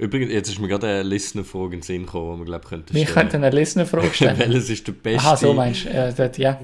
Übrigens, 0.01 0.31
jetzt 0.31 0.49
ist 0.49 0.59
mir 0.59 0.67
gerade 0.67 0.87
eine 0.87 1.03
Listener-Frage 1.03 1.65
in 1.65 1.71
den 1.71 1.81
Sinn 1.83 2.05
gekommen, 2.07 2.33
die 2.33 2.39
wir, 2.39 2.45
glaube 2.45 2.63
ich, 2.63 2.69
könnten 2.69 2.87
stellen. 2.87 3.07
Wir 3.07 3.13
könnten 3.13 3.35
eine 3.43 3.55
Listener-Frage 3.55 4.09
stellen. 4.13 4.39
Welches 4.39 4.69
ist 4.71 4.87
der 4.87 4.93
beste... 4.93 5.27
Aha, 5.27 5.37
so 5.37 5.53
meinst 5.53 5.85
du. 5.85 5.89
Äh, 5.89 6.31
ja. 6.37 6.59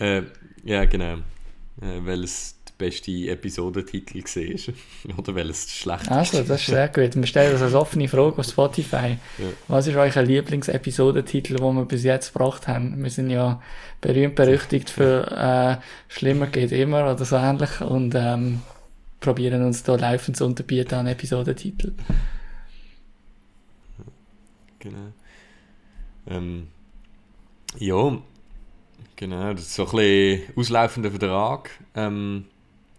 Äh, 0.00 0.22
ja, 0.64 0.84
genau. 0.84 1.14
Äh, 1.80 2.00
welches 2.04 2.56
der 2.66 2.84
beste 2.84 3.12
Episodentitel 3.28 4.18
war. 4.18 5.18
Oder 5.18 5.34
welches 5.36 5.66
das 5.66 5.74
schlechteste. 5.76 6.14
Also, 6.14 6.42
das 6.42 6.60
ist 6.62 6.66
sehr 6.66 6.88
gut. 6.88 7.14
Wir 7.14 7.26
stellen 7.26 7.52
das 7.52 7.62
als 7.62 7.74
offene 7.74 8.08
Frage 8.08 8.38
auf 8.38 8.46
Spotify. 8.46 9.18
Ja. 9.38 9.44
Was 9.68 9.86
ist 9.86 9.94
euch 9.94 10.16
ein 10.18 10.26
Lieblingsepisodentitel, 10.26 11.54
den 11.54 11.76
wir 11.76 11.84
bis 11.84 12.02
jetzt 12.02 12.32
gebracht 12.32 12.66
haben? 12.66 13.00
Wir 13.00 13.10
sind 13.10 13.30
ja 13.30 13.62
berühmt 14.00 14.34
berüchtigt 14.34 14.90
für 14.90 15.30
äh, 15.30 15.76
«Schlimmer 16.08 16.48
geht 16.48 16.72
immer» 16.72 17.12
oder 17.12 17.24
so 17.24 17.36
ähnlich 17.36 17.80
und 17.80 18.16
ähm, 18.16 18.62
probieren 19.24 19.64
uns 19.64 19.82
da 19.82 19.96
laufend 19.96 20.36
zu 20.36 20.44
unterbieten 20.44 20.94
an 20.94 21.06
Episodentitel. 21.06 21.92
Genau. 24.78 25.12
Ähm, 26.26 26.68
ja, 27.78 28.18
Genau, 29.16 29.52
das 29.52 29.62
ist 29.62 29.74
so 29.74 29.86
ein 29.86 29.90
bisschen 29.92 30.56
auslaufender 30.56 31.10
Vertrag. 31.10 31.70
Ähm, 31.94 32.46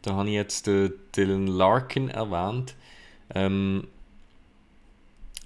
da 0.02 0.14
habe 0.16 0.30
ich 0.30 0.36
jetzt 0.36 0.68
den 0.68 0.94
Dylan 1.16 1.48
Larkin 1.48 2.10
erwähnt. 2.10 2.76
Ähm, 3.34 3.88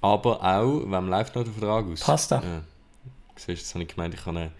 aber 0.01 0.43
auch, 0.43 0.83
wem 0.85 1.09
läuft 1.09 1.35
noch 1.35 1.43
der 1.43 1.53
Vertrag 1.53 1.85
aus? 1.85 2.01
Pasta. 2.01 2.41
Ja. 2.43 2.61
Siehst 3.35 3.47
du, 3.47 3.51
jetzt 3.51 3.73
habe 3.73 3.83
ich 3.83 3.89
gemeint, 3.89 4.13
ich 4.13 4.23
kann 4.23 4.37
eine 4.37 4.51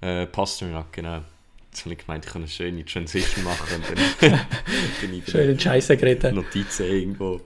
äh, 0.00 0.26
Pasternak, 0.26 0.92
genau. 0.92 1.20
Jetzt 1.76 1.84
habe 1.84 1.92
ich 1.92 2.06
gemeint, 2.06 2.24
ich 2.24 2.32
kann 2.32 2.40
eine 2.40 2.50
schöne 2.50 2.86
Transition 2.86 3.44
machen 3.44 3.66
und 3.74 3.84
dann 4.22 4.46
bin 5.02 5.12
ich 5.12 5.26
Schöne 5.26 5.60
Scheiße 5.60 5.98
geredet. 5.98 6.34
Notizen 6.34 6.86
irgendwo. 6.86 7.42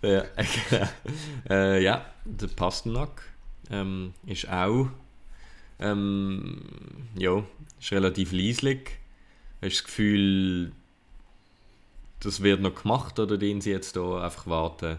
Ja, 0.00 0.24
genau. 0.70 0.88
Äh, 1.50 1.82
ja, 1.82 2.06
der 2.24 2.46
Pasternak 2.46 3.22
ähm, 3.70 4.14
ist 4.24 4.48
auch 4.48 4.88
ähm, 5.78 6.62
ja, 7.18 7.44
ist 7.78 7.92
relativ 7.92 8.32
leislich. 8.32 8.92
Hast 9.60 9.62
du 9.62 9.68
das 9.68 9.84
Gefühl, 9.84 10.72
das 12.20 12.42
wird 12.42 12.62
noch 12.62 12.82
gemacht 12.82 13.18
oder 13.18 13.36
den 13.36 13.60
sie 13.60 13.72
jetzt 13.72 13.94
da 13.94 14.24
einfach 14.24 14.46
warten 14.46 14.96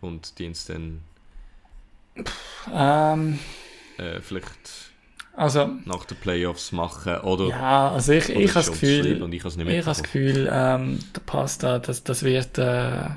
und 0.00 0.38
den 0.38 0.54
dann 0.68 1.00
ähm, 2.72 3.40
äh, 3.98 4.20
vielleicht 4.20 4.92
also, 5.36 5.68
nach 5.84 6.04
den 6.06 6.16
Playoffs 6.16 6.72
machen 6.72 7.18
oder? 7.18 7.48
Ja 7.48 7.90
also 7.90 8.12
ich, 8.12 8.30
ich 8.30 8.48
habe 8.48 8.54
das 8.54 8.72
Gefühl 8.72 9.22
und 9.22 9.32
ich 9.32 9.44
habe 9.44 9.72
ich 9.72 9.84
das 9.84 10.02
Gefühl 10.02 10.50
ähm, 10.50 10.98
der 11.14 11.20
Pasta 11.20 11.78
das, 11.78 12.02
das 12.02 12.22
wird 12.22 12.58
äh, 12.58 13.08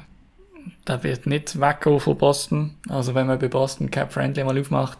der 0.87 1.03
wird 1.03 1.25
nicht 1.25 1.59
weggehen 1.59 1.99
von 1.99 2.17
Boston. 2.17 2.75
Also 2.89 3.15
wenn 3.15 3.27
man 3.27 3.39
bei 3.39 3.47
Boston 3.47 3.89
Cap 3.89 4.11
Friendly 4.11 4.43
mal 4.43 4.59
aufmacht 4.59 4.97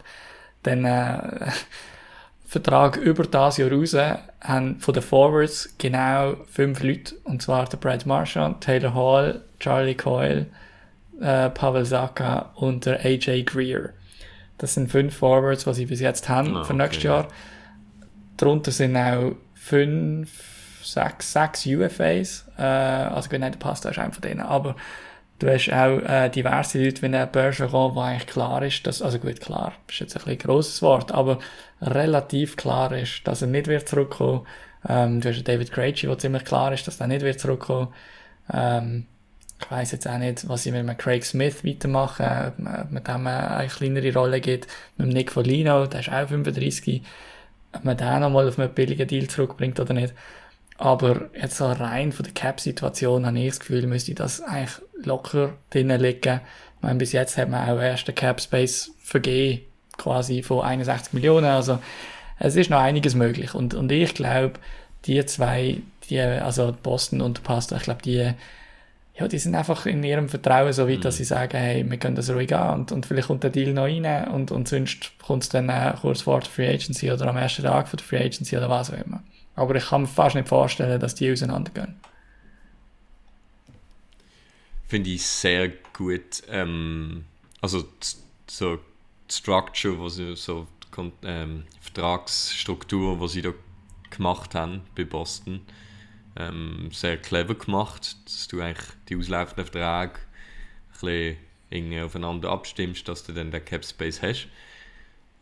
dann 0.62 0.84
äh, 0.84 1.50
Vertrag 2.46 2.96
über 2.96 3.24
das 3.24 3.58
Jahr 3.58 3.70
raus 3.70 3.94
haben 4.40 4.80
von 4.80 4.94
den 4.94 5.02
Forwards 5.02 5.74
genau 5.78 6.34
fünf 6.50 6.82
Leute, 6.82 7.14
und 7.24 7.40
zwar 7.42 7.66
der 7.66 7.76
Brad 7.76 8.06
Marchand, 8.06 8.60
Taylor 8.62 8.92
Hall, 8.92 9.42
Charlie 9.60 9.94
Coyle, 9.94 10.46
äh, 11.20 11.48
Pavel 11.50 11.84
Saka 11.84 12.50
und 12.56 12.86
der 12.86 13.04
AJ 13.04 13.44
Greer. 13.44 13.90
Das 14.60 14.74
sind 14.74 14.90
fünf 14.90 15.16
Forwards, 15.16 15.64
die 15.64 15.72
sie 15.74 15.86
bis 15.86 16.00
jetzt 16.00 16.28
haben 16.28 16.54
oh, 16.54 16.64
für 16.64 16.74
nächstes 16.74 16.98
okay. 16.98 17.06
Jahr. 17.06 17.28
Darunter 18.36 18.70
sind 18.70 18.94
auch 18.96 19.32
fünf, 19.54 20.30
sechs, 20.82 21.32
sechs 21.32 21.66
UFAs. 21.66 22.46
Äh, 22.58 22.62
also 22.62 23.30
gut, 23.30 23.40
nein, 23.40 23.52
der 23.52 23.58
Pasta 23.58 23.88
ist 23.88 23.98
einer 23.98 24.12
von 24.12 24.22
denen, 24.22 24.40
aber 24.40 24.76
Du 25.40 25.48
hast 25.48 25.72
auch 25.72 26.00
äh, 26.00 26.28
diverse 26.28 26.84
Leute 26.84 27.00
wie 27.00 27.16
ein 27.16 27.32
Bergeron, 27.32 27.94
wo 27.94 28.00
eigentlich 28.00 28.26
klar 28.26 28.62
ist, 28.62 28.86
dass, 28.86 29.00
also 29.00 29.18
gut, 29.18 29.40
klar, 29.40 29.72
das 29.86 29.94
ist 29.94 30.00
jetzt 30.00 30.16
ein, 30.18 30.30
ein 30.30 30.36
grosses 30.36 30.82
Wort, 30.82 31.12
aber 31.12 31.38
relativ 31.80 32.56
klar 32.56 32.92
ist, 32.92 33.22
dass 33.24 33.40
er 33.40 33.48
nicht 33.48 33.66
wird 33.66 33.88
zurückkommen. 33.88 34.46
Ähm, 34.86 35.22
du 35.22 35.30
hast 35.30 35.42
David 35.44 35.72
Krejci, 35.72 36.10
wo 36.10 36.14
ziemlich 36.14 36.44
klar 36.44 36.74
ist, 36.74 36.86
dass 36.86 37.00
er 37.00 37.06
nicht 37.06 37.22
wird 37.22 37.40
zurückkommen. 37.40 37.88
Ähm, 38.52 39.06
ich 39.60 39.70
weiss 39.70 39.92
jetzt 39.92 40.08
auch 40.08 40.18
nicht, 40.18 40.48
was 40.48 40.62
sie 40.62 40.72
mit 40.72 40.98
Craig 40.98 41.24
Smith 41.24 41.64
weitermachen, 41.64 42.26
ob 42.58 42.90
man 42.90 43.04
dem 43.04 43.26
eine 43.26 43.68
kleinere 43.68 44.12
Rolle 44.14 44.40
gibt. 44.40 44.66
Mit 44.96 45.08
dem 45.08 45.12
Nick 45.12 45.32
Folino, 45.32 45.86
der 45.86 46.00
ist 46.00 46.08
auch 46.08 46.28
35, 46.28 47.02
ob 47.72 47.84
man 47.84 47.96
den 47.96 48.20
nochmal 48.20 48.48
auf 48.48 48.58
einen 48.58 48.72
billigen 48.72 49.06
Deal 49.06 49.28
zurückbringt 49.28 49.78
oder 49.78 49.94
nicht. 49.94 50.14
Aber 50.78 51.28
jetzt 51.38 51.58
so 51.58 51.66
rein 51.66 52.10
von 52.10 52.24
der 52.24 52.32
Cap-Situation 52.32 53.26
habe 53.26 53.38
ich 53.38 53.48
das 53.48 53.60
Gefühl, 53.60 53.86
müsste 53.86 54.14
das 54.14 54.40
eigentlich 54.40 54.80
locker 55.04 55.52
drinnen 55.68 56.00
liegen. 56.00 56.40
Ich 56.76 56.82
meine, 56.82 56.98
bis 56.98 57.12
jetzt 57.12 57.36
hat 57.36 57.50
man 57.50 57.68
auch 57.68 57.80
erst 57.80 58.08
den 58.08 58.14
Cap-Space 58.14 58.92
vergeben, 59.02 59.60
quasi 59.98 60.42
von 60.42 60.62
61 60.62 61.12
Millionen. 61.12 61.46
Also, 61.46 61.78
es 62.38 62.56
ist 62.56 62.70
noch 62.70 62.80
einiges 62.80 63.14
möglich. 63.14 63.54
Und, 63.54 63.74
und 63.74 63.92
ich 63.92 64.14
glaube, 64.14 64.54
die 65.04 65.24
zwei, 65.26 65.82
die, 66.08 66.18
also 66.18 66.74
Boston 66.82 67.20
und 67.20 67.42
Pastor, 67.42 67.76
ich 67.76 67.84
glaube, 67.84 68.00
die, 68.02 68.32
ja, 69.20 69.28
die 69.28 69.38
sind 69.38 69.54
einfach 69.54 69.84
in 69.84 70.02
ihrem 70.02 70.30
Vertrauen 70.30 70.72
so 70.72 70.88
weit, 70.88 70.98
mhm. 70.98 71.02
dass 71.02 71.18
sie 71.18 71.24
sagen, 71.24 71.56
hey, 71.58 71.88
wir 71.88 71.98
können 71.98 72.16
das 72.16 72.30
ruhig 72.30 72.54
an 72.54 72.80
und, 72.80 72.92
und 72.92 73.04
vielleicht 73.04 73.28
kommt 73.28 73.42
der 73.42 73.50
Deal 73.50 73.74
noch 73.74 73.82
rein 73.82 74.28
und, 74.28 74.50
und 74.50 74.66
sonst 74.66 75.12
kommt 75.18 75.42
es 75.42 75.50
dann 75.50 75.68
äh, 75.68 75.94
kurz 76.00 76.22
vor 76.22 76.40
der 76.40 76.48
Free 76.48 76.68
Agency 76.68 77.12
oder 77.12 77.26
am 77.28 77.36
ersten 77.36 77.62
Tag 77.62 77.86
von 77.86 77.98
der 77.98 78.06
Free 78.06 78.24
Agency 78.24 78.56
oder 78.56 78.70
was 78.70 78.90
auch 78.90 78.98
immer. 78.98 79.22
Aber 79.56 79.74
ich 79.74 79.86
kann 79.86 80.02
mir 80.02 80.08
fast 80.08 80.36
nicht 80.36 80.48
vorstellen, 80.48 80.98
dass 80.98 81.14
die 81.14 81.30
auseinandergehen. 81.30 81.96
Finde 84.88 85.10
ich 85.10 85.26
sehr 85.26 85.70
gut. 85.92 86.42
Ähm, 86.48 87.26
also 87.60 87.84
so 88.46 88.76
die 88.76 89.34
Structure, 89.34 89.98
wo 89.98 90.08
sie 90.08 90.34
so 90.34 90.66
ähm, 91.24 91.64
Vertragsstruktur, 91.82 93.20
was 93.20 93.32
sie 93.32 93.42
da 93.42 93.52
gemacht 94.08 94.54
haben 94.54 94.80
bei 94.96 95.04
Boston, 95.04 95.60
ähm, 96.40 96.90
sehr 96.92 97.16
clever 97.18 97.54
gemacht, 97.54 98.16
dass 98.24 98.48
du 98.48 98.60
eigentlich 98.60 98.86
die 99.08 99.16
auslaufenden 99.16 99.66
Verträge 99.66 100.18
ein 101.00 101.36
bisschen 101.70 102.04
aufeinander 102.04 102.50
abstimmst, 102.50 103.06
dass 103.08 103.24
du 103.24 103.32
dann 103.32 103.50
den 103.50 103.64
Cap 103.64 103.84
Space 103.84 104.22
hast. 104.22 104.48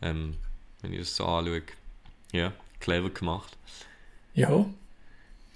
Ähm, 0.01 0.35
wenn 0.81 0.93
ich 0.93 0.99
das 0.99 1.15
so 1.15 1.25
anschaue, 1.25 1.63
ja, 2.31 2.53
clever 2.79 3.09
gemacht. 3.09 3.57
Ja. 4.33 4.65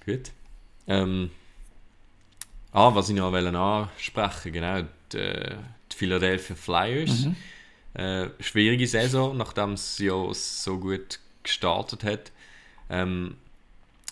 Gut. 0.04 0.32
Ähm, 0.86 1.30
ah, 2.72 2.94
was 2.94 3.08
ich 3.08 3.16
noch 3.16 3.32
ansprechen 3.32 4.52
genau, 4.52 4.82
die, 5.12 5.56
die 5.92 5.96
Philadelphia 5.96 6.56
Flyers. 6.56 7.24
Mhm. 7.26 7.36
Äh, 7.94 8.30
schwierige 8.40 8.86
Saison, 8.86 9.36
nachdem 9.36 9.74
es 9.74 9.98
ja 9.98 10.32
so 10.32 10.78
gut 10.78 11.20
gestartet 11.42 12.02
hat. 12.02 12.32
Ähm, 12.90 13.36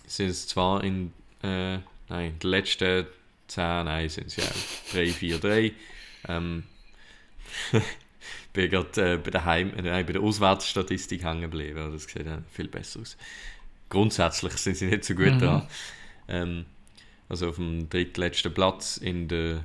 sind 0.06 0.28
es 0.28 0.46
zwar 0.46 0.84
in, 0.84 1.12
äh, 1.42 1.78
nein, 2.08 2.38
den 2.38 2.50
letzten 2.50 3.06
10, 3.48 3.84
nein, 3.84 4.08
sind 4.08 4.26
es 4.28 4.36
ja 4.36 4.44
3, 4.92 5.06
4, 5.08 5.38
3. 5.38 5.72
Ähm, 6.28 6.64
bin 8.52 8.70
gerade 8.70 9.14
äh, 9.14 9.16
bei, 9.18 9.30
der 9.30 9.44
Heim, 9.44 9.72
äh, 9.76 10.02
bei 10.04 10.12
der 10.12 10.22
Auswärtsstatistik 10.22 11.24
hängen 11.24 11.42
geblieben. 11.42 11.92
Das 11.92 12.04
sieht 12.04 12.26
ja 12.26 12.42
viel 12.52 12.68
besser 12.68 13.00
aus 13.00 13.16
grundsätzlich 13.92 14.54
sind 14.54 14.76
sie 14.76 14.86
nicht 14.86 15.04
so 15.04 15.14
gut 15.14 15.34
mhm. 15.34 15.38
dran. 15.38 15.68
Ähm, 16.26 16.64
also 17.28 17.50
auf 17.50 17.56
dem 17.56 17.90
drittletzten 17.90 18.52
Platz 18.52 18.96
in 18.96 19.28
der 19.28 19.64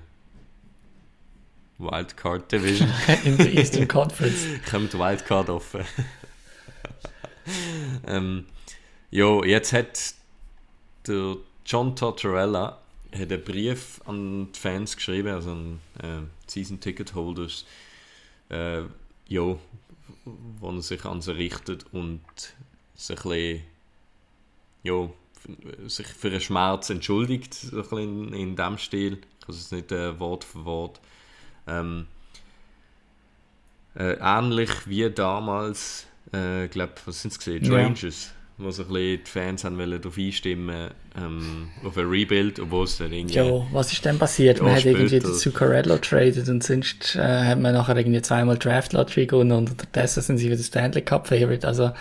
Wildcard 1.78 2.51
Division. 2.51 2.91
in 3.23 3.38
der 3.38 3.53
Eastern 3.53 3.88
Conference. 3.88 4.45
Kommt 4.69 4.93
Wildcard 4.93 5.49
offen. 5.49 5.82
ähm, 8.05 8.45
jo, 9.11 9.45
jetzt 9.45 9.71
hat 9.71 10.13
der 11.07 11.38
John 11.68 11.97
Tortorella 11.97 12.80
hat 13.13 13.32
einen 13.32 13.43
Brief 13.43 13.99
an 14.05 14.51
die 14.53 14.59
Fans 14.59 14.95
geschrieben, 14.95 15.34
also 15.34 15.51
an 15.51 15.80
äh, 16.01 16.22
Season 16.49 16.80
Ticket 16.80 17.13
Holders, 17.13 17.65
äh, 18.49 18.84
jo, 19.28 19.59
wo 20.24 20.70
er 20.70 20.82
sich 20.82 21.03
an 21.03 21.22
sie 21.22 21.36
richtet 21.36 21.86
und 21.91 22.22
sich 22.95 23.18
ein 23.18 23.30
bisschen, 23.30 23.63
jo, 24.84 25.13
sich 25.88 26.07
für 26.07 26.30
einen 26.30 26.39
Schmerz 26.39 26.89
entschuldigt, 26.89 27.53
so 27.53 27.76
ein 27.78 27.82
bisschen 27.84 28.34
in, 28.34 28.55
dem 28.55 28.78
Stil. 28.78 29.20
Ich 29.41 29.49
weiß 29.49 29.55
es 29.57 29.72
nicht 29.72 29.91
äh, 29.91 30.18
Wort 30.22 30.45
für 30.45 30.63
Wort. 30.63 31.01
Ähm, 31.68 32.07
äh, 33.95 34.18
ähnlich 34.22 34.72
wie 34.86 35.09
damals, 35.09 36.07
äh, 36.32 36.70
glaube 36.70 36.93
was 37.05 37.22
sind 37.22 37.32
es 37.32 37.39
gesehen, 37.39 37.65
Ja. 37.65 37.74
Rangers, 37.74 38.32
wo 38.59 38.71
so 38.71 38.83
ein 38.83 38.87
bisschen 38.87 39.23
die 39.23 39.29
Fans 39.29 39.63
haben 39.63 39.77
wollen 39.77 40.01
darauf 40.01 40.17
einstimmen, 40.17 40.89
ähm, 41.15 41.69
auf 41.83 41.95
ein 41.95 42.07
Rebuild, 42.07 42.59
obwohl 42.59 42.85
es 42.85 42.97
dann 42.97 43.13
irgendwie... 43.13 43.35
Ja, 43.35 43.67
was 43.71 43.93
ist 43.93 44.03
denn 44.03 44.17
passiert? 44.17 44.61
Man 44.61 44.71
Ja, 44.71 44.77
hat 44.77 44.85
irgendwie 44.85 45.19
den 45.19 45.33
Zuccarello 45.33 45.97
traded 45.97 46.49
und 46.49 46.63
sonst 46.63 47.15
äh, 47.15 47.19
hat 47.21 47.59
man 47.59 47.73
nachher 47.73 47.95
irgendwie 47.95 48.21
zweimal 48.21 48.57
Draft 48.57 48.93
Lottery 48.93 49.27
gewonnen 49.27 49.51
und 49.51 49.69
unterdessen 49.71 50.23
sind 50.23 50.37
sie 50.39 50.49
wieder 50.49 50.63
Stanley 50.63 51.03
Cup 51.03 51.27
Favorite. 51.27 51.67
Also, 51.67 51.91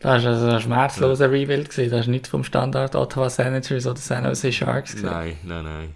das 0.00 0.24
war 0.24 0.32
also 0.32 0.46
ein 0.46 0.60
schmerzloser 0.60 1.30
Rebuild 1.30 1.68
gewesen. 1.68 1.90
Das 1.90 2.00
ist 2.02 2.08
nicht 2.08 2.28
vom 2.28 2.44
Standard 2.44 2.94
Ottawa 2.94 3.28
Senators 3.28 3.86
oder 3.86 3.98
San 3.98 4.24
Jose 4.24 4.50
Sharks 4.52 4.92
gewesen. 4.92 5.06
Nein, 5.06 5.36
nein, 5.42 5.64
nein. 5.64 5.88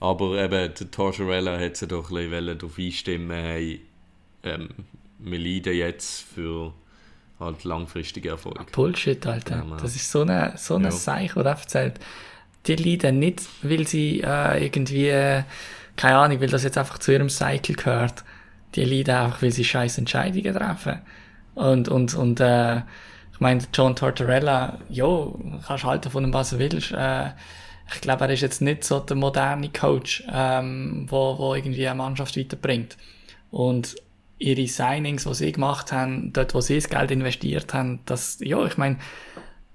Aber 0.00 0.42
eben, 0.42 0.50
der 0.74 0.90
Tortorella 0.90 1.60
hat 1.60 1.76
sie 1.76 1.86
doch 1.86 2.10
ein 2.10 2.30
bisschen 2.30 2.58
darauf 2.58 2.78
einstimmen, 2.78 3.36
hey, 3.36 3.82
ähm, 4.42 4.68
wir 5.18 5.38
leiden 5.38 5.74
jetzt 5.74 6.22
für 6.34 6.72
halt 7.42 7.64
langfristigen 7.64 8.28
Erfolg. 8.28 8.70
Bullshit, 8.72 9.26
Alter. 9.26 9.64
Ja, 9.68 9.76
das 9.76 9.96
ist 9.96 10.10
so 10.10 10.22
eine, 10.22 10.54
so 10.56 10.76
eine 10.76 10.86
Ja. 10.86 10.90
Seich, 10.90 11.36
oder 11.36 11.50
erzählt. 11.50 12.00
Die 12.66 12.76
leiden 12.76 13.18
nicht, 13.18 13.42
weil 13.62 13.86
sie 13.86 14.20
äh, 14.20 14.64
irgendwie, 14.64 15.08
äh, 15.08 15.42
keine 15.96 16.18
Ahnung, 16.18 16.40
weil 16.40 16.48
das 16.48 16.62
jetzt 16.64 16.78
einfach 16.78 16.98
zu 16.98 17.12
ihrem 17.12 17.28
Cycle 17.28 17.74
gehört. 17.74 18.24
Die 18.74 18.84
leiden 18.84 19.14
einfach, 19.14 19.42
weil 19.42 19.50
sie 19.50 19.64
scheiß 19.64 19.98
Entscheidungen 19.98 20.54
treffen. 20.54 21.00
Und, 21.54 21.88
und, 21.88 22.14
und, 22.14 22.40
äh, 22.40 22.78
ich 23.32 23.40
meine, 23.40 23.62
John 23.74 23.96
Tortorella, 23.96 24.78
jo, 24.88 25.38
kannst 25.66 25.84
halten 25.84 26.10
von 26.10 26.22
dem, 26.22 26.32
was 26.32 26.50
du 26.50 26.58
willst. 26.58 26.92
Äh, 26.92 27.30
ich 27.94 28.00
glaube, 28.00 28.24
er 28.24 28.30
ist 28.30 28.40
jetzt 28.40 28.62
nicht 28.62 28.84
so 28.84 29.00
der 29.00 29.16
moderne 29.16 29.68
Coach, 29.70 30.24
ähm, 30.32 31.06
wo, 31.10 31.36
wo 31.38 31.54
irgendwie 31.54 31.86
eine 31.86 31.96
Mannschaft 31.96 32.36
weiterbringt. 32.36 32.96
Und 33.50 33.96
ihre 34.42 34.66
Signings, 34.66 35.24
die 35.24 35.34
sie 35.34 35.52
gemacht 35.52 35.92
haben, 35.92 36.32
dort, 36.32 36.54
wo 36.54 36.60
sie 36.60 36.74
das 36.74 36.88
Geld 36.88 37.10
investiert 37.10 37.72
haben, 37.74 38.00
das, 38.06 38.38
ja, 38.40 38.64
ich 38.66 38.76
meine, 38.76 38.98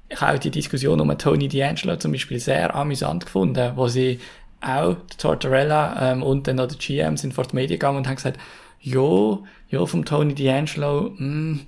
ich 0.10 0.22
habe 0.22 0.40
die 0.40 0.52
Diskussion 0.52 1.00
um 1.00 1.18
Tony 1.18 1.48
D'Angelo 1.48 1.98
zum 1.98 2.12
Beispiel 2.12 2.40
sehr 2.40 2.76
amüsant 2.76 3.26
gefunden, 3.26 3.74
wo 3.76 3.88
sie 3.88 4.20
auch, 4.62 4.96
der 4.96 5.18
Tortorella 5.18 6.12
ähm, 6.12 6.24
und 6.24 6.48
dann 6.48 6.58
noch 6.58 6.68
der 6.68 6.78
GM 6.78 7.18
sind 7.18 7.34
vor 7.34 7.46
die 7.46 7.56
Medien 7.56 7.80
gegangen 7.80 7.98
und 7.98 8.08
haben 8.08 8.16
gesagt, 8.16 8.40
jo, 8.80 9.46
jo, 9.70 9.86
vom 9.86 10.06
Tony 10.06 10.34
D'Angelo, 10.34 11.18
hm, 11.18 11.62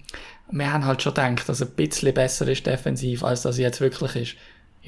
wir 0.52 0.74
haben 0.74 0.86
halt 0.86 1.02
schon 1.02 1.14
gedacht, 1.14 1.48
dass 1.48 1.62
er 1.62 1.68
ein 1.68 1.76
bisschen 1.76 2.14
besser 2.14 2.48
ist 2.48 2.66
defensiv, 2.66 3.24
als 3.24 3.44
dass 3.44 3.58
er 3.58 3.66
jetzt 3.66 3.82
wirklich 3.82 4.16
ist. 4.16 4.36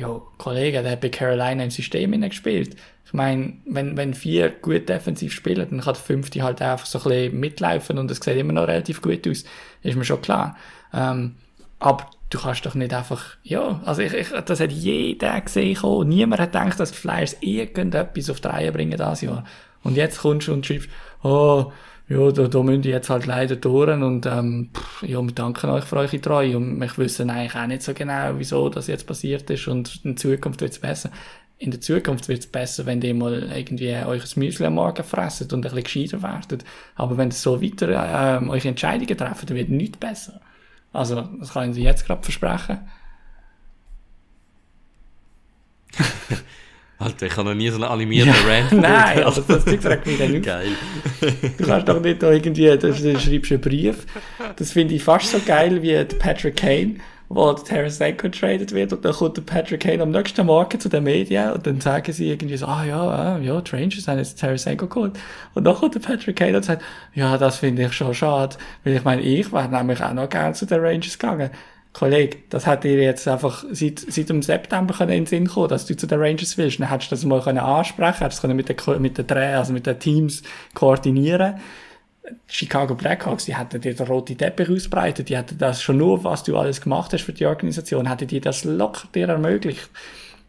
Jo, 0.01 0.27
Kollege, 0.39 0.81
der 0.81 0.93
hat 0.93 1.01
bei 1.01 1.09
Carolina 1.09 1.63
im 1.63 1.69
System 1.69 2.19
gespielt. 2.21 2.75
Ich 3.05 3.13
meine, 3.13 3.53
wenn, 3.65 3.97
wenn 3.97 4.15
vier 4.15 4.49
gut 4.49 4.89
defensiv 4.89 5.31
spielen, 5.31 5.67
dann 5.69 5.81
kann 5.81 5.93
der 5.93 6.01
fünfte 6.01 6.41
halt 6.41 6.59
einfach 6.59 6.87
so 6.87 6.97
ein 6.97 7.03
bisschen 7.03 7.39
mitlaufen 7.39 7.99
und 7.99 8.09
es 8.09 8.17
sieht 8.17 8.35
immer 8.35 8.53
noch 8.53 8.67
relativ 8.67 9.03
gut 9.03 9.27
aus. 9.27 9.43
Ist 9.83 9.95
mir 9.95 10.03
schon 10.03 10.21
klar. 10.23 10.57
Ähm, 10.91 11.35
aber 11.77 12.07
du 12.31 12.39
kannst 12.39 12.65
doch 12.65 12.73
nicht 12.73 12.91
einfach, 12.95 13.37
ja, 13.43 13.79
also 13.85 14.01
ich, 14.01 14.13
ich, 14.13 14.29
das 14.29 14.59
hat 14.59 14.71
jeder 14.71 15.39
gesehen, 15.39 15.77
niemand 16.07 16.41
hat 16.41 16.53
gedacht, 16.53 16.79
dass 16.79 16.93
die 16.93 16.97
Flyers 16.97 17.37
irgendetwas 17.41 18.31
auf 18.31 18.41
die 18.41 18.47
Reihe 18.47 18.71
bringen 18.71 18.97
dieses 18.97 19.21
Jahr. 19.21 19.43
Und 19.83 19.97
jetzt 19.97 20.21
kommst 20.21 20.47
du 20.47 20.53
und 20.53 20.65
schreibst, 20.65 20.89
oh, 21.21 21.71
ja, 22.11 22.31
da, 22.31 22.47
da 22.47 22.63
müssen 22.63 22.81
die 22.81 22.89
jetzt 22.89 23.09
halt 23.09 23.25
leider 23.25 23.55
durch 23.55 23.89
und 23.89 24.25
ähm, 24.25 24.69
ja, 25.01 25.21
wir 25.21 25.31
danken 25.31 25.69
euch 25.69 25.85
für 25.85 25.95
eure 25.97 26.19
Treue 26.19 26.57
und 26.57 26.79
wir 26.79 26.97
wissen 26.97 27.29
eigentlich 27.29 27.55
auch 27.55 27.67
nicht 27.67 27.83
so 27.83 27.93
genau, 27.93 28.33
wieso 28.37 28.67
das 28.69 28.87
jetzt 28.87 29.07
passiert 29.07 29.49
ist 29.49 29.67
und 29.67 30.01
in 30.03 30.17
Zukunft 30.17 30.61
wird 30.61 30.71
es 30.71 30.79
besser. 30.79 31.09
In 31.57 31.71
der 31.71 31.79
Zukunft 31.79 32.27
wird 32.27 32.39
es 32.39 32.47
besser, 32.47 32.85
wenn 32.85 33.01
ihr 33.01 33.13
mal 33.13 33.49
irgendwie 33.55 33.95
euch 33.95 34.35
ein 34.35 34.39
Müsli 34.39 34.65
am 34.65 34.73
Morgen 34.73 35.03
fresset 35.03 35.53
und 35.53 35.59
ein 35.59 35.61
bisschen 35.61 35.83
gescheiter 35.83 36.23
werdet. 36.23 36.65
Aber 36.95 37.17
wenn 37.17 37.29
ihr 37.29 37.33
so 37.33 37.61
weiter 37.61 38.37
ähm, 38.39 38.49
eure 38.49 38.67
Entscheidungen 38.67 39.17
treffen, 39.17 39.45
dann 39.45 39.57
wird 39.57 39.69
nichts 39.69 39.97
besser. 39.97 40.41
Also, 40.91 41.21
das 41.21 41.53
kann 41.53 41.71
ich 41.71 41.77
jetzt 41.77 42.05
gerade 42.05 42.23
versprechen. 42.23 42.79
Alter, 47.01 47.25
ich 47.25 47.35
habe 47.35 47.49
noch 47.49 47.55
nie 47.55 47.69
so 47.69 47.75
einen 47.75 47.85
animierten 47.85 48.33
Rant 48.47 48.71
Nein, 48.81 49.23
aber 49.23 49.41
das 49.47 49.65
Zeug 49.65 49.85
regt 49.85 50.05
mich 50.05 50.17
dann 50.17 50.35
auf. 50.35 50.41
Geil. 50.41 50.67
Du 51.57 51.65
kannst 51.65 51.89
doch 51.89 51.99
nicht 51.99 52.21
da 52.21 52.31
irgendwie, 52.31 52.77
da 52.77 52.93
schreibst 52.93 53.27
du 53.27 53.53
einen 53.55 53.61
Brief. 53.61 54.05
Das 54.55 54.71
finde 54.71 54.93
ich 54.93 55.03
fast 55.03 55.31
so 55.31 55.39
geil 55.45 55.81
wie 55.81 56.03
Patrick 56.19 56.57
Kane, 56.57 56.95
wo 57.29 57.51
der 57.53 57.63
Tarasenko 57.63 58.29
traded 58.29 58.73
wird 58.73 58.93
und 58.93 59.03
dann 59.03 59.13
kommt 59.13 59.37
der 59.37 59.41
Patrick 59.41 59.81
Kane 59.81 60.03
am 60.03 60.11
nächsten 60.11 60.45
Morgen 60.45 60.79
zu 60.79 60.89
den 60.89 61.03
Medien 61.03 61.53
und 61.53 61.65
dann 61.65 61.81
sagen 61.81 62.11
sie 62.11 62.29
irgendwie 62.29 62.57
so, 62.57 62.65
ah 62.65 62.83
ja, 62.85 63.01
ah, 63.01 63.39
ja, 63.39 63.61
die 63.61 63.75
Rangers 63.75 64.07
haben 64.07 64.17
jetzt 64.17 64.39
Tarasenko 64.39 64.87
geholt. 64.87 65.17
Und 65.53 65.63
dann 65.63 65.75
kommt 65.75 65.95
der 65.95 66.01
Patrick 66.01 66.35
Kane 66.35 66.57
und 66.57 66.63
sagt, 66.63 66.83
ja, 67.13 67.37
das 67.37 67.57
finde 67.57 67.83
ich 67.83 67.93
schon 67.93 68.13
schade, 68.13 68.57
weil 68.83 68.95
ich 68.95 69.03
meine, 69.03 69.21
ich 69.21 69.51
wäre 69.51 69.69
nämlich 69.69 70.03
auch 70.03 70.13
noch 70.13 70.29
gerne 70.29 70.53
zu 70.53 70.65
den 70.65 70.81
Rangers 70.81 71.17
gegangen. 71.17 71.49
Kollege, 71.93 72.37
das 72.49 72.67
hat 72.67 72.85
dir 72.85 73.01
jetzt 73.01 73.27
einfach 73.27 73.65
seit, 73.71 73.99
seit 73.99 74.29
dem 74.29 74.41
September 74.41 74.99
in 75.01 75.09
den 75.09 75.25
Sinn 75.25 75.47
kommen, 75.47 75.67
dass 75.67 75.85
du 75.85 75.95
zu 75.95 76.07
den 76.07 76.19
Rangers 76.19 76.57
willst. 76.57 76.79
Dann 76.79 76.89
hättest 76.89 77.11
du 77.11 77.15
das 77.15 77.25
mal 77.25 77.41
können 77.41 77.59
ansprechen, 77.59 78.19
hättest 78.19 78.39
du 78.39 78.47
können 78.47 78.55
mit 78.55 78.69
den, 78.69 79.01
mit 79.01 79.17
den 79.17 79.27
Dreh, 79.27 79.53
also 79.53 79.73
mit 79.73 79.85
den 79.85 79.99
Teams 79.99 80.41
koordinieren. 80.73 81.55
Die 82.23 82.35
Chicago 82.47 82.95
Blackhawks, 82.95 83.45
die 83.45 83.57
hätten 83.57 83.81
dir 83.81 83.93
den 83.93 84.07
roten 84.07 84.37
Teppich 84.37 84.69
ausbreitet, 84.69 85.27
die 85.27 85.35
hätten 85.35 85.57
das 85.57 85.81
schon 85.81 85.97
nur, 85.97 86.23
was 86.23 86.43
du 86.43 86.57
alles 86.57 86.79
gemacht 86.79 87.11
hast 87.11 87.23
für 87.23 87.33
die 87.33 87.45
Organisation, 87.45 88.07
hätten 88.07 88.27
die 88.27 88.39
das 88.39 88.63
locker 88.63 89.07
dir 89.13 89.27
ermöglicht. 89.27 89.89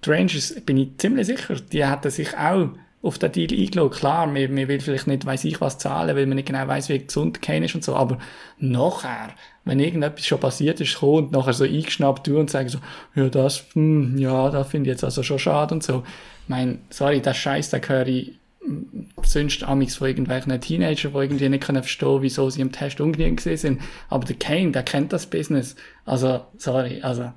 Die 0.04 0.10
Rangers, 0.10 0.54
bin 0.64 0.76
ich 0.76 0.96
ziemlich 0.98 1.26
sicher, 1.26 1.56
die 1.56 1.84
hätten 1.84 2.10
sich 2.10 2.36
auch 2.36 2.68
auf 3.02 3.18
den 3.18 3.32
Deal 3.32 3.52
eingeloggt. 3.52 3.96
Klar, 3.96 4.26
man, 4.26 4.54
man 4.54 4.68
will 4.68 4.80
vielleicht 4.80 5.06
nicht 5.06 5.26
weiss 5.26 5.44
ich 5.44 5.60
was 5.60 5.78
zahlen, 5.78 6.16
weil 6.16 6.26
man 6.26 6.36
nicht 6.36 6.46
genau 6.46 6.68
weiss, 6.68 6.88
wie 6.88 6.98
gesund 6.98 7.42
Kane 7.42 7.66
ist 7.66 7.74
und 7.74 7.84
so, 7.84 7.96
aber 7.96 8.18
nachher, 8.58 9.30
wenn 9.64 9.78
irgendetwas 9.78 10.26
schon 10.26 10.40
passiert 10.40 10.80
ist, 10.80 10.96
kommen 10.98 11.26
und 11.26 11.32
nachher 11.32 11.52
so 11.52 11.64
eingeschnappt 11.64 12.26
tun 12.26 12.36
und 12.36 12.50
sagen 12.50 12.68
so, 12.68 12.78
ja, 13.14 13.28
das, 13.28 13.64
hm, 13.74 14.18
ja, 14.18 14.50
das 14.50 14.68
finde 14.68 14.90
ich 14.90 14.94
jetzt 14.94 15.04
also 15.04 15.22
schon 15.22 15.38
schade 15.38 15.74
und 15.74 15.82
so. 15.82 16.02
Ich 16.42 16.48
mein, 16.48 16.80
sorry, 16.90 17.20
das 17.20 17.36
Scheiß, 17.36 17.70
da 17.70 17.78
höre 17.78 18.08
ich 18.08 18.32
mm, 18.66 19.04
sonst 19.22 19.62
amigs 19.62 19.96
von 19.96 20.08
irgendwelchen 20.08 20.60
Teenagern, 20.60 21.12
die 21.12 21.18
irgendwie 21.18 21.48
nicht 21.48 21.62
können 21.62 21.82
verstehen, 21.82 22.22
wieso 22.22 22.50
sie 22.50 22.60
im 22.60 22.72
Test 22.72 23.00
ungenügend 23.00 23.40
sind. 23.40 23.80
Aber 24.08 24.24
der 24.24 24.36
Kane, 24.36 24.72
der 24.72 24.82
kennt 24.82 25.12
das 25.12 25.26
Business. 25.26 25.76
Also, 26.04 26.44
sorry, 26.58 27.00
also, 27.02 27.32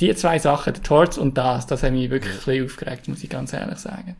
die 0.00 0.12
zwei 0.16 0.40
Sachen, 0.40 0.72
der 0.72 0.82
Torts 0.82 1.16
und 1.16 1.38
das, 1.38 1.66
das 1.68 1.84
hat 1.84 1.92
mich 1.92 2.10
wirklich 2.10 2.32
ein 2.32 2.38
bisschen 2.44 2.64
aufgeregt, 2.64 3.06
muss 3.06 3.22
ich 3.22 3.30
ganz 3.30 3.52
ehrlich 3.52 3.78
sagen. 3.78 4.16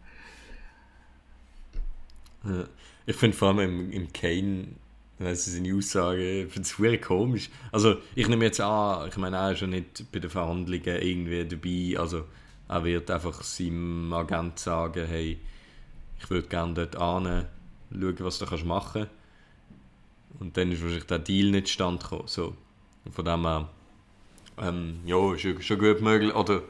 Ich 3.06 3.16
finde 3.16 3.36
vor 3.36 3.48
allem 3.48 3.58
im, 3.58 3.90
im 3.90 4.12
Kane, 4.12 4.68
also 5.26 5.50
seine 5.50 5.74
Aussage, 5.76 6.42
ich 6.42 6.52
finde 6.52 6.66
es 6.68 6.78
wirklich 6.78 7.02
komisch. 7.02 7.50
Also 7.70 7.96
ich 8.14 8.28
nehme 8.28 8.44
jetzt 8.44 8.60
an, 8.60 9.08
ich 9.08 9.16
meine, 9.16 9.36
er 9.36 9.52
ist 9.52 9.60
ja 9.60 9.66
nicht 9.66 10.10
bei 10.12 10.18
den 10.18 10.30
Verhandlungen 10.30 10.82
irgendwie 10.84 11.44
dabei, 11.44 12.00
also 12.00 12.24
er 12.68 12.84
wird 12.84 13.10
einfach 13.10 13.42
seinem 13.42 14.12
Agent 14.12 14.58
sagen, 14.58 15.06
hey, 15.06 15.38
ich 16.18 16.30
würde 16.30 16.48
gerne 16.48 16.74
dort 16.74 16.96
an, 16.96 17.46
schauen, 17.90 18.16
was 18.20 18.38
du 18.38 18.46
kannst 18.46 18.64
machen 18.64 19.06
Und 20.38 20.56
dann 20.56 20.72
ist 20.72 20.80
wahrscheinlich 20.80 21.06
der 21.06 21.18
Deal 21.18 21.50
nicht 21.50 21.68
stand 21.68 22.02
gekommen. 22.02 22.28
So. 22.28 22.54
Von 23.10 23.24
dem 23.24 23.42
her, 23.42 23.68
ähm, 24.58 25.00
ja, 25.04 25.34
ist 25.34 25.64
schon 25.64 25.78
gut 25.78 26.00
möglich, 26.00 26.34
oder 26.34 26.62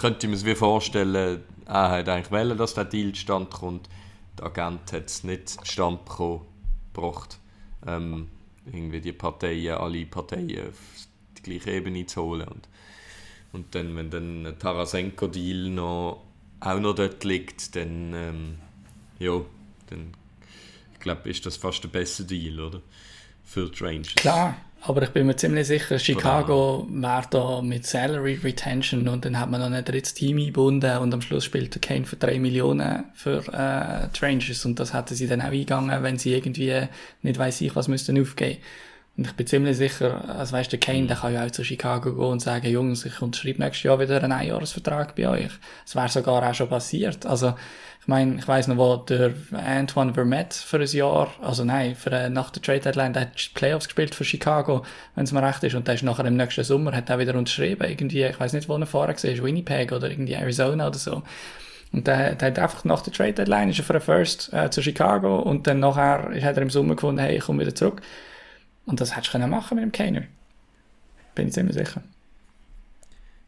könnte 0.00 0.26
ich 0.26 0.32
mir 0.32 0.50
wie 0.50 0.54
vorstellen, 0.54 1.42
er 1.66 1.90
hat 1.90 2.08
eigentlich 2.08 2.30
wollen, 2.30 2.56
dass 2.56 2.74
der 2.74 2.84
Deal 2.84 3.14
stand 3.14 3.50
kommt. 3.50 3.88
Der 4.38 4.46
Agent 4.46 4.92
hat 4.92 5.06
es 5.06 5.24
nicht 5.24 5.58
stand 5.66 6.00
gebracht, 6.06 7.37
ähm, 7.86 8.28
irgendwie 8.66 9.00
die 9.00 9.12
Parteien, 9.12 9.76
alle 9.76 10.04
Parteien 10.06 10.68
auf 10.68 11.06
die 11.38 11.42
gleiche 11.42 11.70
Ebene 11.72 12.06
zu 12.06 12.22
holen. 12.22 12.48
Und, 12.48 12.68
und 13.52 13.74
dann, 13.74 13.96
wenn 13.96 14.10
dann 14.10 14.46
ein 14.46 14.58
Tarasenko-Deal 14.58 15.70
noch, 15.70 16.24
auch 16.60 16.80
noch 16.80 16.94
dort 16.94 17.24
liegt, 17.24 17.74
dann, 17.76 18.12
ähm, 18.14 18.58
ja, 19.18 19.40
dann, 19.88 20.12
ich 20.92 21.00
glaube, 21.00 21.30
ist 21.30 21.46
das 21.46 21.56
fast 21.56 21.84
der 21.84 21.88
beste 21.88 22.24
Deal, 22.24 22.60
oder? 22.60 22.82
Für 23.44 23.70
die 23.70 23.82
Rangers. 23.82 24.14
Klar, 24.16 24.56
Aber 24.80 25.02
ich 25.02 25.10
bin 25.10 25.26
mir 25.26 25.34
ziemlich 25.34 25.66
sicher, 25.66 25.98
Chicago 25.98 26.86
wäre 26.88 27.24
da 27.30 27.60
mit 27.62 27.84
Salary 27.84 28.38
Retention 28.42 29.08
und 29.08 29.24
dann 29.24 29.38
hat 29.38 29.50
man 29.50 29.60
noch 29.60 29.76
ein 29.76 29.84
drittes 29.84 30.14
Team 30.14 30.38
eingebunden 30.38 30.98
und 30.98 31.12
am 31.12 31.20
Schluss 31.20 31.44
spielt 31.44 31.74
der 31.74 31.80
Kane 31.80 32.04
für 32.04 32.16
3 32.16 32.38
Millionen 32.38 33.04
für 33.14 33.42
äh, 33.52 34.08
Rangers 34.24 34.64
und 34.64 34.78
das 34.78 34.94
hätten 34.94 35.16
sie 35.16 35.26
dann 35.26 35.40
auch 35.40 35.46
eingegangen, 35.46 36.02
wenn 36.02 36.16
sie 36.16 36.32
irgendwie 36.32 36.86
nicht 37.22 37.38
weiss 37.38 37.60
ich 37.60 37.74
was 37.74 37.88
müssten 37.88 38.20
aufgeben. 38.20 38.58
Und 39.18 39.26
ich 39.26 39.32
bin 39.32 39.48
ziemlich 39.48 39.76
sicher, 39.76 40.24
also 40.28 40.52
weißt 40.52 40.70
der 40.70 40.78
Kane, 40.78 41.08
der 41.08 41.16
kann 41.16 41.34
ja 41.34 41.44
auch 41.44 41.50
zu 41.50 41.64
Chicago 41.64 42.14
gehen 42.14 42.24
und 42.24 42.40
sagen, 42.40 42.68
Jungs, 42.68 43.04
ich 43.04 43.20
unterschreibe 43.20 43.60
nächstes 43.60 43.82
Jahr 43.82 43.98
wieder 43.98 44.22
einen 44.22 44.30
Einjahresvertrag 44.30 45.16
bei 45.16 45.28
euch. 45.28 45.50
Das 45.84 45.96
wäre 45.96 46.08
sogar 46.08 46.48
auch 46.48 46.54
schon 46.54 46.68
passiert. 46.68 47.26
Also 47.26 47.54
ich 48.00 48.06
meine, 48.06 48.36
ich 48.36 48.46
weiss 48.46 48.68
noch, 48.68 48.76
wo 48.76 48.94
der 48.94 49.32
Antoine 49.52 50.14
Vermette 50.14 50.56
für 50.56 50.78
ein 50.78 50.86
Jahr, 50.86 51.34
also 51.42 51.64
nein, 51.64 51.96
für, 51.96 52.12
äh, 52.12 52.30
nach 52.30 52.50
der 52.50 52.62
Trade 52.62 52.78
Deadline, 52.78 53.12
der 53.12 53.22
hat 53.22 53.50
Playoffs 53.54 53.86
gespielt 53.86 54.14
für 54.14 54.22
Chicago, 54.24 54.84
wenn 55.16 55.24
es 55.24 55.32
mir 55.32 55.42
recht 55.42 55.64
ist, 55.64 55.74
und 55.74 55.88
der 55.88 55.96
ist 55.96 56.04
nachher 56.04 56.24
im 56.24 56.36
nächsten 56.36 56.62
Sommer, 56.62 56.92
hat 56.94 57.10
er 57.10 57.18
wieder 57.18 57.34
unterschrieben, 57.34 57.90
irgendwie, 57.90 58.22
ich 58.22 58.38
weiss 58.38 58.52
nicht, 58.52 58.68
wo 58.68 58.76
er 58.76 58.86
vorher 58.86 59.16
war, 59.16 59.44
Winnipeg 59.44 59.90
oder 59.90 60.08
irgendwie 60.08 60.34
Arizona 60.34 60.86
oder 60.86 60.98
so. 60.98 61.24
Und 61.92 62.06
der, 62.06 62.36
der 62.36 62.48
hat 62.48 62.58
einfach 62.60 62.84
nach 62.84 63.02
der 63.02 63.12
Trade 63.12 63.32
Deadline, 63.32 63.70
ist 63.70 63.78
er 63.80 63.84
für 63.84 63.94
einen 63.94 64.02
First 64.02 64.52
äh, 64.52 64.70
zu 64.70 64.80
Chicago, 64.80 65.40
und 65.40 65.66
dann 65.66 65.80
nachher 65.80 66.30
hat 66.40 66.56
er 66.56 66.62
im 66.62 66.70
Sommer 66.70 66.94
gefunden, 66.94 67.20
hey, 67.20 67.36
ich 67.36 67.42
komme 67.42 67.62
wieder 67.62 67.74
zurück. 67.74 68.00
Und 68.88 69.00
das 69.00 69.14
hättest 69.14 69.28
du 69.28 69.32
können 69.32 69.50
machen 69.50 69.76
mit 69.76 69.84
dem 69.84 69.92
Kaner. 69.92 70.22
Bin 71.34 71.48
ich 71.48 71.54
ziemlich 71.54 71.76
sicher. 71.76 72.02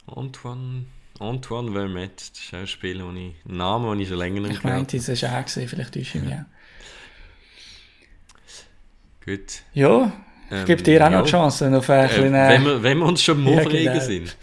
Antoine 0.07 0.85
Antoine 1.19 1.73
Vermette, 1.73 2.15
das 2.17 2.41
ist 2.41 2.55
auch 2.55 2.59
ein 2.59 2.67
Spiel, 2.67 3.05
wo 3.05 3.11
ich, 3.11 3.35
ein 3.47 3.57
Name, 3.57 3.91
den 3.91 4.01
ich 4.01 4.09
schon 4.09 4.19
länger 4.19 4.41
nicht 4.41 4.53
Ich 4.53 4.65
meinte, 4.65 4.97
es 4.97 5.23
war 5.23 5.39
auch 5.39 5.45
gesehen, 5.45 5.69
vielleicht 5.69 5.95
täusche 5.95 6.19
ich 6.19 6.25
mich 6.25 6.35
auch. 6.35 6.45
Gut. 9.25 9.63
Ja, 9.75 10.13
ich 10.49 10.57
ähm, 10.57 10.65
gebe 10.65 10.83
dir 10.83 11.07
auch 11.07 11.11
noch 11.11 11.27
ja. 11.27 11.31
Chancen 11.31 11.75
auf 11.75 11.91
einen 11.91 12.09
äh, 12.09 12.13
kleinen... 12.13 12.33
Wenn 12.33 12.65
wir, 12.65 12.83
wenn 12.83 12.99
wir 12.99 13.07
uns 13.07 13.23
schon 13.23 13.47
Aufregen 13.47 13.85
ja, 13.85 13.93
genau. 13.93 14.05
sind. 14.05 14.37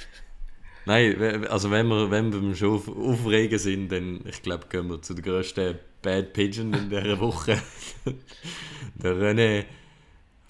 Nein, 0.85 1.47
also 1.47 1.71
wenn 1.71 1.87
wir, 1.87 2.11
wenn 2.11 2.31
wir 2.31 2.55
schon 2.55 2.75
auf, 2.75 2.87
aufregen 2.87 3.57
sind, 3.57 3.91
dann, 3.91 4.21
ich 4.25 4.41
glaube, 4.43 4.67
gehen 4.69 4.87
wir 4.89 5.01
zu 5.01 5.15
der 5.15 5.23
grössten 5.23 5.79
Bad 6.01 6.33
Pigeon 6.33 6.73
in 6.73 6.89
dieser 6.89 7.19
Woche. 7.19 7.59
der 8.95 9.13
René 9.13 9.65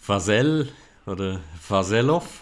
Fasel 0.08 0.70
oder 1.06 1.42
Faselov 1.60 2.40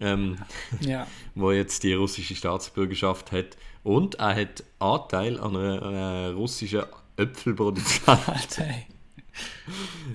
ähm, 0.00 0.38
ja. 0.80 1.04
wo 1.34 1.50
jetzt 1.50 1.82
die 1.82 1.94
russische 1.94 2.36
Staatsbürgerschaft 2.36 3.32
hat. 3.32 3.56
Und 3.82 4.14
er 4.20 4.36
hat 4.36 4.62
Anteil 4.78 5.40
an 5.40 5.56
einer, 5.56 5.82
einer 5.82 6.32
russischen 6.34 6.84
Äpfelproduzent. 7.16 8.20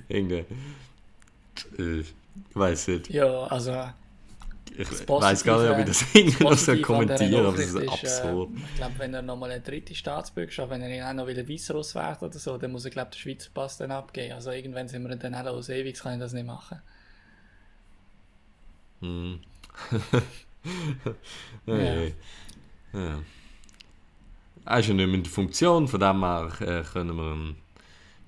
Irgendwie. 0.08 0.46
Äh, 1.78 2.00
ich 2.00 2.14
weiß 2.54 2.88
nicht. 2.88 3.10
Ja, 3.10 3.26
also. 3.48 3.90
Ich 4.78 5.08
weiß 5.08 5.44
gar 5.44 5.62
nicht, 5.62 5.70
ob 5.70 5.78
ich 5.78 5.84
das 5.86 6.14
irgendwie 6.14 6.44
noch 6.44 6.52
so 6.54 6.76
kommentiere, 6.76 7.46
aber 7.46 7.56
das 7.56 7.66
ist, 7.66 7.74
ist 7.74 7.88
absurd. 7.88 8.50
Äh, 8.50 8.58
ich 8.58 8.76
glaube, 8.76 8.94
wenn 8.98 9.14
er 9.14 9.22
nochmal 9.22 9.50
eine 9.50 9.60
dritte 9.60 9.94
Staatsbürgerschaft, 9.94 10.70
wenn 10.70 10.82
er 10.82 11.08
auch 11.08 11.14
noch 11.14 11.26
wieder 11.26 11.48
Weißruss 11.48 11.94
wird 11.94 12.22
oder 12.22 12.38
so, 12.38 12.58
dann 12.58 12.72
muss 12.72 12.84
er, 12.84 12.90
glaube 12.90 13.10
ich, 13.12 13.22
den 13.22 13.38
Schweizer 13.38 13.50
Pass 13.54 13.78
dann 13.78 13.90
abgeben. 13.90 14.34
Also 14.34 14.50
irgendwann 14.50 14.88
sind 14.88 15.08
wir 15.08 15.16
dann 15.16 15.34
auch 15.34 15.46
aus 15.46 15.68
ewig, 15.68 15.98
kann 15.98 16.14
ich 16.14 16.20
das 16.20 16.32
nicht 16.32 16.46
machen. 16.46 16.80
Hm. 19.00 19.40
ja. 21.66 21.76
ja. 22.92 23.18
Er 24.64 24.80
ist 24.80 24.88
ja 24.88 24.94
nicht 24.94 25.06
mehr 25.06 25.14
in 25.14 25.22
der 25.22 25.32
Funktion, 25.32 25.86
von 25.86 26.00
dem 26.00 26.20
her 26.20 26.50
äh, 26.60 26.82
können 26.82 27.16
wir 27.16 27.32
ihn 27.32 27.56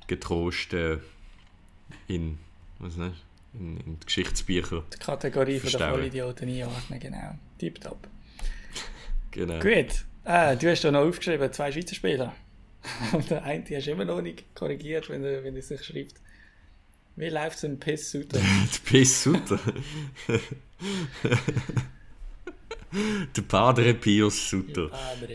getrost 0.06 0.72
äh, 0.72 0.98
in, 2.06 2.38
was 2.78 2.96
nicht, 2.96 3.24
in, 3.54 3.78
in 3.78 3.98
die 3.98 4.06
Geschichtsbücher 4.06 4.84
Die 4.92 4.98
Kategorie 4.98 5.58
von 5.58 5.70
der 5.70 5.90
Vollidioten 5.90 6.48
einordnen, 6.48 7.00
genau. 7.00 7.38
Tipptopp. 7.58 8.08
genau. 9.30 9.58
Gut. 9.60 10.04
Ah, 10.24 10.54
du 10.54 10.70
hast 10.70 10.84
da 10.84 10.90
noch 10.90 11.06
aufgeschrieben, 11.06 11.52
zwei 11.52 11.72
Schweizer 11.72 11.94
Spieler. 11.94 12.34
Und 13.12 13.30
der 13.30 13.44
eine 13.44 13.64
hast 13.64 13.86
du 13.86 13.90
immer 13.90 14.04
noch 14.04 14.20
nicht 14.20 14.54
korrigiert, 14.54 15.08
wenn 15.08 15.24
er, 15.24 15.42
wenn 15.42 15.56
er 15.56 15.62
sich 15.62 15.84
schreibt. 15.84 16.14
Wie 17.16 17.28
läuft 17.30 17.56
es 17.56 17.64
im 17.64 17.80
Piss 17.80 18.12
Suter? 18.12 18.40
Piss 18.84 19.24
Suter? 19.24 19.58
der 23.36 23.42
Padre 23.42 23.94
Pius 23.94 24.50
Suter. 24.50 24.90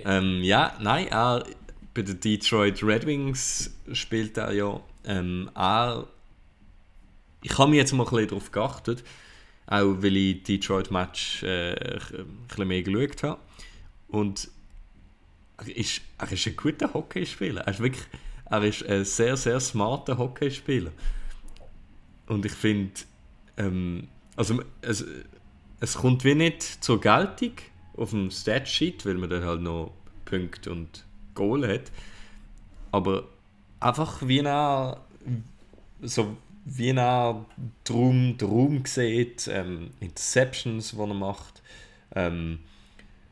Ähm, 0.05 0.41
ja, 0.43 0.77
nein, 0.79 1.07
er, 1.07 1.45
bei 1.93 2.01
den 2.01 2.19
Detroit 2.19 2.81
Red 2.83 3.05
Wings 3.05 3.71
spielt 3.91 4.37
er 4.37 4.53
ja. 4.53 4.79
Ähm, 5.05 5.49
er, 5.55 6.07
ich 7.43 7.57
habe 7.57 7.69
mich 7.69 7.77
jetzt 7.77 7.93
mal 7.93 8.07
ein 8.07 8.27
darauf 8.27 8.51
geachtet, 8.51 9.03
auch 9.67 10.01
weil 10.01 10.17
ich 10.17 10.43
Detroit 10.43 10.91
Match 10.91 11.43
äh, 11.43 11.73
ein 11.73 12.45
bisschen 12.47 12.67
mehr 12.67 12.83
geschaut 12.83 13.23
habe. 13.23 13.39
Und 14.07 14.49
er 15.57 15.75
ist, 15.75 16.01
er 16.17 16.31
ist 16.31 16.47
ein 16.47 16.55
guter 16.55 16.93
Hockeyspieler. 16.93 17.61
Er 17.61 17.73
ist 17.73 17.79
wirklich 17.79 18.05
er 18.45 18.63
ist 18.63 18.85
ein 18.87 19.05
sehr, 19.05 19.35
sehr 19.35 19.59
smarter 19.59 20.17
Hockeyspieler. 20.17 20.91
Und 22.27 22.45
ich 22.45 22.51
finde, 22.51 22.93
ähm, 23.57 24.07
also 24.35 24.61
es, 24.81 25.05
es 25.79 25.95
kommt 25.95 26.23
wie 26.23 26.35
nicht 26.35 26.61
zur 26.61 27.01
Geltung 27.01 27.53
auf 27.97 28.11
dem 28.11 28.29
Statsheet, 28.29 29.05
weil 29.05 29.15
man 29.15 29.29
dann 29.29 29.43
halt 29.43 29.61
noch 29.61 29.93
Punkte 30.25 30.71
und 30.71 31.03
Goal 31.33 31.67
hat. 31.67 31.91
Aber 32.91 33.23
einfach 33.79 34.27
wie 34.27 34.39
er 34.39 35.01
so 36.01 36.37
wie 36.65 36.91
er 36.91 37.45
drum, 37.83 38.37
drum 38.37 38.85
sieht, 38.85 39.47
ähm, 39.47 39.91
Interceptions, 39.99 40.91
die 40.91 40.99
er 40.99 41.13
macht, 41.13 41.61
ähm, 42.15 42.59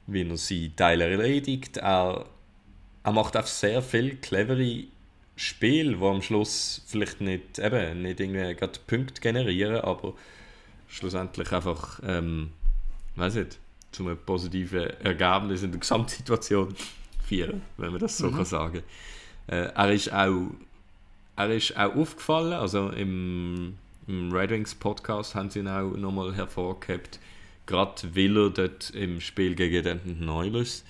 wie 0.08 0.28
er 0.28 0.38
sie 0.38 0.72
Teile 0.76 1.10
erledigt. 1.10 1.78
Er, 1.78 2.26
er 3.04 3.12
macht 3.12 3.38
auch 3.38 3.48
sehr 3.48 3.82
viel 3.82 4.18
clevere 4.18 4.84
Spiel, 5.36 6.00
wo 6.00 6.10
am 6.10 6.22
Schluss 6.22 6.84
vielleicht 6.88 7.22
nicht, 7.22 7.58
eben, 7.58 8.02
nicht 8.02 8.20
irgendwie 8.20 8.54
gerade 8.54 8.80
Punkte 8.86 9.22
generieren, 9.22 9.78
aber 9.78 10.14
schlussendlich 10.88 11.52
einfach, 11.52 12.00
ähm, 12.06 12.52
weiß 13.16 13.36
nicht, 13.36 13.58
zu 13.92 14.04
einem 14.04 14.18
positiven 14.18 14.90
Ergebnis 15.02 15.64
in 15.64 15.72
der 15.72 15.80
Gesamtsituation 15.80 16.76
führen, 17.28 17.62
wenn 17.78 17.92
man 17.92 18.00
das 18.00 18.18
so 18.18 18.30
mhm. 18.30 18.36
kann 18.36 18.46
sagen. 18.46 18.84
Äh, 19.48 19.72
er 19.74 19.92
ist 19.92 20.14
auch 20.14 20.52
er 21.50 21.58
ist 21.58 21.78
auch 21.78 21.96
aufgefallen, 21.96 22.54
also 22.54 22.90
im, 22.90 23.78
im 24.08 24.32
Red 24.32 24.52
Wings 24.52 24.76
Podcast 24.76 25.36
haben 25.36 25.50
sie 25.50 25.60
ihn 25.60 25.68
auch 25.68 25.92
nochmal 25.92 26.36
hervorgehebt, 26.36 27.20
gerade 27.66 28.16
weil 28.16 28.38
er 28.38 28.50
dort 28.50 28.90
im 28.92 29.22
Spiel 29.22 29.56
gegen 29.56 29.84
den 29.84 30.26
Neulers 30.26 30.84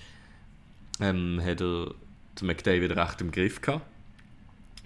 ähm, 1.00 1.42
hat 1.44 1.62
er 1.62 1.94
den 2.40 2.48
McDavid 2.48 2.96
recht 2.96 3.22
im 3.22 3.32
Griff 3.32 3.62
gehabt 3.62 3.86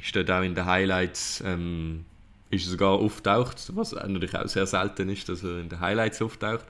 ist 0.06 0.16
dort 0.16 0.32
auch 0.32 0.44
in 0.44 0.56
den 0.56 0.66
Highlights 0.66 1.42
ähm, 1.46 2.06
ist 2.50 2.66
sogar 2.66 2.92
auftaucht, 2.92 3.76
was 3.76 3.94
natürlich 3.94 4.36
auch 4.36 4.48
sehr 4.48 4.68
selten 4.68 5.10
ist, 5.10 5.28
dass 5.30 5.44
er 5.44 5.60
in 5.60 5.70
den 5.70 5.80
Highlights 5.80 6.22
auftaucht. 6.22 6.66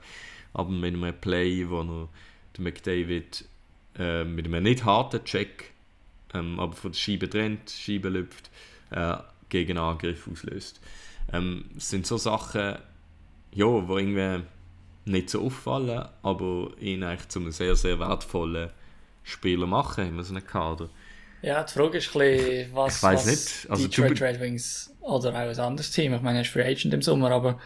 Aber 0.54 0.70
mit 0.70 0.94
einem 0.94 1.14
Play, 1.20 1.68
wo 1.68 1.80
er 1.80 2.08
den 2.56 2.64
McDavid 2.64 3.44
äh, 3.98 4.24
mit 4.24 4.46
einem 4.46 4.62
nicht 4.62 4.84
harten 4.84 5.22
Check, 5.24 5.72
ähm, 6.34 6.58
aber 6.58 6.74
von 6.74 6.92
der 6.92 6.98
Scheibe 6.98 7.28
trennt, 7.28 7.70
Scheibe 7.70 8.08
lüpft, 8.08 8.50
äh, 8.90 9.16
gegen 9.48 9.78
Angriff 9.78 10.28
auslöst. 10.30 10.80
Ähm, 11.32 11.64
es 11.76 11.90
sind 11.90 12.06
so 12.06 12.16
Sachen, 12.16 12.76
ja, 13.52 13.80
die 13.80 13.92
irgendwie 13.92 14.44
nicht 15.06 15.30
so 15.30 15.44
auffallen, 15.44 16.04
aber 16.22 16.70
ihn 16.80 17.02
eigentlich 17.02 17.28
zu 17.28 17.40
einem 17.40 17.52
sehr, 17.52 17.76
sehr 17.76 17.98
wertvollen 17.98 18.70
Spieler 19.22 19.66
machen 19.66 20.08
in 20.08 20.22
so 20.22 20.34
einem 20.34 20.46
Kader. 20.46 20.88
Ja, 21.42 21.62
die 21.62 21.72
Frage 21.72 21.98
ist 21.98 22.14
ein 22.14 22.18
bisschen, 22.18 22.74
was, 22.74 22.96
ich 22.96 23.02
was 23.02 23.26
nicht. 23.26 23.70
Also, 23.70 23.86
Detroit 23.86 24.20
Red 24.20 24.40
Wings 24.40 24.92
oder 25.00 25.30
auch 25.30 25.48
ein 25.48 25.58
anderes 25.58 25.90
Team, 25.90 26.14
ich 26.14 26.22
meine, 26.22 26.38
er 26.38 26.42
ist 26.42 26.50
Free 26.50 26.64
Agent 26.64 26.94
im 26.94 27.02
Sommer, 27.02 27.30
aber 27.30 27.60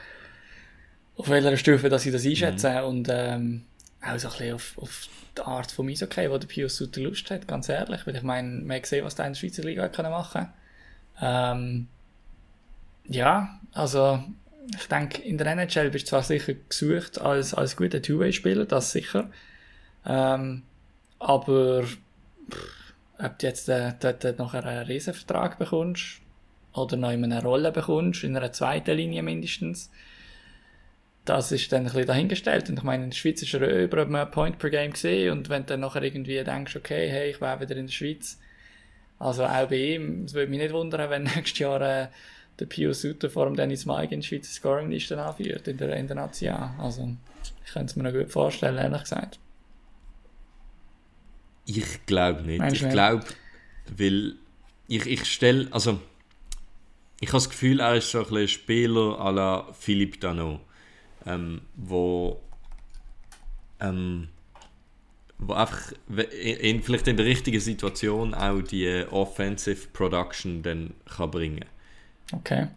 auf 1.16 1.28
welcher 1.28 1.56
Stufe 1.56 1.88
dass 1.88 2.02
sie 2.02 2.10
das 2.10 2.26
einschätzen 2.26 2.72
mhm. 2.72 2.84
und 2.84 3.08
ähm, 3.10 3.62
auch 4.02 4.18
so 4.18 4.28
ein 4.28 4.32
bisschen 4.32 4.54
auf, 4.54 4.78
auf 4.78 5.08
die 5.36 5.42
Art 5.42 5.70
von 5.70 5.88
Eishockey, 5.88 6.30
wo 6.30 6.38
der 6.38 6.48
Pius 6.48 6.76
Suter 6.76 7.00
Lust 7.00 7.30
hat, 7.30 7.46
ganz 7.46 7.68
ehrlich, 7.68 8.06
weil 8.06 8.16
ich 8.16 8.22
meine, 8.22 8.60
man 8.62 8.76
hat 8.76 8.82
gesehen, 8.82 9.04
was 9.04 9.14
der 9.14 9.26
in 9.26 9.32
der 9.32 9.38
Schweizer 9.38 9.62
Liga 9.62 9.88
können 9.88 10.10
machen 10.10 10.48
ähm, 11.20 11.88
ja, 13.06 13.60
also 13.72 14.22
ich 14.78 14.86
denke, 14.86 15.22
in 15.22 15.38
der 15.38 15.48
NHL 15.48 15.90
bist 15.90 16.06
du 16.06 16.10
zwar 16.10 16.22
sicher 16.22 16.54
gesucht 16.68 17.20
als, 17.20 17.54
als 17.54 17.76
guter 17.76 18.00
Two-Way-Spieler, 18.00 18.66
das 18.66 18.92
sicher, 18.92 19.30
ähm, 20.06 20.62
aber 21.18 21.82
pff, 21.82 22.90
ob 23.22 23.38
du 23.38 23.46
jetzt 23.46 23.68
äh, 23.68 23.92
dort, 24.00 24.38
noch 24.38 24.54
einen 24.54 24.86
Riesenvertrag 24.86 25.58
bekommst 25.58 26.20
oder 26.72 26.96
noch 26.96 27.10
in 27.10 27.24
einer 27.24 27.42
Rolle 27.42 27.72
bekommst, 27.72 28.24
in 28.24 28.36
einer 28.36 28.52
zweiten 28.52 28.96
Linie 28.96 29.22
mindestens, 29.22 29.90
das 31.24 31.52
ist 31.52 31.70
dann 31.72 31.80
ein 31.80 31.84
bisschen 31.84 32.06
dahingestellt. 32.06 32.68
Und 32.70 32.78
ich 32.78 32.82
meine, 32.82 33.04
in 33.04 33.10
der 33.10 33.16
Schweiz 33.16 33.42
ist 33.42 33.52
er 33.52 33.84
über 33.84 34.02
einen 34.02 34.30
Point 34.30 34.58
per 34.58 34.70
Game 34.70 34.92
gesehen 34.92 35.32
und 35.32 35.48
wenn 35.48 35.62
du 35.62 35.68
dann 35.68 35.80
nachher 35.80 36.02
irgendwie 36.02 36.42
denkst, 36.42 36.76
okay, 36.76 37.08
hey, 37.08 37.30
ich 37.30 37.40
wäre 37.40 37.60
wieder 37.60 37.76
in 37.76 37.86
der 37.86 37.92
Schweiz, 37.92 38.38
also 39.20 39.44
auch 39.44 39.68
bei 39.68 39.94
ihm, 39.94 40.24
es 40.24 40.34
würde 40.34 40.50
mich 40.50 40.58
nicht 40.58 40.72
wundern, 40.72 41.08
wenn 41.10 41.22
nächstes 41.36 41.58
Jahr 41.58 41.80
äh, 41.80 42.08
der 42.58 42.66
Pio 42.66 42.92
Sutter 42.92 43.30
vor 43.30 43.46
dem 43.46 43.54
Dennis 43.54 43.86
Mike 43.86 44.14
in 44.14 44.20
die 44.20 44.26
Schweizer 44.26 44.50
Scoring-Liste 44.50 45.22
anführt 45.22 45.68
in 45.68 45.76
der, 45.76 45.94
in 45.96 46.06
der 46.06 46.16
Nation. 46.16 46.70
Also, 46.78 47.16
ich 47.64 47.72
könnte 47.72 47.90
es 47.90 47.96
mir 47.96 48.02
noch 48.02 48.12
gut 48.12 48.32
vorstellen, 48.32 48.78
ehrlich 48.78 49.02
gesagt. 49.02 49.38
Ich 51.66 52.06
glaube 52.06 52.42
nicht. 52.42 52.58
Meinst 52.58 52.82
ich 52.82 52.88
glaube, 52.88 53.24
weil 53.96 54.34
ich, 54.88 55.06
ich 55.06 55.24
stelle, 55.26 55.68
also 55.70 56.00
ich 57.20 57.28
habe 57.28 57.36
das 57.36 57.50
Gefühl, 57.50 57.80
er 57.80 57.96
ist 57.96 58.10
so 58.10 58.18
ein 58.18 58.24
bisschen 58.24 58.48
Spieler 58.48 59.20
à 59.20 59.30
la 59.30 59.72
Philippe 59.72 60.18
Dano, 60.18 60.60
ähm, 61.26 61.60
wo, 61.76 62.40
ähm, 63.80 64.28
wo 65.40 65.54
einfach 65.54 65.92
in, 66.08 66.82
vielleicht 66.82 67.08
in 67.08 67.16
der 67.16 67.26
richtigen 67.26 67.60
Situation 67.60 68.34
auch 68.34 68.60
die 68.62 69.04
Offensive 69.10 69.88
Production 69.92 70.62
dann 70.62 70.94
kann 71.16 71.30
bringen. 71.30 71.64
Okay. 72.32 72.68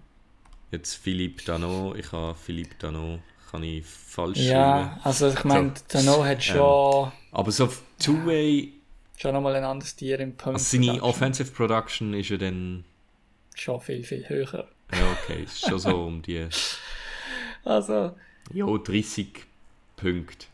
Jetzt 0.72 0.96
Philippe 0.96 1.44
Dano, 1.44 1.94
ich 1.96 2.12
habe 2.12 2.36
Philippe 2.36 2.76
Dano, 2.80 3.20
kann 3.52 3.64
ich 3.64 3.86
falsch 3.86 4.40
Ja, 4.40 4.86
schreiben. 4.96 5.02
also 5.04 5.30
ich 5.30 5.44
meine, 5.44 5.74
Tano 5.88 6.24
hat 6.26 6.44
schon, 6.44 7.12
Aber 7.32 7.52
so 7.52 7.70
Two-Way, 8.00 8.74
schon 9.18 9.34
nochmal 9.34 9.56
ein 9.56 9.64
anderes 9.64 9.96
Tier 9.96 10.20
im 10.20 10.36
Punkt. 10.36 10.60
also 10.60 10.78
seine 10.78 11.04
Offensive 11.04 11.52
Production 11.52 12.14
ist 12.14 12.30
ja 12.30 12.38
dann 12.38 12.86
Schon 13.56 13.80
viel, 13.82 14.04
viel 14.04 14.28
höher. 14.28 14.68
Ja, 14.92 15.12
okay, 15.24 15.44
ist 15.44 15.60
schon 15.68 15.78
so 15.80 16.06
um 16.06 16.22
die 16.24 16.48
Also, 17.66 18.16
ja, 18.52 18.66
30 18.66 19.28
Punkte 19.96 20.48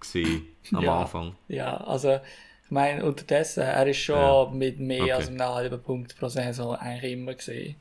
gesehen 0.00 0.46
am 0.72 0.84
Ja. 0.84 1.00
Anfang. 1.02 1.36
ja, 1.48 1.76
also 1.78 2.20
ich 2.64 2.70
meine, 2.70 3.04
unterdessen, 3.04 3.62
er 3.62 3.86
ist 3.86 3.96
schon 3.98 4.16
Ja. 4.16 4.50
mit 4.52 4.78
mehr 4.78 5.02
Okay. 5.02 5.12
als 5.12 5.28
einem 5.28 5.42
halben 5.42 5.82
Punkt 5.82 6.18
pro 6.18 6.28
Saison 6.28 6.76
eigentlich 6.76 7.12
immer 7.14 7.34
gesehen. 7.34 7.76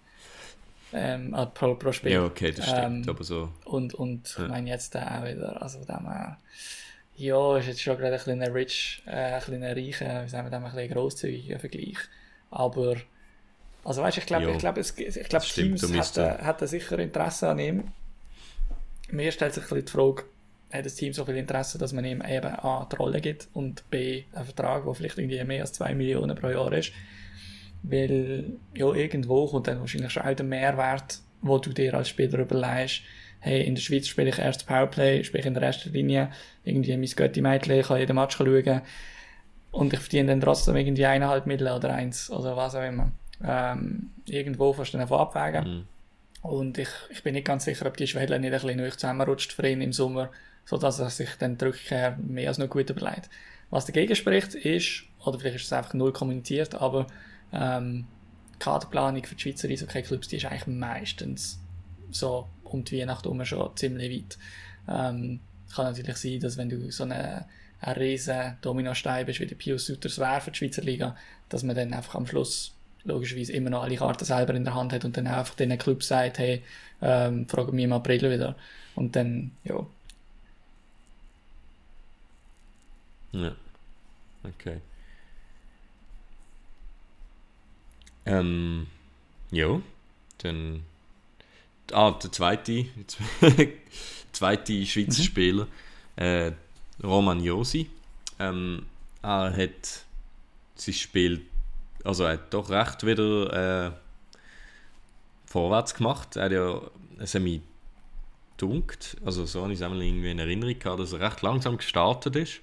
Ähm, 0.94 1.34
also 1.34 1.52
pro, 1.54 1.76
pro 1.76 1.92
Spiel. 1.92 2.14
Ja, 2.14 2.24
okay, 2.24 2.52
das 2.52 2.66
stimmt, 2.70 3.06
Ähm, 3.06 3.10
aber 3.10 3.24
so. 3.24 3.50
Und, 3.66 3.94
und 3.94 4.36
Ja. 4.38 4.44
ich 4.46 4.50
meine 4.50 4.70
jetzt 4.70 4.96
auch 4.96 5.24
wieder, 5.26 5.62
also 5.62 5.80
dem 5.84 6.08
her, 6.10 6.38
ja, 7.18 7.58
ist 7.58 7.68
jetzt 7.68 7.82
schon 7.82 7.98
gerade 7.98 8.16
ein 8.16 8.22
kleiner 8.22 8.54
rich, 8.54 9.04
äh, 9.06 9.12
ein 9.36 9.42
kleiner 9.42 9.76
reicher, 9.76 10.24
wie 10.24 10.30
sagen 10.30 10.46
wir 10.46 10.52
dem, 10.58 10.64
ein 10.66 10.72
bisschen 10.72 10.94
grosszügiger 10.94 11.60
Vergleich. 11.60 11.98
Aber, 12.52 12.96
also 13.84 14.02
weißt 14.02 14.16
du, 14.18 14.22
ich 14.22 14.28
glaube, 14.28 14.52
ich 14.52 14.58
glaube, 14.60 14.80
ich 14.80 15.30
glaube, 15.30 15.46
Teams 15.46 15.82
hätten, 15.84 16.46
hätten 16.46 16.68
sicher 16.68 17.00
Interesse 17.00 17.50
an 17.50 17.60
ihm. 17.60 17.92
Mir 19.10 19.32
stellt 19.34 19.54
sich 19.54 19.64
ein 19.64 19.70
bisschen 19.70 19.86
die 19.86 19.92
Frage, 19.92 20.24
hat 20.72 20.86
das 20.86 20.96
Team 20.96 21.14
so 21.14 21.26
viel 21.26 21.38
Interesse, 21.38 21.78
dass 21.78 21.94
man 21.94 22.06
ihm 22.06 22.22
eben 22.22 22.48
A, 22.48 22.88
die 22.92 22.96
Rolle 22.96 23.22
gibt 23.22 23.48
und 23.54 23.90
B, 23.90 24.24
einen 24.34 24.46
Vertrag, 24.46 24.84
der 24.86 24.94
vielleicht 24.94 25.18
irgendwie 25.18 25.44
mehr 25.44 25.62
als 25.62 25.74
2 25.74 25.96
Millionen 25.96 26.36
pro 26.36 26.50
Jahr 26.50 26.72
ist. 26.74 26.92
Weil 27.84 28.54
ja, 28.76 28.92
irgendwo 28.94 29.48
kommt 29.48 29.68
dann 29.68 29.80
wahrscheinlich 29.80 30.12
schon 30.12 30.24
auch 30.24 30.34
der 30.34 30.46
Mehrwert, 30.46 31.20
wo 31.42 31.58
du 31.58 31.72
dir 31.72 31.94
als 31.94 32.10
Spieler 32.10 32.40
überlegst, 32.40 33.02
hey, 33.40 33.64
in 33.64 33.76
der 33.76 33.82
Schweiz 33.82 34.08
spiele 34.08 34.30
ich 34.30 34.40
erst 34.40 34.68
Powerplay, 34.68 35.24
spiele 35.24 35.42
ich 35.42 35.46
in 35.46 35.54
der 35.54 35.64
ersten 35.64 35.94
Linie, 35.94 36.32
irgendwie 36.64 36.98
mein 36.98 37.06
Götti-Mädchen, 37.06 37.80
ich 37.80 37.88
kann 37.88 38.00
jeden 38.00 38.16
Match 38.16 38.36
schauen 38.36 38.82
und 39.72 39.94
ich 39.94 40.00
verdiene 40.00 40.30
dann 40.30 40.42
trotzdem 40.42 40.76
irgendwie 40.76 41.06
eineinhalb 41.06 41.46
Mittel 41.46 41.68
oder 41.68 41.94
eins 41.94 42.30
oder 42.32 42.58
was 42.58 42.76
auch 42.76 42.84
immer. 42.84 43.12
Ähm, 43.44 44.12
irgendwo 44.26 44.74
fast 44.74 44.94
dann 44.94 45.02
davon 45.02 45.20
abwägen. 45.20 45.64
Mhm. 45.64 45.88
Und 46.42 46.78
ich, 46.78 46.90
ich 47.10 47.24
bin 47.24 47.34
nicht 47.34 47.46
ganz 47.46 47.66
sicher, 47.66 47.86
ob 47.86 47.98
die 47.98 48.08
Schwelle 48.08 48.40
nicht 48.40 48.54
ein 48.54 48.62
bisschen 48.62 48.78
neu 48.78 48.90
zusammenrutscht 48.90 49.54
für 49.54 49.68
ihn 49.68 49.82
im 49.82 49.94
Sommer, 49.94 50.32
sodass 50.68 51.00
er 51.00 51.10
sich 51.10 51.30
dann 51.40 51.58
die 51.58 51.66
Rückkehr 51.66 52.18
mehr 52.18 52.50
als 52.50 52.58
noch 52.58 52.70
gut 52.70 52.90
überlegt. 52.90 53.30
Was 53.70 53.86
dagegen 53.86 54.16
spricht, 54.16 54.54
ist, 54.54 55.04
oder 55.26 55.40
vielleicht 55.40 55.56
ist 55.56 55.66
es 55.66 55.74
einfach 55.74 55.94
null 55.94 56.12
kommuniziert, 56.12 56.76
aber 56.76 57.08
ähm, 57.54 58.06
die 58.54 58.60
Kaderplanung 58.60 59.24
für 59.24 59.36
die 59.36 59.42
Schweizer 59.42 59.70
Eishockey-Clubs, 59.70 60.28
die 60.28 60.38
ist 60.38 60.46
eigentlich 60.46 60.68
meistens 60.68 61.60
so 62.12 62.48
um 62.64 62.84
die 62.84 63.00
Weihnacht 63.00 63.24
herum 63.24 63.44
schon 63.46 63.76
ziemlich 63.78 64.12
weit. 64.12 64.38
Ähm, 64.90 65.40
kann 65.74 65.86
natürlich 65.86 66.18
sein, 66.18 66.40
dass 66.42 66.58
wenn 66.58 66.70
du 66.70 66.92
so 66.92 67.04
eine, 67.04 67.46
ein 67.80 67.94
riesen 67.96 68.58
Dominostein 68.62 69.26
bist, 69.26 69.40
wie 69.40 69.46
der 69.46 69.56
Pius 69.56 69.86
Sutters 69.86 70.20
wäre 70.20 70.42
für 70.42 70.52
die 70.52 70.58
Schweizer 70.58 70.82
Liga, 70.82 71.16
dass 71.48 71.64
man 71.64 71.76
dann 71.78 71.94
einfach 71.94 72.16
am 72.16 72.28
Schluss 72.28 72.74
logischerweise 73.06 73.54
immer 73.54 73.70
noch 73.70 73.84
alle 73.84 73.96
Karten 73.96 74.26
selber 74.26 74.54
in 74.54 74.66
der 74.66 74.76
Hand 74.76 74.92
hat 74.92 75.06
und 75.06 75.16
dann 75.16 75.28
einfach 75.28 75.56
den 75.56 75.78
Club 75.78 76.04
sagt, 76.04 76.40
hey, 76.40 76.62
ähm, 77.02 77.48
fragen 77.48 77.76
wir 77.78 77.86
im 77.86 77.94
April 77.94 78.30
wieder. 78.30 78.56
Und 78.96 79.16
dann, 79.16 79.52
ja, 79.64 79.86
Ja. 83.44 83.56
Okay. 84.44 84.82
Ähm, 88.26 88.88
ja, 89.52 89.82
dann. 90.40 90.84
Ah, 91.94 92.12
der 92.12 92.32
zweite, 92.32 92.86
zweite 94.34 94.86
Schweizer 94.86 95.24
Spieler, 95.24 95.68
äh, 96.18 96.52
Roman 97.02 97.42
Josi. 97.42 97.90
Ähm, 98.40 98.86
er 99.22 99.56
hat 99.56 100.06
sein 100.76 100.94
Spiel, 100.94 101.46
also 102.04 102.26
er 102.26 102.34
hat 102.34 102.54
doch 102.54 102.70
recht 102.70 103.06
wieder 103.06 103.88
äh, 103.88 103.92
vorwärts 105.46 105.94
gemacht. 105.94 106.36
Er 106.36 106.46
hat 106.46 106.52
ja 106.52 106.82
es 107.20 107.34
hat 107.34 107.42
mich 107.42 107.62
dunkt, 108.58 109.18
also 109.26 109.46
so 109.46 109.62
habe 109.62 109.74
ich 109.74 109.80
es 109.80 109.86
irgendwie 109.86 110.32
in 110.32 110.40
Erinnerung 110.40 110.78
gehabt, 110.78 111.00
dass 111.00 111.14
er 111.14 111.20
recht 111.22 111.42
langsam 111.42 111.78
gestartet 111.78 112.36
ist 112.36 112.60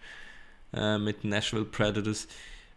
äh, 0.75 0.99
mit 0.99 1.25
Nashville 1.25 1.64
Predators 1.64 2.29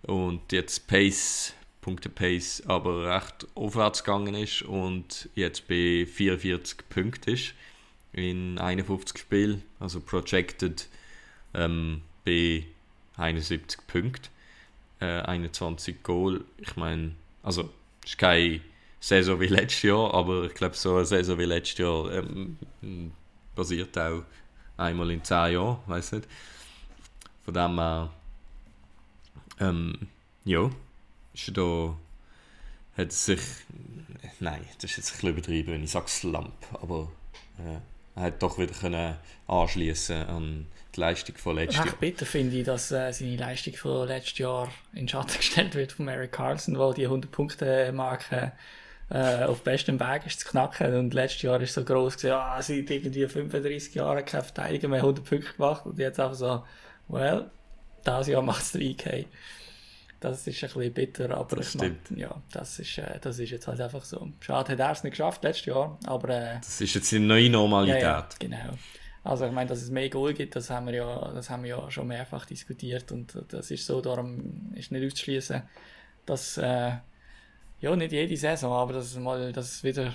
und 0.03 0.51
jetzt 0.51 0.87
Pace, 0.87 1.53
Punkte 1.81 2.09
Pace, 2.09 2.63
aber 2.67 3.15
recht 3.15 3.47
aufwärts 3.55 4.03
gegangen 4.03 4.35
ist 4.35 4.61
und 4.61 5.29
jetzt 5.35 5.67
bei 5.67 6.05
44 6.05 6.89
Punkten 6.89 7.31
ist 7.31 7.53
in 8.13 8.57
51 8.57 9.17
Spielen, 9.17 9.63
also 9.79 9.99
projected 9.99 10.87
ähm, 11.53 12.01
bei 12.25 12.65
71 13.17 13.79
Punkten, 13.87 14.29
äh, 14.99 15.21
21 15.21 16.03
Goal. 16.03 16.43
Ich 16.57 16.75
meine, 16.75 17.13
also 17.43 17.69
ist 18.03 18.17
keine 18.17 18.61
Saison 18.99 19.39
wie 19.39 19.47
letztes 19.47 19.83
Jahr, 19.83 20.13
aber 20.13 20.45
ich 20.45 20.53
glaube 20.53 20.75
so 20.75 20.95
eine 20.95 21.05
Saison 21.05 21.37
wie 21.37 21.45
letztes 21.45 21.77
Jahr 21.77 22.11
ähm, 22.11 22.57
basiert 23.55 23.97
auch 23.97 24.23
einmal 24.77 25.11
in 25.11 25.23
10 25.23 25.53
Jahren, 25.53 25.77
weiß 25.87 26.13
nicht. 26.13 26.27
Von 27.47 27.53
dem 27.53 27.79
her, 27.79 28.09
ähm, 29.61 30.09
ja, 30.43 30.69
ist 31.33 31.57
da, 31.57 31.95
hat 32.97 33.13
sich, 33.13 33.39
nein, 34.41 34.65
das 34.81 34.91
ist 34.91 34.97
jetzt 34.97 35.11
ein 35.11 35.13
bisschen 35.13 35.29
übertrieben, 35.29 35.71
wenn 35.71 35.83
ich 35.85 35.91
sage 35.91 36.09
Slump, 36.09 36.51
aber 36.73 37.09
äh, 37.59 37.79
er 38.17 38.21
hat 38.21 38.43
doch 38.43 38.57
wieder 38.57 38.73
können 38.73 39.15
anschließen 39.47 40.27
an 40.27 40.67
die 40.93 40.99
Leistung 40.99 41.37
von 41.37 41.55
letztes 41.55 41.77
Jahr. 41.77 41.85
Recht 41.85 41.99
bitter 42.01 42.25
finde 42.25 42.57
ich, 42.57 42.65
dass 42.65 42.91
äh, 42.91 43.13
seine 43.13 43.37
Leistung 43.37 43.75
von 43.75 44.09
letztes 44.09 44.39
Jahr 44.39 44.69
in 44.91 45.07
Schatten 45.07 45.37
gestellt 45.37 45.73
wird 45.73 45.93
von 45.93 46.09
Eric 46.09 46.33
Carlson, 46.33 46.77
weil 46.77 46.95
die 46.95 47.07
100-Punkte-Marke 47.07 48.51
äh, 49.09 49.43
auf 49.45 49.63
bestem 49.63 50.01
Weg 50.01 50.25
ist 50.25 50.41
zu 50.41 50.49
knacken. 50.49 50.93
Und 50.95 51.13
letztes 51.13 51.43
Jahr 51.43 51.61
ist 51.61 51.75
so 51.75 51.85
groß 51.85 52.17
gewesen, 52.17 52.33
ah, 52.33 52.61
seit 52.61 52.91
irgendwie 52.91 53.25
35 53.25 53.95
Jahren 53.95 54.25
kein 54.25 54.43
Verteidiger 54.43 54.89
mehr 54.89 54.99
100 54.99 55.23
Punkte 55.23 55.53
gemacht. 55.53 55.85
Und 55.85 55.97
jetzt 55.97 56.19
einfach 56.19 56.35
so, 56.35 56.63
well, 57.07 57.49
dieses 58.05 58.27
Jahr 58.27 58.41
macht 58.41 58.63
es 58.63 58.73
3K. 58.75 59.25
Das 60.19 60.47
ist 60.47 60.63
ein 60.63 60.69
bisschen 60.69 60.93
bitter, 60.93 61.37
aber 61.37 61.57
Das 61.57 61.75
ich 61.75 61.81
mein, 61.81 61.99
ja, 62.15 62.41
das 62.51 62.79
ist, 62.79 62.97
äh, 62.97 63.19
das 63.21 63.37
ist 63.37 63.51
jetzt 63.51 63.67
halt 63.67 63.79
einfach 63.79 64.03
so. 64.03 64.29
Schade 64.39 64.71
hat 64.71 64.79
er 64.79 64.91
es 64.91 65.03
nicht 65.03 65.11
geschafft 65.11 65.43
letztes 65.43 65.67
Jahr, 65.67 65.97
aber 66.05 66.29
äh, 66.29 66.55
Das 66.59 66.81
ist 66.81 66.95
jetzt 66.95 67.11
die 67.11 67.19
neue 67.19 67.49
Normalität. 67.51 68.01
ja, 68.01 68.19
ja, 68.19 68.27
genau. 68.39 68.73
Also 69.23 69.45
ich 69.45 69.51
meine, 69.51 69.69
dass 69.69 69.81
es 69.81 69.91
mehr 69.91 70.09
Goal 70.09 70.33
gibt, 70.33 70.55
das 70.55 70.69
haben 70.69 70.87
wir 70.87 70.93
ja, 70.95 71.31
das 71.33 71.49
haben 71.49 71.63
wir 71.63 71.69
ja 71.69 71.91
schon 71.91 72.07
mehrfach 72.07 72.45
diskutiert 72.45 73.11
und 73.11 73.37
das 73.49 73.69
ist 73.69 73.85
so, 73.85 73.99
darum 74.01 74.71
ist 74.73 74.91
nicht 74.91 75.05
auszuschließen, 75.05 75.61
dass 76.25 76.57
äh, 76.57 76.93
ja 77.81 77.95
nicht 77.95 78.11
jede 78.13 78.37
Saison, 78.37 78.71
aber 78.73 78.93
dass 78.93 79.07
es 79.07 79.17
mal, 79.17 79.51
dass 79.51 79.71
es 79.71 79.83
wieder 79.83 80.13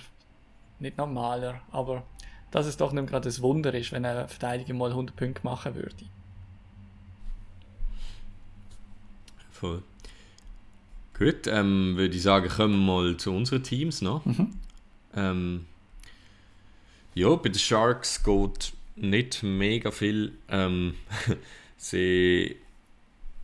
nicht 0.80 0.96
normaler, 0.96 1.60
aber 1.70 2.04
dass 2.50 2.66
es 2.66 2.76
doch 2.76 2.92
nicht 2.92 3.06
gerade 3.06 3.28
ein 3.28 3.38
Wunder 3.42 3.72
ist, 3.74 3.92
wenn 3.92 4.04
ein 4.04 4.26
Verteidiger 4.28 4.74
mal 4.74 4.90
100 4.90 5.14
Punkte 5.14 5.42
machen 5.44 5.74
würde. 5.74 6.06
Voll. 9.62 9.80
Gut, 11.16 11.46
ähm, 11.46 11.96
würde 11.96 12.16
ich 12.16 12.22
sagen, 12.22 12.48
kommen 12.48 12.84
wir 12.84 12.92
mal 12.94 13.16
zu 13.16 13.30
unseren 13.30 13.62
Teams 13.62 14.02
noch. 14.02 14.24
Ähm, 15.14 15.66
ja, 17.14 17.32
bei 17.36 17.50
den 17.50 17.58
Sharks 17.58 18.24
geht 18.24 18.72
nicht 18.96 19.42
mega 19.42 19.90
viel. 19.92 20.32
Ähm, 20.48 20.94
sie 21.76 22.56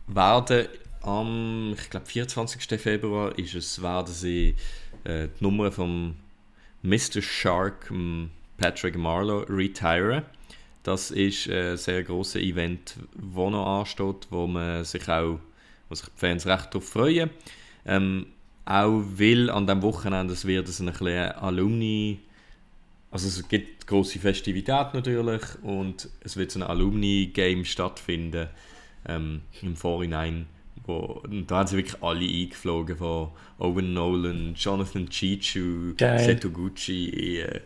werden 0.07 0.67
am, 1.03 1.75
ich 1.79 1.89
glaube, 1.89 2.07
24. 2.07 2.81
Februar 2.81 3.37
ist 3.37 3.53
es, 3.53 3.81
werden 3.81 4.11
sie 4.11 4.55
äh, 5.05 5.27
die 5.39 5.43
Nummer 5.43 5.71
vom 5.71 6.15
Mr. 6.81 7.21
Shark, 7.21 7.91
ähm, 7.91 8.31
Patrick 8.57 8.97
Marlowe, 8.97 9.45
retiren. 9.47 10.23
Das 10.83 11.11
ist 11.11 11.47
ein 11.47 11.77
sehr 11.77 12.03
grosses 12.03 12.41
Event, 12.41 12.95
das 13.13 13.51
noch 13.51 13.79
ansteht, 13.79 14.27
wo 14.31 14.47
man 14.47 14.83
sich 14.83 15.07
auch, 15.07 15.39
wo 15.89 15.95
sich 15.95 16.05
die 16.05 16.19
Fans 16.19 16.45
recht 16.45 16.67
darauf 16.73 16.87
freuen. 16.87 17.29
Ähm, 17.85 18.27
auch 18.65 19.01
will 19.15 19.49
an 19.49 19.67
dem 19.67 19.81
Wochenende, 19.81 20.33
es 20.33 20.45
wird 20.45 20.69
es 20.69 20.79
ein 20.79 20.85
bisschen 20.85 21.31
Alumni, 21.31 22.19
also 23.11 23.27
es 23.27 23.47
gibt 23.47 23.87
große 23.87 24.19
Festivität 24.19 24.93
natürlich 24.93 25.41
und 25.63 26.09
es 26.21 26.37
wird 26.37 26.51
so 26.51 26.59
ein 26.59 26.63
Alumni-Game 26.63 27.65
stattfinden 27.65 28.47
ähm, 29.07 29.41
im 29.61 29.75
Vorhinein. 29.75 30.45
Wo, 30.85 31.21
und 31.23 31.49
da 31.49 31.57
haben 31.57 31.67
sie 31.67 31.77
wirklich 31.77 32.01
alle 32.03 32.25
eingeflogen, 32.25 32.97
von 32.97 33.29
Owen 33.57 33.93
Nolan, 33.93 34.53
Jonathan 34.55 35.09
Chichu, 35.09 35.95
Geil. 35.97 36.19
Seto 36.19 36.51
Gucci, 36.51 37.39
äh, 37.39 37.61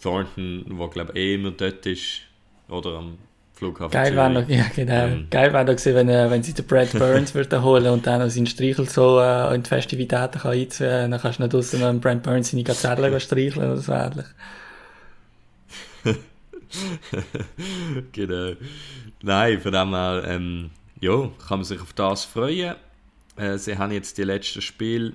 Thornton, 0.00 0.64
der 0.78 0.88
glaube 0.88 1.12
ich 1.12 1.18
eh 1.18 1.34
immer 1.34 1.50
dort 1.50 1.84
ist, 1.86 2.22
oder 2.68 2.98
am 2.98 3.18
Flughafen 3.58 3.90
Geil 3.90 4.14
wäre 4.14 4.30
noch, 4.30 4.48
ja, 4.48 4.66
genau. 4.74 5.06
Ähm. 5.06 5.26
Geil 5.30 5.52
wäre 5.52 5.64
gewesen, 5.64 5.94
wenn, 5.96 6.08
äh, 6.08 6.30
wenn 6.30 6.44
sie 6.44 6.54
den 6.54 6.64
Brad 6.64 6.92
Burns 6.92 7.34
würden 7.34 7.62
holen 7.62 7.92
und 7.92 8.06
dann 8.06 8.30
seinen 8.30 8.46
Streichel 8.46 8.88
so 8.88 9.18
äh, 9.18 9.52
in 9.52 9.64
die 9.64 9.68
Festivitäten 9.68 10.40
kann 10.40 10.52
einzuführen. 10.52 11.10
Dann 11.10 11.20
kannst 11.20 11.40
du 11.40 11.42
nicht 11.42 11.52
draussen 11.52 11.80
noch 11.80 11.92
Brad 12.00 12.22
Burns 12.22 12.50
seine 12.50 12.62
Gazelle 12.62 13.10
gehen 13.10 13.20
streicheln 13.20 13.72
oder 13.72 13.80
so 13.80 13.92
ähnlich. 13.92 14.26
genau. 18.12 18.52
Nein, 19.22 19.60
von 19.60 19.72
dem 19.72 19.90
her, 19.90 20.22
ähm, 20.26 20.70
ja, 21.00 21.28
kann 21.46 21.58
man 21.58 21.64
sich 21.64 21.80
auf 21.80 21.92
das 21.92 22.24
freuen. 22.24 22.76
Äh, 23.36 23.58
sie 23.58 23.76
haben 23.76 23.90
jetzt 23.90 24.18
die 24.18 24.24
letzten 24.24 24.62
Spiele 24.62 25.14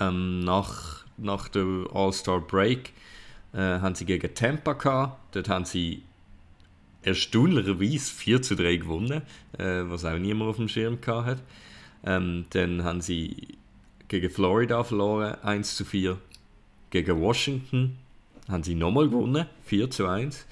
ähm, 0.00 0.40
nach, 0.40 1.04
nach 1.18 1.48
der 1.48 1.66
All-Star 1.92 2.40
Break 2.40 2.94
äh, 3.52 3.58
haben 3.58 3.94
sie 3.94 4.06
gegen 4.06 4.34
Tampa 4.34 4.72
gehabt. 4.72 5.34
Dort 5.34 5.50
haben 5.50 5.66
sie 5.66 6.02
erstaunlicherweise 7.04 8.14
4 8.14 8.42
zu 8.42 8.56
3 8.56 8.76
gewonnen, 8.76 9.22
äh, 9.58 9.82
was 9.84 10.04
auch 10.04 10.18
niemand 10.18 10.50
auf 10.50 10.56
dem 10.56 10.68
Schirm 10.68 11.00
gehabt 11.00 11.26
hat. 11.26 11.42
Ähm, 12.04 12.46
dann 12.50 12.84
haben 12.84 13.00
sie 13.00 13.48
gegen 14.08 14.30
Florida 14.30 14.84
verloren, 14.84 15.36
1 15.42 15.76
zu 15.76 15.84
4. 15.84 16.18
Gegen 16.90 17.20
Washington 17.20 17.96
haben 18.48 18.62
sie 18.62 18.74
nochmal 18.74 19.08
gewonnen, 19.08 19.46
4 19.64 19.90
zu 19.90 20.06
1. 20.06 20.46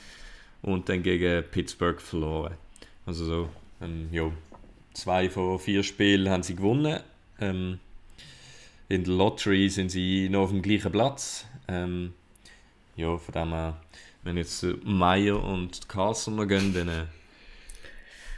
Und 0.63 0.89
dann 0.89 1.03
gegen 1.03 1.43
Pittsburgh 1.51 2.01
verloren. 2.01 2.55
Also 3.05 3.25
so, 3.25 3.49
ähm, 3.81 4.09
ja, 4.13 4.31
zwei 4.95 5.29
von 5.29 5.59
vier 5.59 5.83
Spielen 5.83 6.29
haben 6.29 6.43
sie 6.43 6.55
gewonnen. 6.55 7.01
Ähm, 7.41 7.79
in 8.89 9.05
der 9.05 9.15
Lottery 9.15 9.69
sind 9.69 9.91
sie 9.91 10.29
noch 10.29 10.43
auf 10.43 10.51
dem 10.51 10.63
gleichen 10.63 10.93
Platz. 10.93 11.47
Ähm, 11.67 12.13
ja, 12.97 13.17
von 13.17 13.33
dem 13.33 13.49
her, 13.51 13.81
wenn 14.23 14.37
jetzt 14.37 14.63
äh, 14.63 14.75
Meyer 14.85 15.43
und 15.43 15.89
Carlson 15.89 16.37
noch 16.37 16.47
gehen, 16.47 16.73
dann 16.75 16.89
äh, 16.89 17.05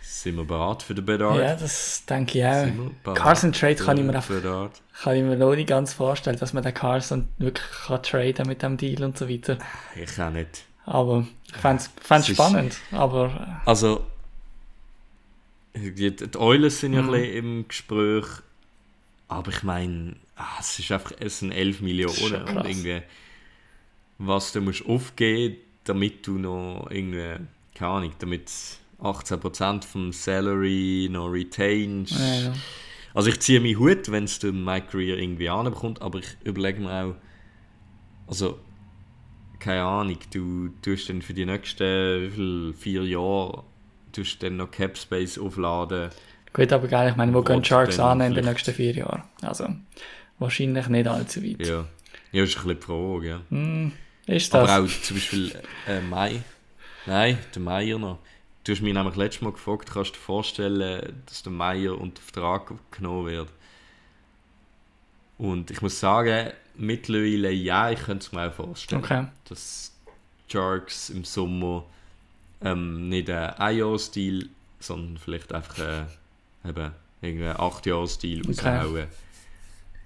sind 0.03 0.37
wir 0.37 0.45
bereit 0.45 0.83
für 0.83 0.95
den 0.95 1.05
Bedard. 1.05 1.39
Ja, 1.39 1.55
das 1.57 2.05
denke 2.07 2.39
ich 2.39 2.45
auch. 2.45 3.15
Carson 3.15 3.53
Trade 3.53 3.77
kann 3.77 3.99
ich 3.99 4.05
mir 4.05 4.15
einfach 4.15 4.35
Bedard? 4.35 4.81
kann 5.03 5.17
ich 5.17 5.23
mir 5.23 5.37
noch 5.37 5.55
nicht 5.55 5.69
ganz 5.69 5.93
vorstellen, 5.93 6.39
dass 6.39 6.53
man 6.53 6.63
den 6.63 6.73
Carson 6.75 7.29
wirklich 7.39 7.67
kann 7.87 8.03
traden 8.03 8.47
mit 8.47 8.63
dem 8.63 8.77
Deal 8.77 9.03
und 9.05 9.19
so 9.19 9.29
weiter. 9.29 9.59
Ich 9.97 10.19
auch 10.21 10.31
nicht. 10.31 10.65
Aber 10.87 11.27
ich 11.47 11.55
fände 11.57 11.83
es 12.11 12.27
spannend. 12.29 12.77
Aber 12.93 13.61
Also, 13.65 14.07
die, 15.75 16.15
die 16.15 16.37
Oilers 16.39 16.81
sind 16.81 16.93
ja 16.93 17.03
Mhm. 17.03 17.09
ein 17.09 17.21
bisschen 17.21 17.37
im 17.37 17.69
Gespräch, 17.69 18.27
aber 19.29 19.51
ich 19.51 19.63
meine, 19.63 20.17
ah, 20.37 20.57
es 20.61 20.79
ist 20.79 20.93
einfach, 20.93 21.13
es 21.19 21.41
sind 21.41 21.53
11 21.53 21.77
ist 21.77 21.83
Millionen 21.83 22.43
und 22.45 22.65
irgendwie, 22.67 23.03
was 24.19 24.53
du 24.53 24.61
musst 24.61 24.87
aufgeben, 24.87 25.57
damit 25.85 26.27
du 26.27 26.39
noch 26.39 26.89
irgendwie, 26.91 27.45
keine 27.75 27.91
Ahnung, 27.91 28.13
damit 28.19 28.51
18% 29.01 29.85
vom 29.85 30.13
Salary 30.13 31.09
noch 31.11 31.29
retainst. 31.29 32.19
äh, 32.19 32.45
ja. 32.45 32.53
Also 33.13 33.29
ich 33.29 33.39
ziehe 33.41 33.61
meinen 33.61 33.79
Hut, 33.79 34.11
wenn 34.11 34.25
es 34.25 34.41
der 34.41 34.53
Mike 34.53 34.89
Greer 34.91 35.19
irgendwie 35.19 35.49
anbekommt, 35.49 36.03
aber 36.03 36.19
ich 36.19 36.37
überlege 36.43 36.81
mir 36.81 37.05
auch, 37.05 37.15
also 38.27 38.59
keine 39.61 39.83
Ahnung, 39.83 40.19
du 40.33 40.69
tust 40.83 41.09
dann 41.09 41.23
für 41.23 41.33
die 41.33 41.47
nächsten 41.47 42.75
vier 42.75 43.05
Jahre 43.05 43.65
tust 44.15 44.43
dann 44.43 44.57
noch 44.57 44.71
Cap 44.71 44.97
Space 44.97 45.39
aufladen. 45.39 46.11
gut, 46.53 46.73
aber 46.73 46.89
geil, 46.89 47.11
ich 47.11 47.17
meine, 47.17 47.35
wo 47.35 47.43
gehen 47.43 47.65
Sharks 47.65 47.99
an 47.99 48.21
in 48.21 48.35
den 48.35 48.45
nächsten 48.45 48.73
vier 48.73 48.93
Jahren? 48.93 49.23
Also 49.43 49.69
wahrscheinlich 50.39 50.89
nicht 50.89 51.07
allzu 51.07 51.43
weit. 51.43 51.67
Ja, 51.67 51.85
ja 52.33 52.45
ist 52.45 52.57
ein 52.57 52.63
bisschen 52.63 52.81
die 52.81 52.87
Frage, 52.87 53.29
ja. 53.29 53.41
Hm, 53.51 53.93
ist 54.27 54.53
das? 54.55 54.69
Aber 54.71 54.85
auch 54.85 55.03
zum 55.03 55.17
Beispiel 55.17 55.63
äh, 55.87 56.01
Mai. 56.01 56.43
Nein, 57.07 57.39
der 57.55 57.63
Meier 57.63 57.99
noch. 57.99 58.19
Du 58.65 58.73
hast 58.73 58.81
mich 58.81 58.95
nämlich 58.95 59.17
letztes 59.17 59.43
Mal 59.43 59.53
gefragt, 59.53 59.91
kannst 59.93 60.11
du 60.11 60.15
dir 60.15 60.21
vorstellen, 60.21 61.23
dass 61.27 61.43
der 61.43 61.53
Meier 61.53 62.01
unter 62.01 62.23
Vertrag 62.23 62.73
genommen 62.91 63.27
wird? 63.27 63.49
Und 65.37 65.71
ich 65.71 65.83
muss 65.83 66.01
sagen, 66.01 66.51
mittlerweile 66.77 67.51
ja, 67.51 67.91
ich 67.91 68.01
könnte 68.01 68.25
es 68.27 68.33
mir 68.33 68.49
auch 68.49 68.53
vorstellen. 68.55 69.03
Okay. 69.05 69.27
Dass 69.49 69.93
Sharks 70.49 71.11
im 71.11 71.25
Sommer 71.25 71.85
ähm, 72.63 73.09
nicht 73.09 73.29
einen 73.29 73.51
Ein-Jahr-Stil, 73.55 74.49
sondern 74.81 75.19
vielleicht 75.19 75.53
einfach 75.53 75.79
äh, 75.79 76.05
eben 76.69 76.93
irgendwie 77.21 77.47
einen 77.47 77.57
8-Jahr-Stil 77.57 78.49
Okay. 78.49 78.77
raushauen. 78.79 79.07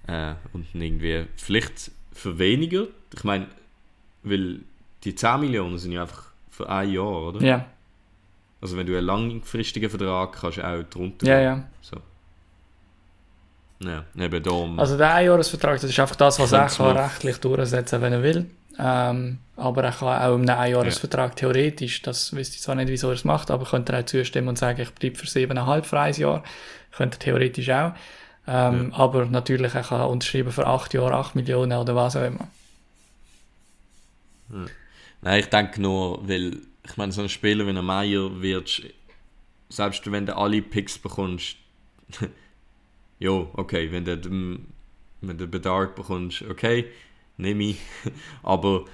Äh, 0.07 0.33
und 0.53 0.67
irgendwie 0.73 1.27
vielleicht 1.35 1.91
für 2.11 2.37
weniger. 2.39 2.87
Ich 3.15 3.23
meine, 3.23 3.47
weil 4.29 4.59
die 5.03 5.15
10 5.15 5.39
Millionen 5.39 5.77
sind 5.77 5.91
ja 5.91 6.01
einfach 6.03 6.23
für 6.49 6.69
ein 6.69 6.91
Jahr, 6.91 7.27
oder? 7.27 7.41
Ja, 7.41 7.65
Also 8.61 8.77
wenn 8.77 8.85
du 8.85 8.97
einen 8.97 9.05
langfristigen 9.05 9.89
Vertrag 9.89 10.33
kannst 10.33 10.57
du 10.57 10.67
auch 10.67 10.83
drunter 10.83 11.27
ja, 11.27 11.39
ja. 11.39 11.63
So. 11.81 11.97
Ja, 13.81 14.03
eben 14.17 14.43
darum. 14.43 14.79
Also 14.79 14.97
der 14.97 15.13
Einjahresvertrag, 15.15 15.75
das 15.79 15.89
ist 15.89 15.99
einfach 15.99 16.17
das, 16.17 16.39
was 16.39 16.51
er 16.51 16.67
kann 16.67 16.97
rechtlich 16.97 17.37
durchsetzen 17.37 18.01
wenn 18.01 18.13
er 18.13 18.23
will. 18.23 18.49
Ähm, 18.77 19.39
aber 19.57 19.83
er 19.83 19.91
kann 19.91 20.21
auch 20.21 20.35
im 20.35 20.49
Einjahresvertrag 20.49 21.35
theoretisch, 21.35 22.01
das 22.01 22.33
wüsste 22.33 22.55
ich 22.55 22.61
zwar 22.61 22.75
nicht, 22.75 22.89
wieso 22.89 23.07
er 23.09 23.13
es 23.13 23.25
macht, 23.25 23.51
aber 23.51 23.65
könnte 23.65 23.93
er 23.93 24.01
auch 24.01 24.05
zustimmen 24.05 24.49
und 24.49 24.57
sagen, 24.57 24.81
ich 24.81 24.91
bleibe 24.93 25.17
für 25.17 25.27
siebeneinhalb 25.27 25.85
für 25.85 25.99
ein 25.99 26.13
Jahr. 26.13 26.43
Könnte 26.91 27.17
er 27.17 27.19
theoretisch 27.19 27.69
auch. 27.69 27.91
Ähm, 28.47 28.93
Aber 28.95 29.25
natürlich, 29.25 29.75
er 29.75 29.83
kann 29.83 30.01
unterschreiben 30.01 30.51
für 30.51 30.65
acht 30.65 30.93
Jahre, 30.93 31.13
acht 31.13 31.35
Millionen 31.35 31.77
oder 31.77 31.95
was 31.95 32.15
auch 32.15 32.25
immer. 32.25 32.47
Nein, 35.21 35.39
ich 35.39 35.47
denke 35.47 35.81
nur, 35.81 36.27
weil 36.27 36.57
ich 36.85 36.97
meine, 36.97 37.11
so 37.11 37.21
ein 37.21 37.29
Spieler 37.29 37.65
wie 37.65 37.77
ein 37.77 37.85
Meier 37.85 38.41
wird, 38.41 38.81
selbst 39.69 40.09
wenn 40.11 40.25
du 40.25 40.35
alle 40.35 40.61
Picks 40.61 40.97
bekommst, 40.97 41.57
ja, 43.19 43.29
okay, 43.53 43.91
wenn 43.91 44.05
du 44.05 44.17
den, 44.17 44.67
wenn 45.21 45.37
du 45.37 45.47
Bedarf 45.47 45.93
bekommst, 45.95 46.41
okay, 46.43 46.85
nehme 47.37 47.63
ich. 47.65 47.77
Aber 48.43 48.85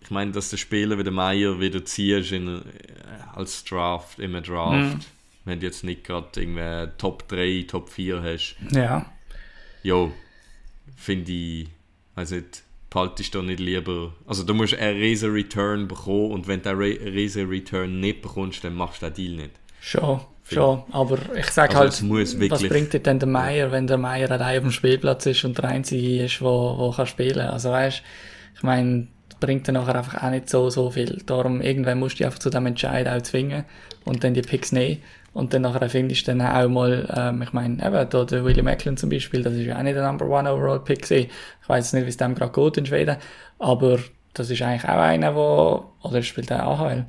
ich 0.00 0.10
meine, 0.10 0.32
dass 0.32 0.50
der 0.50 0.56
Spieler 0.56 0.98
wie 0.98 1.04
der 1.04 1.12
Meier 1.12 1.60
wieder 1.60 1.84
ziehst 1.84 2.32
in, 2.32 2.46
äh, 2.48 2.62
als 3.34 3.64
Draft, 3.64 4.18
im 4.18 4.32
Draft, 4.42 4.96
Mhm. 4.96 5.00
wenn 5.44 5.60
du 5.60 5.66
jetzt 5.66 5.84
nicht 5.84 6.04
gerade 6.04 6.28
irgendwie 6.40 6.92
Top 6.98 7.28
3, 7.28 7.64
Top 7.68 7.88
4 7.90 8.22
hast, 8.22 8.56
Ja, 8.70 9.12
ja, 9.82 10.10
finde 10.96 11.32
ich, 11.32 11.68
weiß 12.14 12.30
nicht, 12.32 12.63
behaltest 12.94 13.34
du 13.34 13.42
nicht 13.42 13.60
lieber, 13.60 14.12
also 14.24 14.44
du 14.44 14.54
musst 14.54 14.78
einen 14.78 14.98
riesen 14.98 15.32
Return 15.32 15.88
bekommen 15.88 16.30
und 16.30 16.48
wenn 16.48 16.62
du 16.62 16.70
einen 16.70 16.80
riesen 16.80 17.48
Return 17.48 18.00
nicht 18.00 18.22
bekommst, 18.22 18.64
dann 18.64 18.74
machst 18.74 19.02
du 19.02 19.06
den 19.06 19.14
Deal 19.14 19.36
nicht. 19.36 19.50
schon. 19.80 20.20
Schon, 20.46 20.82
aber 20.92 21.18
ich 21.34 21.46
sage 21.46 21.74
Also 21.74 22.06
halt, 22.06 22.50
was 22.50 22.62
bringt 22.62 22.92
dir 22.92 23.00
denn 23.00 23.18
der 23.18 23.28
Meier, 23.28 23.72
wenn 23.72 23.86
der 23.86 23.96
Meier 23.96 24.30
allein 24.30 24.58
auf 24.58 24.64
dem 24.64 24.72
Spielplatz 24.72 25.24
ist 25.24 25.42
und 25.44 25.56
der 25.56 25.64
Einzige 25.64 26.24
ist, 26.24 26.42
wo, 26.42 26.76
wo 26.76 26.90
kann 26.90 27.06
spielen 27.06 27.48
Also 27.48 27.70
weißt 27.70 28.02
ich 28.54 28.62
meine, 28.62 29.08
bringt 29.40 29.66
dir 29.66 29.72
nachher 29.72 29.96
einfach 29.96 30.22
auch 30.22 30.30
nicht 30.30 30.50
so, 30.50 30.68
so 30.68 30.90
viel. 30.90 31.22
Darum, 31.24 31.62
irgendwann 31.62 31.98
musst 31.98 32.16
du 32.16 32.18
dich 32.18 32.26
einfach 32.26 32.38
zu 32.38 32.50
dem 32.50 32.66
Entscheid 32.66 33.08
auch 33.08 33.22
zwingen 33.22 33.64
und 34.04 34.22
dann 34.22 34.34
die 34.34 34.42
Picks 34.42 34.70
nehmen. 34.70 35.02
Und 35.34 35.52
dann 35.52 35.62
nachher 35.62 35.90
findest 35.90 36.26
du 36.26 36.34
dann 36.34 36.40
auch 36.40 36.68
mal, 36.68 37.12
ähm, 37.14 37.42
ich 37.42 37.52
meine, 37.52 37.84
eben, 37.84 38.08
da 38.08 38.24
der 38.24 38.44
William 38.44 38.68
Eklund 38.68 38.98
zum 38.98 39.10
Beispiel, 39.10 39.42
das 39.42 39.54
ist 39.54 39.66
ja 39.66 39.76
auch 39.76 39.82
nicht 39.82 39.96
der 39.96 40.06
Number 40.06 40.26
One 40.26 40.50
Overall 40.50 40.80
Pick 40.80 41.02
gewesen. 41.02 41.28
Ich 41.62 41.68
weiß 41.68 41.92
nicht, 41.92 42.04
wie 42.04 42.08
es 42.08 42.16
dem 42.16 42.34
gerade 42.34 42.52
geht 42.52 42.76
in 42.78 42.86
Schweden, 42.86 43.16
aber 43.58 43.98
das 44.32 44.48
ist 44.48 44.62
eigentlich 44.62 44.84
auch 44.84 44.98
einer, 44.98 45.34
wo, 45.34 45.92
oder 46.02 46.16
er 46.16 46.22
spielt 46.22 46.52
auch 46.52 46.80
AHL. 46.80 47.04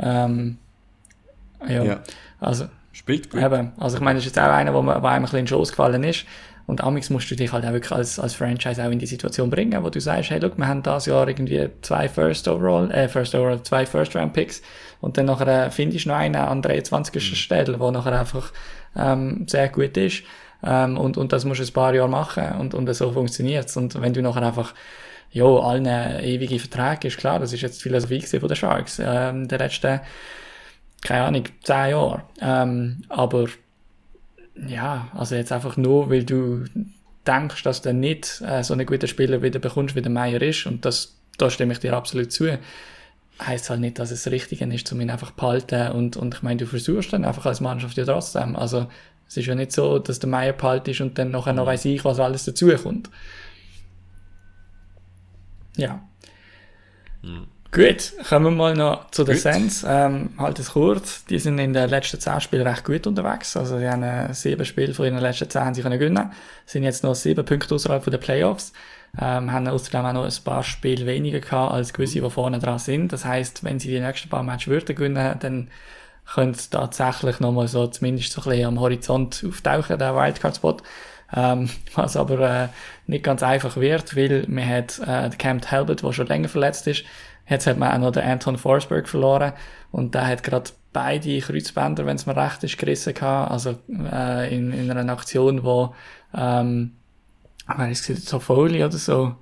Ähm, 0.00 0.58
ja. 1.66 1.82
Ja. 1.82 2.00
also, 2.40 2.66
Spielt 2.96 3.28
gut. 3.28 3.42
Eben, 3.42 3.72
also 3.78 3.98
ich 3.98 4.02
meine, 4.02 4.18
das 4.18 4.24
ist 4.26 4.34
jetzt 4.34 4.42
auch 4.42 4.50
einer, 4.50 4.72
wo, 4.72 4.78
wo 4.78 4.88
einem 4.88 5.02
ein 5.04 5.22
bisschen 5.22 5.40
in 5.40 5.44
den 5.44 5.48
Schoß 5.48 5.72
gefallen 5.72 6.02
ist. 6.02 6.24
Und 6.66 6.82
amigs 6.82 7.10
musst 7.10 7.30
du 7.30 7.36
dich 7.36 7.52
halt 7.52 7.66
auch 7.66 7.72
wirklich 7.72 7.92
als, 7.92 8.18
als 8.18 8.34
Franchise 8.34 8.82
auch 8.82 8.90
in 8.90 8.98
die 8.98 9.06
Situation 9.06 9.50
bringen, 9.50 9.84
wo 9.84 9.90
du 9.90 10.00
sagst, 10.00 10.30
hey, 10.30 10.40
look, 10.40 10.56
wir 10.56 10.66
haben 10.66 10.82
das 10.82 11.04
Jahr 11.04 11.28
irgendwie 11.28 11.68
zwei 11.82 12.08
First 12.08 12.48
Overall, 12.48 12.90
äh, 12.90 13.06
First 13.06 13.34
Overall, 13.34 13.62
zwei 13.62 13.84
First 13.84 14.16
Round 14.16 14.32
Picks 14.32 14.62
und 15.00 15.18
dann 15.18 15.26
nachher 15.26 15.66
äh, 15.66 15.70
findest 15.70 16.06
du 16.06 16.10
noch 16.10 16.16
einen 16.16 16.36
an 16.36 16.62
23. 16.62 17.38
Stelle, 17.38 17.78
wo 17.78 17.90
nachher 17.90 18.18
einfach 18.18 18.52
ähm, 18.96 19.46
sehr 19.48 19.68
gut 19.68 19.96
ist. 19.96 20.22
Ähm, 20.62 20.96
und, 20.96 21.16
und 21.16 21.32
das 21.32 21.44
musst 21.44 21.60
du 21.60 21.64
ein 21.64 21.72
paar 21.72 21.94
Jahre 21.94 22.08
machen 22.08 22.52
und, 22.58 22.74
und 22.74 22.92
so 22.94 23.12
funktioniert's. 23.12 23.76
Und 23.76 24.00
wenn 24.00 24.12
du 24.12 24.22
nachher 24.22 24.42
einfach 24.42 24.74
ja, 25.30 25.44
allen 25.44 25.86
ewige 25.86 26.58
Verträge 26.58 27.08
ist 27.08 27.18
klar, 27.18 27.38
das 27.38 27.52
ist 27.52 27.60
jetzt 27.60 27.78
die 27.78 27.82
Philosophie 27.82 28.22
von 28.22 28.48
den 28.48 28.56
Sharks, 28.56 29.00
ähm, 29.04 29.48
der 29.48 29.58
letzten 29.58 30.00
keine 31.02 31.24
Ahnung, 31.24 31.44
zehn 31.62 31.90
Jahre. 31.90 32.22
Ähm, 32.40 33.02
aber 33.08 33.46
ja, 34.66 35.08
also 35.14 35.34
jetzt 35.36 35.52
einfach 35.52 35.76
nur, 35.76 36.10
weil 36.10 36.24
du 36.24 36.64
denkst, 37.26 37.62
dass 37.62 37.82
du 37.82 37.92
nicht 37.92 38.42
äh, 38.46 38.62
so 38.62 38.74
einen 38.74 38.86
guten 38.86 39.06
Spieler 39.06 39.42
wieder 39.42 39.58
bekommst, 39.58 39.94
wie 39.94 40.02
der 40.02 40.10
Meier 40.10 40.40
ist, 40.42 40.66
und 40.66 40.84
das, 40.84 41.16
da 41.38 41.50
stimme 41.50 41.72
ich 41.72 41.80
dir 41.80 41.94
absolut 41.94 42.32
zu, 42.32 42.58
heißt 43.40 43.70
halt 43.70 43.80
nicht, 43.80 43.98
dass 43.98 44.10
es 44.10 44.30
richtig 44.30 44.60
ist, 44.62 44.92
um 44.92 45.00
ihn 45.00 45.10
einfach 45.10 45.30
zu 45.30 45.36
behalten. 45.36 45.92
Und, 45.92 46.16
und 46.16 46.34
ich 46.34 46.42
meine, 46.42 46.58
du 46.58 46.66
versuchst 46.66 47.12
dann 47.12 47.24
einfach 47.24 47.46
als 47.46 47.60
Mannschaft 47.60 47.96
ja 47.96 48.04
trotzdem. 48.04 48.56
Also, 48.56 48.86
es 49.28 49.36
ist 49.36 49.46
ja 49.46 49.54
nicht 49.54 49.72
so, 49.72 49.98
dass 49.98 50.18
der 50.18 50.28
Meier 50.28 50.52
behalten 50.52 50.90
ist 50.90 51.00
und 51.00 51.18
dann 51.18 51.30
nachher 51.30 51.52
noch 51.52 51.66
weiss 51.66 51.84
ich, 51.84 52.04
was 52.04 52.20
alles 52.20 52.44
dazukommt. 52.44 53.10
Ja. 55.76 56.00
Mhm. 57.22 57.46
Gut, 57.72 58.12
kommen 58.26 58.46
wir 58.46 58.50
mal 58.52 58.74
noch 58.74 59.10
zu 59.10 59.24
den 59.24 59.36
Sens. 59.36 59.84
Ähm, 59.86 60.30
halt 60.38 60.58
es 60.58 60.70
kurz. 60.70 61.26
Die 61.26 61.38
sind 61.38 61.58
in 61.58 61.74
den 61.74 61.90
letzten 61.90 62.18
zehn 62.18 62.40
Spielen 62.40 62.66
recht 62.66 62.84
gut 62.84 63.06
unterwegs. 63.06 63.54
Also, 63.56 63.78
sie 63.78 63.88
haben 63.88 64.02
äh, 64.02 64.32
sieben 64.32 64.64
Spiele 64.64 64.94
von 64.94 65.04
ihren 65.04 65.18
letzten 65.18 65.50
zehn 65.50 65.74
sie 65.74 65.82
können 65.82 65.98
gewinnen. 65.98 66.32
Sind 66.64 66.84
jetzt 66.84 67.04
noch 67.04 67.14
sieben 67.14 67.44
Punkte 67.44 67.74
außerhalb 67.74 68.02
der 68.08 68.18
Playoffs. 68.18 68.72
Ähm, 69.20 69.52
haben 69.52 69.68
außerdem 69.68 70.04
auch 70.04 70.12
noch 70.12 70.24
ein 70.24 70.44
paar 70.44 70.62
Spiele 70.62 71.06
weniger 71.06 71.40
gehabt 71.40 71.72
als 71.72 71.92
gewisse, 71.92 72.20
die 72.20 72.30
vorne 72.30 72.58
dran 72.58 72.78
sind. 72.78 73.12
Das 73.12 73.24
heisst, 73.24 73.64
wenn 73.64 73.78
sie 73.78 73.88
die 73.88 74.00
nächsten 74.00 74.28
paar 74.28 74.42
Matches 74.42 74.68
würden 74.68 74.94
gewinnen, 74.94 75.36
dann 75.38 75.68
könnte 76.26 76.58
es 76.58 76.70
tatsächlich 76.70 77.40
nochmal 77.40 77.68
so, 77.68 77.86
zumindest 77.86 78.32
so 78.32 78.42
ein 78.42 78.50
bisschen 78.50 78.66
am 78.66 78.80
Horizont 78.80 79.44
auftauchen, 79.46 79.98
der 79.98 80.14
Wildcard-Spot. 80.14 80.76
Ähm, 81.34 81.70
was 81.94 82.16
aber 82.16 82.40
äh, 82.40 82.68
nicht 83.06 83.24
ganz 83.24 83.42
einfach 83.42 83.76
wird, 83.76 84.16
weil 84.16 84.44
man 84.48 84.68
hat 84.68 84.98
äh, 85.00 85.30
den 85.30 85.38
Camp 85.38 85.62
Talbot, 85.62 86.02
der 86.02 86.12
schon 86.12 86.26
länger 86.26 86.48
verletzt 86.48 86.86
ist, 86.86 87.04
Jetzt 87.48 87.66
hat 87.66 87.78
man 87.78 87.92
auch 87.92 87.98
noch 87.98 88.12
den 88.12 88.24
Anton 88.24 88.58
Forsberg 88.58 89.08
verloren 89.08 89.52
und 89.92 90.14
der 90.14 90.26
hat 90.26 90.42
gerade 90.42 90.70
beide 90.92 91.38
Kreuzbänder, 91.38 92.04
wenn 92.06 92.16
es 92.16 92.26
mir 92.26 92.36
recht 92.36 92.64
ist, 92.64 92.78
gerissen 92.78 93.14
gehabt. 93.14 93.50
Also 93.50 93.76
äh, 93.88 94.54
in, 94.54 94.72
in 94.72 94.90
einer 94.90 95.12
Aktion, 95.12 95.62
wo 95.62 95.94
ähm, 96.34 96.96
wer 97.66 97.90
ist 97.90 98.08
es 98.08 98.30
Folie 98.42 98.86
oder 98.86 98.98
so 98.98 99.34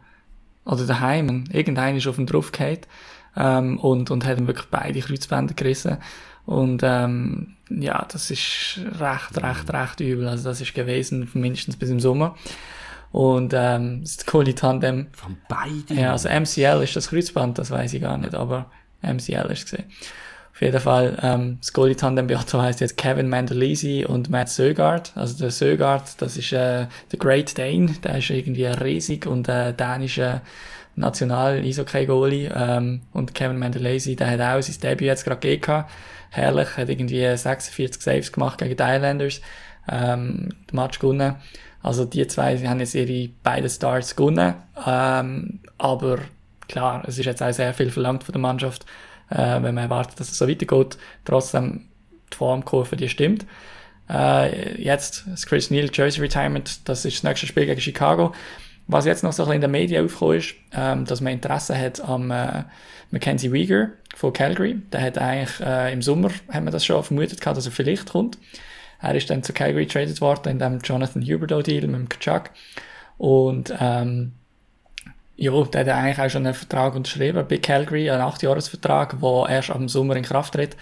oder 0.65 0.87
daheim, 0.87 1.45
irgendeiner 1.53 1.99
ist 1.99 2.07
auf 2.07 2.19
ihn 2.19 2.27
draufgehakt 2.27 2.89
ähm, 3.37 3.79
und 3.79 4.11
und 4.11 4.25
hat 4.25 4.39
ihm 4.39 4.47
wirklich 4.47 4.69
beide 4.71 5.01
Kreuzbänder 5.01 5.55
gerissen 5.55 5.99
und 6.47 6.83
ähm, 6.85 7.57
ja, 7.71 8.07
das 8.11 8.31
ist 8.31 8.81
recht, 9.01 9.43
recht, 9.43 9.73
recht 9.73 10.01
übel. 10.01 10.29
Also 10.29 10.45
das 10.51 10.61
ist 10.61 10.75
gewesen, 10.75 11.29
mindestens 11.35 11.77
bis 11.77 11.91
im 11.91 12.01
Sommer. 12.01 12.37
Und 13.13 13.55
ähm, 13.55 14.03
das 14.03 14.27
coole 14.27 14.55
Tandem. 14.55 15.07
Von 15.13 15.37
beiden? 15.49 15.99
Ja, 15.99 16.13
also 16.13 16.29
MCL 16.29 16.83
ist 16.83 16.97
das 16.97 17.09
Kreuzband, 17.09 17.59
das 17.59 17.71
weiß 17.71 17.95
ich 17.95 18.03
gar 18.03 18.19
nicht, 18.19 18.35
aber 18.35 18.71
MCL 19.03 19.51
ist 19.51 19.65
gesehen. 19.65 19.85
Auf 20.55 20.61
jeden 20.61 20.79
Fall, 20.79 21.19
ähm, 21.21 21.59
das 21.61 21.73
Goalie 21.73 21.97
Tandem 21.97 22.29
bei 22.29 22.39
Otto 22.39 22.63
heißt 22.63 22.81
jetzt 22.81 22.97
Kevin 22.97 23.29
Mandolisi 23.29 24.05
und 24.07 24.31
Matt 24.31 24.49
Sögaard. 24.49 25.11
Also 25.17 25.37
der 25.37 25.51
Sögaard, 25.51 26.23
das 26.23 26.37
ist 26.37 26.53
äh, 26.53 26.87
der 27.11 27.19
Great 27.19 27.59
Dane, 27.59 27.93
der 28.05 28.19
ist 28.19 28.31
irgendwie 28.31 28.67
riesig 28.67 29.27
und 29.27 29.49
äh, 29.49 29.73
dänischer 29.73 30.43
National 30.95 31.59
Eishockey 31.59 32.07
Goalie. 32.07 32.49
Ähm, 32.55 33.03
und 33.13 33.35
Kevin 33.35 33.59
Mandolisi, 33.59 34.15
der 34.15 34.31
hat 34.31 34.41
auch 34.41 34.63
sein 34.63 34.77
Debüt 34.81 35.09
jetzt 35.09 35.25
gerade 35.25 35.41
gegeben. 35.41 35.87
Herrlich, 36.31 36.77
hat 36.77 36.89
irgendwie 36.89 37.37
46 37.37 38.01
Saves 38.01 38.31
gemacht 38.31 38.59
gegen 38.59 38.77
die 38.77 38.83
Islanders. 38.83 39.41
Ähm, 39.91 40.51
den 40.71 40.77
Match 40.77 41.01
gewonnen. 41.01 41.35
Also 41.83 42.05
die 42.05 42.27
zwei 42.29 42.57
haben 42.59 42.79
jetzt 42.79 42.95
ihre 42.95 43.29
beiden 43.43 43.69
Starts 43.69 44.15
gewonnen. 44.15 44.55
Ähm, 44.87 45.59
aber 45.79 46.19
klar, 46.69 47.03
es 47.09 47.19
ist 47.19 47.27
jetzt 47.27 47.43
auch 47.43 47.53
sehr 47.53 47.75
viel 47.75 47.91
verlangt 47.91 48.23
von 48.23 48.33
der 48.33 48.41
Mannschaft, 48.41 48.87
äh, 49.31 49.37
wenn 49.37 49.75
man 49.75 49.79
erwartet, 49.79 50.21
dass 50.21 50.31
es 50.31 50.39
so 50.39 50.49
weitergeht. 50.49 50.99
Trotzdem, 51.25 51.89
die 52.33 52.37
Formkurve, 52.37 52.97
die 52.97 53.09
stimmt. 53.09 53.47
Äh, 54.09 54.81
jetzt 54.83 55.25
das 55.27 55.47
Chris 55.47 55.71
Neal 55.71 55.91
Jersey 55.93 56.21
Retirement, 56.21 56.89
das 56.89 57.05
ist 57.05 57.19
das 57.19 57.25
nächste 57.25 57.47
Spiel 57.47 57.67
gegen 57.67 57.81
Chicago. 57.81 58.35
Was 58.87 59.07
jetzt 59.07 59.25
noch 59.25 59.33
so 59.33 59.45
ein 59.45 59.47
bisschen 59.47 59.55
in 59.57 59.61
den 59.63 59.71
Medien 59.71 60.05
aufgekommen 60.05 60.39
ist, 60.39 60.55
ähm, 60.73 61.05
dass 61.07 61.21
man 61.23 61.33
Interesse 61.33 61.79
hat 61.79 62.01
am 62.03 62.31
äh, 62.31 62.65
Mackenzie 63.11 63.51
Weger 63.51 63.93
von 64.15 64.33
Calgary. 64.33 64.77
Der 64.93 65.01
hat 65.01 65.17
eigentlich 65.17 65.59
äh, 65.61 65.93
im 65.93 66.03
Sommer, 66.03 66.31
haben 66.53 66.67
wir 66.67 66.71
das 66.71 66.85
schon 66.85 67.03
vermutet 67.03 67.41
gehabt, 67.41 67.57
dass 67.57 67.67
er 67.67 67.73
vielleicht 67.73 68.11
kommt. 68.11 68.39
Er 69.01 69.15
ist 69.15 69.31
dann 69.31 69.43
zu 69.43 69.53
Calgary 69.53 69.87
traded 69.87 70.21
worden 70.21 70.51
in 70.51 70.59
dem 70.59 70.81
Jonathan 70.81 71.23
Huberdeau-Deal 71.23 71.87
mit 71.87 71.97
dem 71.97 72.09
Kachuk. 72.09 72.51
Und 73.17 73.75
ähm, 73.79 74.33
ja, 75.37 75.65
der 75.65 75.81
hat 75.81 75.89
eigentlich 75.89 76.19
auch 76.19 76.31
schon 76.31 76.47
einen 76.47 76.55
Vertrag 76.55 76.95
unterschrieben 76.95 77.45
bei 77.49 77.59
Calgary, 77.59 78.11
einen 78.11 78.23
8-Jahres-Vertrag, 78.23 79.21
der 79.21 79.47
erst 79.49 79.71
ab 79.71 79.79
dem 79.79 79.89
Sommer 79.89 80.17
in 80.17 80.23
Kraft 80.23 80.55
tritt. 80.55 80.77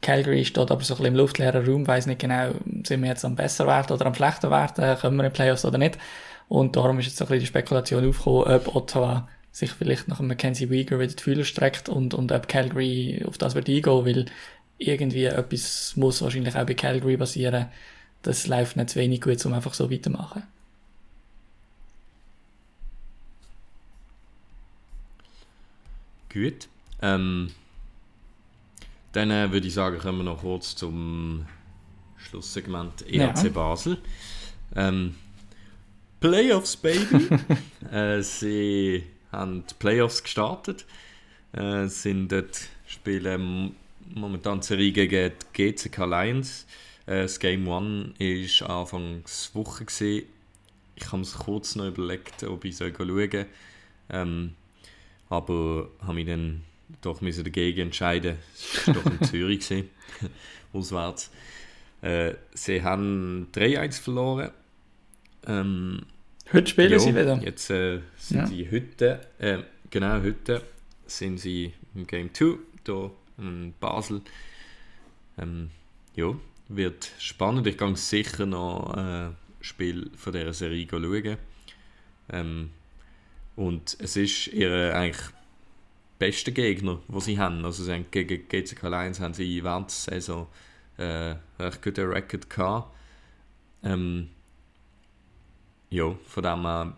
Calgary 0.00 0.44
steht 0.44 0.70
aber 0.70 0.82
so 0.84 0.94
ein 0.94 0.98
bisschen 0.98 1.06
im 1.06 1.16
luftleeren 1.16 1.66
Raum, 1.66 1.86
weiß 1.86 2.06
nicht 2.06 2.20
genau, 2.20 2.52
sind 2.84 3.02
wir 3.02 3.08
jetzt 3.08 3.24
am 3.24 3.34
besser 3.34 3.66
werden 3.66 3.92
oder 3.92 4.06
am 4.06 4.14
schlechter 4.14 4.50
werden, 4.50 4.96
kommen 4.98 5.16
wir 5.16 5.24
in 5.24 5.32
Playoffs 5.32 5.64
oder 5.64 5.78
nicht. 5.78 5.98
Und 6.48 6.76
darum 6.76 6.98
ist 6.98 7.06
jetzt 7.06 7.16
so 7.16 7.24
ein 7.24 7.28
bisschen 7.28 7.40
die 7.40 7.46
Spekulation 7.46 8.08
aufgekommen, 8.08 8.54
ob 8.54 8.76
Ottawa 8.76 9.28
sich 9.50 9.72
vielleicht 9.72 10.06
nach 10.06 10.20
einem 10.20 10.28
Mackenzie 10.28 10.70
Weger 10.70 11.00
wieder 11.00 11.12
die 11.12 11.22
Fühler 11.22 11.44
streckt 11.44 11.88
und, 11.88 12.14
und 12.14 12.30
ob 12.30 12.48
Calgary 12.48 13.24
auf 13.26 13.38
das 13.38 13.54
wird 13.54 13.68
eingehen, 13.68 14.06
weil 14.06 14.26
irgendwie 14.78 15.24
etwas 15.24 15.94
muss 15.96 16.22
wahrscheinlich 16.22 16.56
auch 16.56 16.66
bei 16.66 16.74
Calgary 16.74 17.16
passieren. 17.16 17.66
Das 18.22 18.46
läuft 18.46 18.76
nicht 18.76 18.90
zu 18.90 19.00
wenig 19.00 19.20
gut, 19.20 19.44
um 19.44 19.52
einfach 19.52 19.74
so 19.74 19.90
weitermachen. 19.90 20.44
Gut. 26.32 26.68
Ähm, 27.00 27.50
dann 29.12 29.30
äh, 29.30 29.50
würde 29.50 29.66
ich 29.66 29.74
sagen, 29.74 29.98
kommen 29.98 30.18
wir 30.18 30.24
noch 30.24 30.40
kurz 30.40 30.76
zum 30.76 31.46
Schlusssegment 32.16 33.02
ERC 33.02 33.44
ja. 33.44 33.50
Basel. 33.50 33.98
Ähm, 34.76 35.14
Playoffs, 36.20 36.76
Baby! 36.76 37.28
äh, 37.92 38.22
sie 38.22 39.04
haben 39.32 39.64
die 39.68 39.74
Playoffs 39.78 40.22
gestartet, 40.22 40.84
äh, 41.52 41.86
sind 41.86 42.32
dort 42.32 42.68
spielen 42.86 43.74
momentan 44.14 44.62
Serie 44.62 44.92
gegen 44.92 45.32
die 45.54 45.72
GCK 45.72 45.98
Lions. 46.06 46.66
Äh, 47.06 47.22
das 47.22 47.38
Game 47.38 47.68
1 47.70 48.60
war 48.60 48.70
Anfangs 48.80 49.54
Woche. 49.54 49.84
Gewesen. 49.84 50.26
Ich 50.96 51.12
habe 51.12 51.22
es 51.22 51.34
kurz 51.34 51.76
noch 51.76 51.86
überlegt, 51.86 52.42
ob 52.44 52.64
ich 52.64 52.76
schauen 52.76 52.94
soll. 52.96 53.46
Ähm, 54.10 54.54
aber 55.28 55.88
habe 56.00 56.14
mich 56.14 56.26
dann 56.26 56.62
doch 57.02 57.20
dagegen 57.20 57.80
entscheiden. 57.80 58.36
Es 58.54 58.86
war 58.86 58.94
doch 58.94 59.06
in 59.06 59.22
Zürich, 59.24 59.68
gewesen, 59.68 59.90
auswärts. 60.72 61.30
Äh, 62.00 62.34
sie 62.54 62.82
haben 62.82 63.48
3-1 63.52 64.00
verloren. 64.00 64.50
Ähm, 65.46 66.02
heute 66.52 66.70
spielen 66.70 66.92
ja, 66.92 66.98
sie 66.98 67.14
wieder. 67.14 67.40
Jetzt 67.42 67.70
äh, 67.70 68.00
sind 68.16 68.38
ja. 68.38 68.46
sie 68.46 68.70
heute, 68.70 69.20
äh, 69.38 69.58
genau 69.90 70.22
heute, 70.22 70.62
sind 71.06 71.38
sie 71.38 71.72
im 71.94 72.06
Game 72.06 72.32
2 72.32 72.58
hier 72.86 73.10
in 73.38 73.74
Basel. 73.80 74.22
Ähm, 75.38 75.70
ja, 76.14 76.34
wird 76.68 77.10
spannend. 77.18 77.66
Ich 77.66 77.78
gehe 77.78 77.96
sicher 77.96 78.46
noch 78.46 78.94
ein 78.94 79.30
äh, 79.30 79.34
Spiel 79.60 80.10
von 80.16 80.32
dieser 80.32 80.52
Serie 80.52 80.86
schauen. 80.88 81.36
Ähm, 82.30 82.70
und 83.58 83.96
es 83.98 84.16
ist 84.16 84.46
ihr 84.46 84.94
eigentlich 84.94 85.26
beste 86.20 86.52
Gegner, 86.52 87.00
die 87.08 87.20
sie 87.20 87.38
haben. 87.40 87.64
Also 87.64 87.82
sie 87.82 87.92
haben 87.92 88.06
gegen 88.08 88.46
GCK 88.48 88.84
Lions 88.84 89.18
haben 89.18 89.34
sie 89.34 89.64
während 89.64 89.88
der 89.88 90.20
Saison 90.20 90.46
äh, 90.96 91.34
recht 91.58 91.82
guten 91.82 92.06
Record 92.08 92.48
gehabt. 92.48 92.94
Ähm, 93.82 94.28
ja, 95.90 96.14
von 96.24 96.42
dem 96.44 96.62
her 96.62 96.96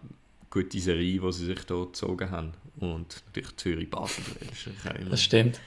gute 0.50 0.80
Serie, 0.80 1.18
die 1.18 1.32
sie 1.32 1.46
sich 1.46 1.60
hier 1.66 1.86
gezogen 1.86 2.30
haben. 2.30 2.52
Und 2.78 3.22
natürlich 3.26 3.56
Zürich-Basel. 3.56 4.24
Das, 4.40 5.08
das 5.08 5.22
stimmt. 5.22 5.60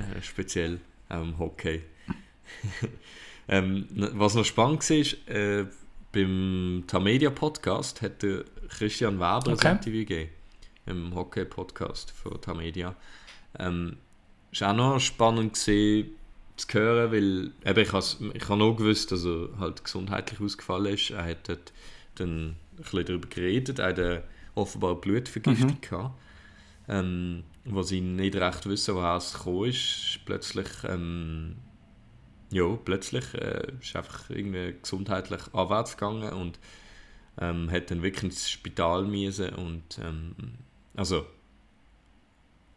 Äh, 0.00 0.20
speziell 0.20 0.80
auch 1.08 1.22
im 1.22 1.38
Hockey. 1.38 1.82
ähm, 3.48 3.86
was 3.90 4.34
noch 4.34 4.44
spannend 4.44 4.88
war, 4.90 5.34
äh, 5.36 5.66
beim 6.10 6.82
Tamedia 6.88 7.30
Podcast 7.30 8.02
hat 8.02 8.24
der 8.24 8.44
Christian 8.68 9.20
Weber 9.20 9.52
okay. 9.52 9.68
ein 9.68 9.76
Interview 9.76 10.00
gegeben. 10.00 10.39
Im 10.86 11.14
Hockey-Podcast 11.14 12.10
von 12.10 12.40
Tamedia. 12.40 12.96
Ähm, 13.58 13.96
ist 14.52 14.62
auch 14.62 14.74
noch 14.74 14.98
spannend 14.98 15.54
gewesen, 15.54 16.10
zu 16.56 16.78
hören, 16.78 17.12
weil 17.12 17.52
eben 17.64 17.80
ich, 17.80 18.34
ich 18.34 18.48
habe 18.48 18.58
noch 18.58 18.74
gewusst, 18.74 19.12
dass 19.12 19.24
er 19.24 19.48
halt 19.58 19.84
gesundheitlich 19.84 20.40
ausgefallen 20.40 20.94
ist. 20.94 21.10
Er 21.10 21.24
hat 21.24 21.48
dort 21.48 21.72
dann 22.16 22.48
ein 22.48 22.56
bisschen 22.76 23.04
darüber 23.04 23.28
geredet, 23.28 23.78
er 23.78 23.88
hatte 23.88 24.24
offenbar 24.54 24.96
Blutvergiftung 24.96 25.70
mhm. 25.70 25.80
gehabt. 25.80 26.14
Ähm, 26.88 27.44
wo 27.64 27.82
sie 27.82 28.00
nicht 28.00 28.34
recht 28.34 28.66
wissen, 28.66 28.96
woher 28.96 29.16
es 29.16 29.34
gekommen 29.34 29.66
ist, 29.66 30.20
plötzlich, 30.24 30.66
ähm, 30.88 31.56
ja, 32.50 32.66
plötzlich 32.84 33.32
äh, 33.34 33.72
ist 33.80 33.94
einfach 33.94 34.28
irgendwie 34.30 34.74
gesundheitlich 34.82 35.40
abwärts 35.52 35.96
gegangen 35.96 36.32
und 36.32 36.58
ähm, 37.38 37.70
hat 37.70 37.90
dann 37.90 38.02
wirklich 38.02 38.24
ins 38.24 38.50
Spital 38.50 39.04
müssen 39.04 39.50
und 39.50 40.00
ähm, 40.02 40.34
also 41.00 41.24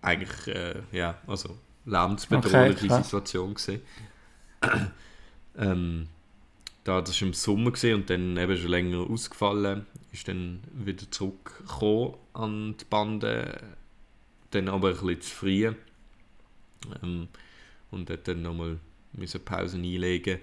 eigentlich, 0.01 0.47
äh, 0.47 0.81
ja, 0.93 1.17
also 1.27 1.57
lebensbedrohliche 1.83 2.85
okay, 2.85 3.03
Situation 3.03 3.53
gesehen. 3.53 3.81
ähm, 5.57 6.07
da 6.85 7.01
das 7.01 7.19
war 7.19 7.27
im 7.27 7.33
Sommer 7.33 7.71
gewesen 7.71 7.95
und 7.95 8.09
dann 8.09 8.37
eben 8.37 8.55
schon 8.55 8.69
länger 8.69 8.99
ausgefallen, 8.99 9.85
ist 10.13 10.29
dann 10.29 10.61
wieder 10.71 11.11
zurückgekommen 11.11 12.13
an 12.31 12.77
die 12.77 12.85
Bande, 12.85 13.61
dann 14.51 14.69
aber 14.69 14.91
ein 14.91 14.93
bisschen 14.93 15.21
zu 15.21 15.35
früh. 15.35 15.73
Ähm, 17.03 17.27
und 17.91 18.09
hat 18.09 18.25
dann 18.29 18.41
nochmal 18.41 18.79
Pause 19.43 19.75
einlegen. 19.75 20.39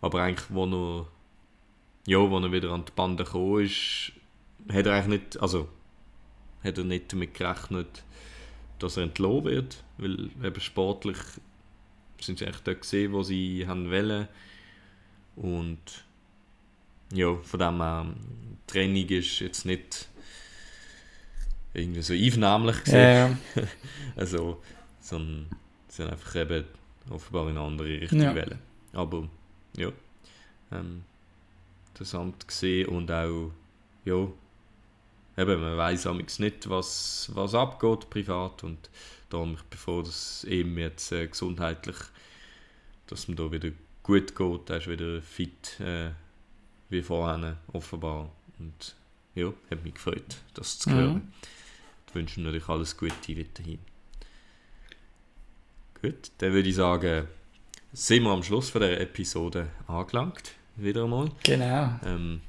Aber 0.00 0.22
eigentlich, 0.22 0.46
wo 0.48 0.64
er, 0.64 1.06
ja, 2.06 2.18
wo 2.18 2.38
er 2.38 2.50
wieder 2.50 2.70
an 2.70 2.86
die 2.86 2.92
Bande 2.96 3.24
gekommen 3.24 3.66
ist, 3.66 4.12
hat 4.72 4.86
er 4.86 4.94
eigentlich 4.94 5.20
nicht, 5.20 5.42
also 5.42 5.68
hat 6.62 6.78
er 6.78 6.84
nicht 6.84 7.12
damit 7.12 7.34
gerechnet, 7.34 8.02
dass 8.78 8.96
er 8.96 9.04
entlohnt 9.04 9.44
wird, 9.44 9.82
weil 9.98 10.30
eben 10.42 10.60
sportlich 10.60 11.18
sind 12.20 12.38
sie 12.38 12.46
echt 12.46 12.66
dort 12.66 12.82
gesehen, 12.82 13.12
wo 13.12 13.22
sie 13.22 13.66
haben 13.66 13.90
wollen 13.90 14.28
und 15.36 16.04
ja, 17.12 17.34
von 17.34 17.60
dem 17.60 17.80
her, 17.80 18.06
Training 18.66 19.08
ist 19.08 19.40
jetzt 19.40 19.64
nicht 19.64 20.08
irgendwie 21.74 22.02
so 22.02 22.12
einvernehmlich 22.12 22.84
gesehen. 22.84 23.38
Ja. 23.54 23.62
also, 24.16 24.62
sondern 25.00 25.46
sie 25.88 26.02
haben 26.02 26.10
einfach 26.10 26.36
eben 26.36 26.64
offenbar 27.10 27.44
in 27.44 27.56
eine 27.56 27.66
andere 27.66 27.88
Richtung 27.88 28.20
ja. 28.20 28.34
wählen. 28.34 28.58
Aber 28.92 29.28
ja, 29.76 29.90
ähm, 30.72 31.02
interessant 31.92 32.46
gesehen 32.46 32.88
und 32.88 33.10
auch, 33.10 33.50
ja, 34.04 34.28
eben, 35.40 35.60
man 35.60 35.76
weiß 35.76 36.06
nicht, 36.38 36.68
was, 36.68 37.30
was 37.34 37.54
abgeht 37.54 38.10
privat 38.10 38.64
und 38.64 38.90
darum, 39.28 39.56
bevor 39.70 40.02
das 40.02 40.44
eben 40.44 40.76
jetzt 40.78 41.12
äh, 41.12 41.26
gesundheitlich, 41.26 41.96
dass 43.06 43.28
man 43.28 43.36
da 43.36 43.50
wieder 43.50 43.70
gut 44.02 44.34
geht, 44.34 44.70
er 44.70 44.76
ist 44.78 44.88
wieder 44.88 45.22
fit 45.22 45.80
äh, 45.80 46.10
wie 46.88 47.02
vorher 47.02 47.56
offenbar 47.72 48.30
und 48.58 48.94
ja, 49.34 49.52
hat 49.70 49.84
mich 49.84 49.94
gefreut, 49.94 50.36
das 50.54 50.78
zu 50.78 50.90
hören. 50.90 51.14
Mhm. 51.14 51.32
Ich 52.08 52.14
wünsche 52.14 52.40
natürlich 52.40 52.68
alles 52.68 52.96
Gute 52.96 53.38
weiterhin. 53.38 53.78
Gut, 56.02 56.32
dann 56.38 56.52
würde 56.52 56.68
ich 56.68 56.74
sagen, 56.74 57.28
sind 57.92 58.24
wir 58.24 58.30
am 58.30 58.42
Schluss 58.42 58.70
von 58.70 58.80
der 58.80 59.00
Episode 59.00 59.68
angelangt. 59.86 60.54
Wieder 60.76 61.04
einmal. 61.04 61.30
Genau. 61.44 62.00
Ähm, 62.04 62.40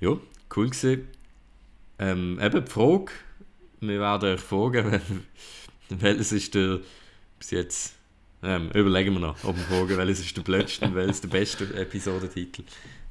ja, 0.00 0.16
cool 0.56 0.68
gewesen. 0.68 1.08
Ähm, 2.00 2.40
eben 2.42 2.64
die 2.64 2.70
Frage, 2.70 3.12
wir 3.80 4.00
werden 4.00 4.34
euch 4.34 4.40
fragen, 4.40 5.00
welches 5.90 6.32
ist 6.32 6.54
der, 6.54 6.78
bis 7.38 7.50
jetzt, 7.50 7.94
ähm, 8.42 8.70
überlegen 8.72 9.12
wir 9.12 9.20
noch, 9.20 9.44
ob 9.44 9.54
wir 9.54 9.64
fragen, 9.64 9.98
welches 9.98 10.20
ist 10.20 10.34
der 10.34 10.42
blödste 10.42 10.86
und 10.86 10.94
welches 10.94 11.20
der 11.20 11.28
beste 11.28 11.64
Episodentitel. 11.74 12.62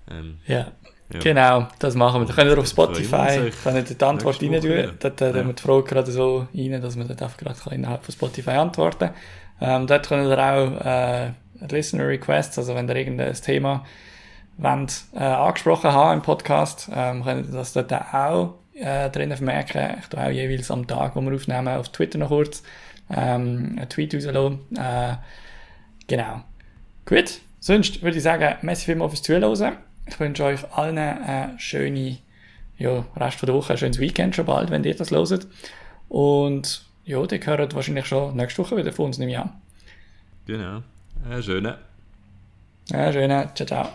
Ähm, 0.09 0.39
ja. 0.47 0.71
ja. 1.13 1.19
genau, 1.19 1.67
das 1.77 1.93
machen 1.93 2.21
wir. 2.21 2.25
Da 2.25 2.33
könnt 2.33 2.49
ihr 2.49 2.57
auf 2.57 2.67
Spotify, 2.67 3.51
könnt 3.63 3.89
ihr 3.89 3.95
die 3.95 4.03
Antwort 4.03 4.41
rein 4.41 4.59
tun, 4.59 4.71
äh, 4.71 4.85
ja. 4.85 5.33
wir 5.33 5.53
die 5.53 5.61
Frage 5.61 5.83
gerade 5.83 6.11
so 6.11 6.47
rein, 6.51 6.81
dass 6.81 6.95
man 6.95 7.07
dort 7.07 7.21
einfach 7.21 7.37
gerade 7.37 7.75
innerhalb 7.75 8.03
von 8.03 8.13
Spotify 8.13 8.51
antworten 8.51 8.99
kann. 8.99 9.13
Ähm, 9.61 9.85
dort 9.85 10.07
könnt 10.07 10.27
ihr 10.27 10.39
auch 10.39 10.85
äh, 10.85 11.31
Listener 11.69 12.07
Requests, 12.07 12.57
also 12.57 12.73
wenn 12.73 12.89
ihr 12.89 12.95
irgendein 12.95 13.33
Thema 13.35 13.85
wollt, 14.57 15.03
äh, 15.13 15.19
angesprochen 15.19 15.91
haben 15.91 16.17
im 16.17 16.21
Podcast, 16.23 16.89
ähm, 16.91 17.23
könnt 17.23 17.47
ihr 17.47 17.53
das 17.53 17.73
dort 17.73 17.93
auch 17.93 18.55
äh, 18.79 19.09
drinnen 19.09 19.37
vermerken. 19.37 19.97
Ich 19.99 20.07
tue 20.07 20.23
auch 20.23 20.29
jeweils 20.29 20.71
am 20.71 20.87
Tag, 20.87 21.15
wo 21.15 21.21
wir 21.21 21.33
aufnehmen, 21.33 21.67
auf 21.67 21.89
Twitter 21.89 22.17
noch 22.17 22.29
kurz 22.29 22.63
ähm, 23.09 23.75
einen 23.77 23.89
Tweet 23.89 24.13
rauslassen. 24.13 24.59
Äh, 24.75 25.15
genau. 26.07 26.41
Gut, 27.05 27.39
sonst 27.59 28.01
würde 28.01 28.17
ich 28.17 28.23
sagen, 28.23 28.55
merci 28.61 28.85
vielmals 28.85 29.11
fürs 29.13 29.23
Zuhören. 29.23 29.77
Ich 30.05 30.19
wünsche 30.19 30.43
euch 30.43 30.59
allen 30.73 30.97
eine 30.97 31.53
schöne 31.57 32.17
ja, 32.77 33.05
Rest 33.15 33.41
der 33.41 33.53
Woche, 33.53 33.73
ein 33.73 33.77
schönes 33.77 33.99
Weekend 33.99 34.35
schon 34.35 34.45
bald, 34.45 34.71
wenn 34.71 34.83
ihr 34.83 34.95
das 34.95 35.11
hört. 35.11 35.47
Und 36.07 36.85
ja, 37.03 37.25
die 37.25 37.39
hören 37.45 37.71
wahrscheinlich 37.73 38.05
schon 38.05 38.35
nächste 38.35 38.63
Woche 38.63 38.77
wieder 38.77 38.91
von 38.91 39.05
uns, 39.05 39.17
nehme 39.17 39.31
ich 39.31 39.37
an. 39.37 39.51
Genau. 40.45 40.81
Äh, 41.29 41.41
schöne. 41.41 41.77
Ja, 42.89 43.11
schöne. 43.11 43.49
Ciao, 43.53 43.67
ciao. 43.67 43.89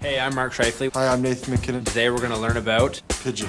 Hey, 0.00 0.18
I'm 0.18 0.34
Mark 0.34 0.52
Shifley. 0.52 0.90
Hi, 0.94 1.08
I'm 1.08 1.22
Nathan 1.22 1.54
McKinnon. 1.54 1.84
Today 1.84 2.10
we're 2.10 2.18
going 2.18 2.32
to 2.32 2.38
learn 2.38 2.58
about 2.58 3.00
pigeon. 3.22 3.48